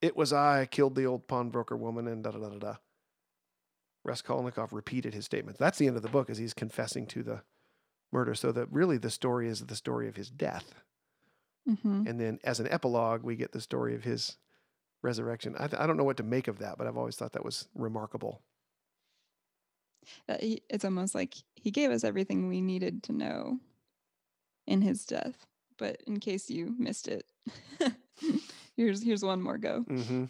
it 0.00 0.16
was 0.16 0.32
I 0.32 0.66
killed 0.66 0.94
the 0.94 1.06
old 1.06 1.26
pawnbroker 1.26 1.76
woman 1.76 2.06
and 2.06 2.22
da 2.22 2.30
da 2.30 2.38
da 2.38 2.48
da 2.50 2.58
da. 2.58 2.76
Raskolnikov 4.04 4.72
repeated 4.72 5.12
his 5.14 5.24
statements. 5.24 5.58
That's 5.58 5.78
the 5.78 5.86
end 5.86 5.96
of 5.96 6.02
the 6.02 6.08
book 6.08 6.30
as 6.30 6.38
he's 6.38 6.54
confessing 6.54 7.06
to 7.08 7.22
the 7.22 7.42
murder. 8.12 8.34
So 8.34 8.52
that 8.52 8.72
really 8.72 8.96
the 8.96 9.10
story 9.10 9.48
is 9.48 9.66
the 9.66 9.76
story 9.76 10.08
of 10.08 10.16
his 10.16 10.30
death. 10.30 10.74
hmm 11.66 12.04
And 12.06 12.20
then 12.20 12.38
as 12.44 12.60
an 12.60 12.68
epilogue, 12.68 13.22
we 13.22 13.36
get 13.36 13.52
the 13.52 13.60
story 13.60 13.94
of 13.94 14.04
his 14.04 14.36
resurrection. 15.02 15.56
I, 15.58 15.64
I 15.76 15.86
don't 15.86 15.96
know 15.96 16.04
what 16.04 16.16
to 16.18 16.22
make 16.22 16.48
of 16.48 16.58
that, 16.60 16.78
but 16.78 16.86
I've 16.86 16.96
always 16.96 17.16
thought 17.16 17.32
that 17.32 17.44
was 17.44 17.68
remarkable. 17.74 18.42
He, 20.40 20.62
it's 20.68 20.84
almost 20.84 21.14
like 21.14 21.34
he 21.54 21.70
gave 21.70 21.90
us 21.90 22.04
everything 22.04 22.48
we 22.48 22.60
needed 22.60 23.02
to 23.04 23.12
know 23.12 23.58
in 24.66 24.82
his 24.82 25.04
death. 25.04 25.46
But 25.76 26.02
in 26.06 26.18
case 26.20 26.50
you 26.50 26.74
missed 26.78 27.08
it, 27.08 27.26
here's 28.76 29.02
here's 29.02 29.22
one 29.22 29.40
more 29.40 29.58
go. 29.58 29.82
hmm 29.82 30.24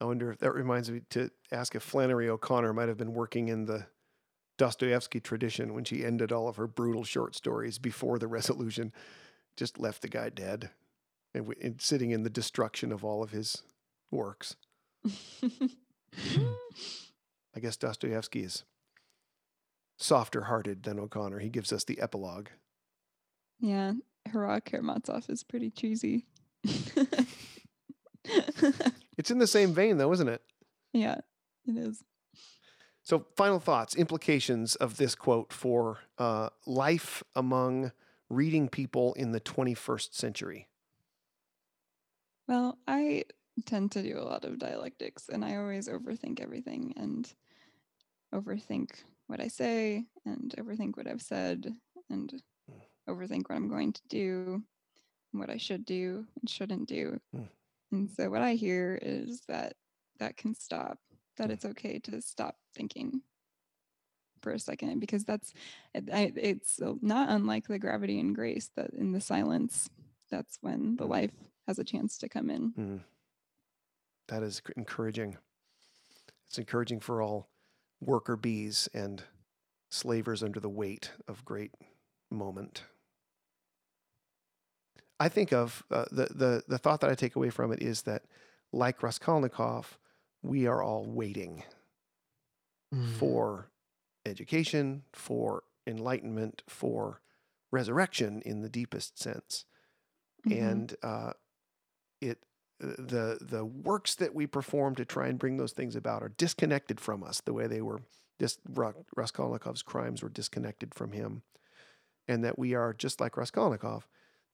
I 0.00 0.06
wonder 0.06 0.30
if 0.30 0.38
that 0.38 0.52
reminds 0.52 0.90
me 0.90 1.02
to 1.10 1.30
ask 1.52 1.74
if 1.74 1.82
Flannery 1.82 2.28
O'Connor 2.28 2.72
might 2.72 2.88
have 2.88 2.96
been 2.98 3.14
working 3.14 3.48
in 3.48 3.64
the 3.64 3.86
Dostoevsky 4.58 5.20
tradition 5.20 5.72
when 5.72 5.84
she 5.84 6.04
ended 6.04 6.30
all 6.30 6.48
of 6.48 6.56
her 6.56 6.66
brutal 6.66 7.04
short 7.04 7.34
stories 7.34 7.78
before 7.78 8.18
the 8.18 8.26
resolution, 8.26 8.92
just 9.56 9.78
left 9.78 10.02
the 10.02 10.08
guy 10.08 10.28
dead 10.28 10.70
and, 11.32 11.44
w- 11.46 11.60
and 11.64 11.80
sitting 11.80 12.10
in 12.10 12.22
the 12.22 12.30
destruction 12.30 12.92
of 12.92 13.04
all 13.04 13.22
of 13.22 13.30
his 13.30 13.62
works. 14.10 14.56
I 17.56 17.60
guess 17.60 17.76
Dostoevsky 17.76 18.42
is 18.42 18.64
softer 19.96 20.42
hearted 20.42 20.82
than 20.82 20.98
O'Connor. 20.98 21.38
He 21.38 21.48
gives 21.50 21.72
us 21.72 21.84
the 21.84 22.00
epilogue. 22.00 22.48
yeah, 23.60 23.92
Hurrah 24.30 24.60
Karamazov 24.60 25.28
is 25.28 25.42
pretty 25.44 25.70
cheesy. 25.70 26.26
It's 29.16 29.30
in 29.30 29.38
the 29.38 29.46
same 29.46 29.72
vein, 29.72 29.98
though, 29.98 30.12
isn't 30.12 30.28
it? 30.28 30.42
yeah, 30.92 31.18
it 31.66 31.76
is. 31.76 32.02
So, 33.02 33.26
final 33.36 33.60
thoughts, 33.60 33.94
implications 33.94 34.74
of 34.76 34.96
this 34.96 35.14
quote 35.14 35.52
for 35.52 35.98
uh, 36.18 36.48
life 36.66 37.22
among 37.36 37.92
reading 38.30 38.68
people 38.68 39.12
in 39.14 39.32
the 39.32 39.40
21st 39.40 40.14
century. 40.14 40.68
Well, 42.48 42.78
I 42.88 43.24
tend 43.66 43.92
to 43.92 44.02
do 44.02 44.18
a 44.18 44.24
lot 44.24 44.44
of 44.44 44.58
dialectics 44.58 45.28
and 45.28 45.44
I 45.44 45.56
always 45.56 45.86
overthink 45.86 46.40
everything 46.40 46.94
and 46.96 47.30
overthink 48.34 48.90
what 49.26 49.40
I 49.40 49.48
say 49.48 50.04
and 50.26 50.54
overthink 50.58 50.96
what 50.96 51.06
I've 51.06 51.22
said 51.22 51.72
and 52.10 52.42
overthink 53.08 53.48
what 53.48 53.56
I'm 53.56 53.68
going 53.68 53.92
to 53.92 54.02
do 54.08 54.62
and 55.32 55.40
what 55.40 55.50
I 55.50 55.56
should 55.56 55.84
do 55.84 56.26
and 56.40 56.48
shouldn't 56.50 56.88
do. 56.88 57.20
Mm. 57.34 57.48
And 57.92 58.10
so 58.10 58.28
what 58.30 58.42
I 58.42 58.54
hear 58.54 58.98
is 59.00 59.42
that 59.48 59.74
that 60.18 60.36
can 60.36 60.54
stop, 60.54 60.98
that 61.36 61.48
Mm. 61.48 61.52
it's 61.52 61.64
okay 61.64 61.98
to 62.00 62.20
stop 62.20 62.56
thinking 62.74 63.22
for 64.42 64.52
a 64.52 64.58
second 64.58 65.00
because 65.00 65.24
that's 65.24 65.54
it, 65.94 66.10
I, 66.12 66.30
it's 66.36 66.78
not 67.00 67.30
unlike 67.30 67.66
the 67.66 67.78
gravity 67.78 68.20
and 68.20 68.34
grace 68.34 68.70
that 68.76 68.90
in 68.92 69.12
the 69.12 69.20
silence 69.20 69.88
that's 70.30 70.58
when 70.60 70.96
the 70.96 71.06
Mm. 71.06 71.10
life 71.10 71.30
has 71.66 71.78
a 71.78 71.84
chance 71.84 72.18
to 72.18 72.28
come 72.28 72.50
in 72.50 72.72
Mm. 72.72 73.00
That 74.28 74.42
is 74.42 74.60
encouraging. 74.76 75.36
It's 76.46 76.58
encouraging 76.58 77.00
for 77.00 77.20
all 77.22 77.48
worker 78.00 78.36
bees 78.36 78.88
and 78.94 79.24
slavers 79.90 80.42
under 80.42 80.60
the 80.60 80.68
weight 80.68 81.12
of 81.28 81.44
great 81.44 81.72
moment. 82.30 82.84
I 85.20 85.28
think 85.28 85.52
of 85.52 85.84
uh, 85.90 86.04
the, 86.10 86.26
the, 86.26 86.62
the 86.68 86.78
thought 86.78 87.00
that 87.00 87.10
I 87.10 87.14
take 87.14 87.36
away 87.36 87.50
from 87.50 87.72
it 87.72 87.82
is 87.82 88.02
that, 88.02 88.24
like 88.72 89.02
Raskolnikov, 89.02 89.98
we 90.42 90.66
are 90.66 90.82
all 90.82 91.04
waiting 91.06 91.64
Mm. 92.92 93.18
for 93.18 93.70
education, 94.26 95.04
for 95.12 95.64
enlightenment, 95.86 96.62
for 96.68 97.20
resurrection 97.70 98.42
in 98.42 98.60
the 98.62 98.68
deepest 98.68 99.18
sense. 99.18 99.64
Mhm. 100.44 100.56
And 100.58 100.94
uh, 101.02 101.32
it 102.20 102.38
the 102.80 103.38
the 103.40 103.64
works 103.64 104.14
that 104.16 104.34
we 104.34 104.46
perform 104.46 104.94
to 104.96 105.04
try 105.04 105.28
and 105.28 105.38
bring 105.38 105.56
those 105.56 105.72
things 105.72 105.94
about 105.96 106.22
are 106.22 106.30
disconnected 106.30 107.00
from 107.00 107.22
us 107.22 107.40
the 107.40 107.52
way 107.52 107.66
they 107.66 107.80
were 107.82 108.00
just 108.40 108.58
Raskolnikov's 108.66 109.82
crimes 109.82 110.22
were 110.22 110.28
disconnected 110.28 110.94
from 110.94 111.12
him 111.12 111.42
and 112.26 112.42
that 112.44 112.58
we 112.58 112.74
are 112.74 112.92
just 112.92 113.20
like 113.20 113.36
Raskolnikov 113.36 114.06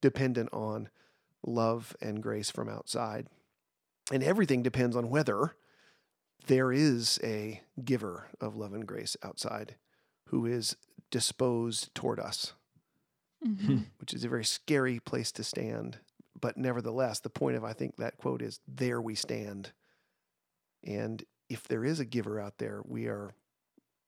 dependent 0.03 0.51
on 0.53 0.91
love 1.47 1.97
and 2.03 2.23
grace 2.23 2.51
from 2.51 2.69
outside 2.69 3.27
and 4.13 4.23
everything 4.23 4.63
depends 4.63 4.97
on 4.97 5.09
whether 5.09 5.57
there 6.47 6.73
is 6.73 7.19
a 7.23 7.63
giver 7.85 8.29
of 8.41 8.57
love 8.57 8.75
and 8.75 8.87
grace 8.87 9.17
outside 9.23 9.77
who 10.27 10.45
is 10.47 10.77
disposed 11.11 11.95
toward 11.95 12.21
us 12.21 12.53
Mhm. 13.45 13.87
which 13.99 14.13
is 14.13 14.25
a 14.25 14.29
very 14.29 14.45
scary 14.45 15.01
place 15.01 15.33
to 15.33 15.43
stand. 15.43 15.99
But 16.41 16.57
nevertheless, 16.57 17.21
the 17.21 17.31
point 17.31 17.57
of 17.57 17.65
I 17.65 17.73
think 17.73 17.97
that 17.97 18.17
quote 18.19 18.43
is 18.43 18.61
there 18.67 19.01
we 19.01 19.15
stand. 19.15 19.73
And 20.85 21.23
if 21.49 21.69
there 21.69 21.85
is 21.85 22.01
a 22.01 22.05
giver 22.05 22.41
out 22.41 22.59
there, 22.59 22.83
we 22.87 23.07
are 23.07 23.35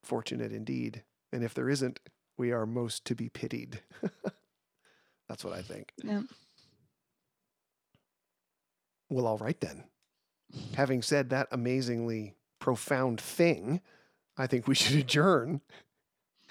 fortunate 0.03 0.53
indeed. 0.53 1.03
And 1.33 1.45
if 1.45 1.55
there 1.55 1.69
isn't, 1.69 2.01
we 2.39 2.53
are 2.53 2.67
most 2.67 3.05
to 3.07 3.15
be 3.15 3.29
pitied. 3.29 3.81
That's 5.29 5.45
what 5.45 5.53
I 5.55 5.63
think. 5.63 5.93
yeah. 6.03 6.23
Well, 9.11 9.27
all 9.27 9.39
right 9.39 9.61
then. 9.61 9.85
Having 10.75 11.03
said 11.03 11.31
that 11.31 11.49
amazingly 11.51 12.35
profound 12.59 13.21
thing, 13.21 13.83
I 14.39 14.47
think 14.47 14.67
we 14.67 14.75
should 14.75 14.97
adjourn. 15.01 15.61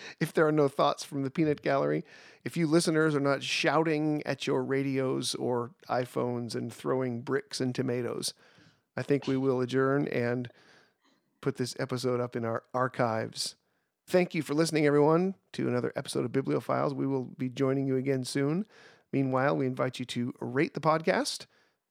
If 0.19 0.33
there 0.33 0.47
are 0.47 0.51
no 0.51 0.67
thoughts 0.67 1.03
from 1.03 1.23
the 1.23 1.31
peanut 1.31 1.61
gallery, 1.61 2.03
if 2.43 2.57
you 2.57 2.67
listeners 2.67 3.15
are 3.15 3.19
not 3.19 3.43
shouting 3.43 4.21
at 4.25 4.47
your 4.47 4.63
radios 4.63 5.35
or 5.35 5.71
iPhones 5.89 6.55
and 6.55 6.73
throwing 6.73 7.21
bricks 7.21 7.59
and 7.59 7.73
tomatoes, 7.73 8.33
I 8.97 9.03
think 9.03 9.27
we 9.27 9.37
will 9.37 9.61
adjourn 9.61 10.07
and 10.07 10.49
put 11.41 11.57
this 11.57 11.75
episode 11.79 12.19
up 12.19 12.35
in 12.35 12.45
our 12.45 12.63
archives. 12.73 13.55
Thank 14.07 14.35
you 14.35 14.41
for 14.41 14.53
listening, 14.53 14.85
everyone, 14.85 15.35
to 15.53 15.67
another 15.67 15.93
episode 15.95 16.25
of 16.25 16.31
Bibliophiles. 16.31 16.93
We 16.93 17.07
will 17.07 17.23
be 17.23 17.49
joining 17.49 17.87
you 17.87 17.95
again 17.95 18.23
soon. 18.25 18.65
Meanwhile, 19.11 19.55
we 19.57 19.65
invite 19.65 19.99
you 19.99 20.05
to 20.05 20.33
rate 20.39 20.73
the 20.73 20.79
podcast 20.79 21.45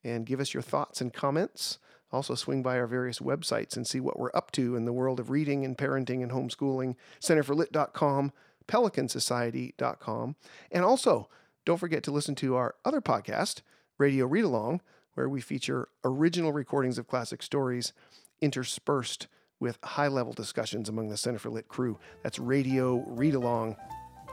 and 0.04 0.26
give 0.26 0.40
us 0.40 0.54
your 0.54 0.62
thoughts 0.62 1.00
and 1.00 1.12
comments. 1.12 1.78
Also, 2.12 2.34
swing 2.34 2.62
by 2.62 2.78
our 2.78 2.86
various 2.86 3.20
websites 3.20 3.76
and 3.76 3.86
see 3.86 4.00
what 4.00 4.18
we're 4.18 4.34
up 4.34 4.50
to 4.52 4.74
in 4.74 4.84
the 4.84 4.92
world 4.92 5.20
of 5.20 5.30
reading 5.30 5.64
and 5.64 5.78
parenting 5.78 6.22
and 6.22 6.32
homeschooling. 6.32 6.96
Centerforlit.com, 7.20 8.32
PelicanSociety.com. 8.66 10.36
And 10.72 10.84
also, 10.84 11.28
don't 11.64 11.78
forget 11.78 12.02
to 12.04 12.11
listen 12.11 12.34
to 12.36 12.56
our 12.56 12.74
other 12.84 13.00
podcast, 13.00 13.61
Radio 13.98 14.26
Read 14.26 14.44
Along, 14.44 14.80
where 15.14 15.28
we 15.28 15.40
feature 15.40 15.88
original 16.04 16.52
recordings 16.52 16.98
of 16.98 17.06
classic 17.06 17.42
stories 17.42 17.92
interspersed 18.40 19.28
with 19.61 19.78
high 19.84 20.08
level 20.08 20.32
discussions 20.32 20.88
among 20.88 21.11
the 21.11 21.16
Center 21.16 21.38
for 21.38 21.50
Lit 21.50 21.68
crew. 21.68 21.98
That's 22.22 22.38
Radio 22.38 23.04
Read 23.06 23.34
Along, 23.34 23.76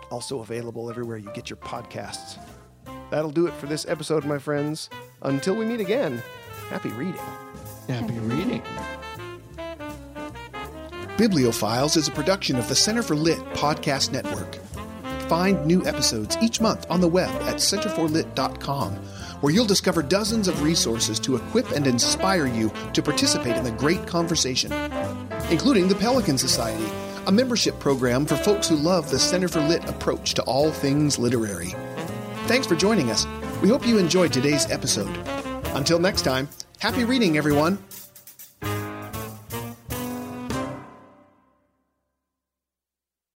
also 0.10 0.40
available 0.40 0.90
everywhere 0.90 1.18
you 1.18 1.30
get 1.34 1.50
your 1.50 1.58
podcasts. 1.58 2.40
That'll 3.10 3.32
do 3.32 3.48
it 3.48 3.54
for 3.54 3.68
this 3.68 3.86
episode, 3.88 4.26
my 4.26 4.38
friends. 4.38 4.90
Until 5.22 5.56
we 5.56 5.66
meet 5.66 5.80
again, 5.80 6.22
happy 6.70 6.90
reading. 6.90 7.22
Happy 7.88 8.20
reading. 8.20 8.62
Bibliophiles 11.18 11.98
is 11.98 12.08
a 12.08 12.12
production 12.12 12.58
of 12.58 12.68
the 12.68 12.76
Center 12.76 13.02
for 13.02 13.16
Lit 13.16 13.40
Podcast 13.54 14.12
Network. 14.12 14.56
Find 15.30 15.66
new 15.66 15.86
episodes 15.86 16.38
each 16.42 16.62
month 16.62 16.86
on 16.90 17.02
the 17.02 17.08
web 17.08 17.30
at 17.44 17.56
centerforlit.com, 17.56 18.94
where 19.42 19.54
you'll 19.54 19.66
discover 19.66 20.04
dozens 20.04 20.48
of 20.48 20.62
resources 20.62 21.20
to 21.22 21.36
equip 21.36 21.72
and 21.72 21.88
inspire 21.88 22.46
you 22.46 22.72
to 22.94 23.02
participate 23.02 23.56
in 23.56 23.64
the 23.64 23.72
great 23.72 24.06
conversation, 24.06 24.72
including 25.50 25.88
the 25.88 25.96
Pelican 25.96 26.38
Society, 26.38 26.86
a 27.26 27.32
membership 27.32 27.80
program 27.80 28.26
for 28.26 28.36
folks 28.36 28.70
who 28.70 28.76
love 28.76 29.10
the 29.10 29.20
Center 29.20 29.48
for 29.48 29.62
Lit 29.62 29.88
approach 29.90 30.34
to 30.36 30.44
all 30.44 30.72
things 30.72 31.18
literary. 31.18 31.74
Thanks 32.46 32.68
for 32.68 32.76
joining 32.76 33.10
us. 33.12 33.26
We 33.62 33.70
hope 33.70 33.88
you 33.88 33.98
enjoyed 33.98 34.32
today's 34.32 34.70
episode. 34.70 35.18
Until 35.74 36.00
next 36.00 36.22
time, 36.22 36.48
happy 36.80 37.04
reading, 37.04 37.38
everyone. 37.38 37.78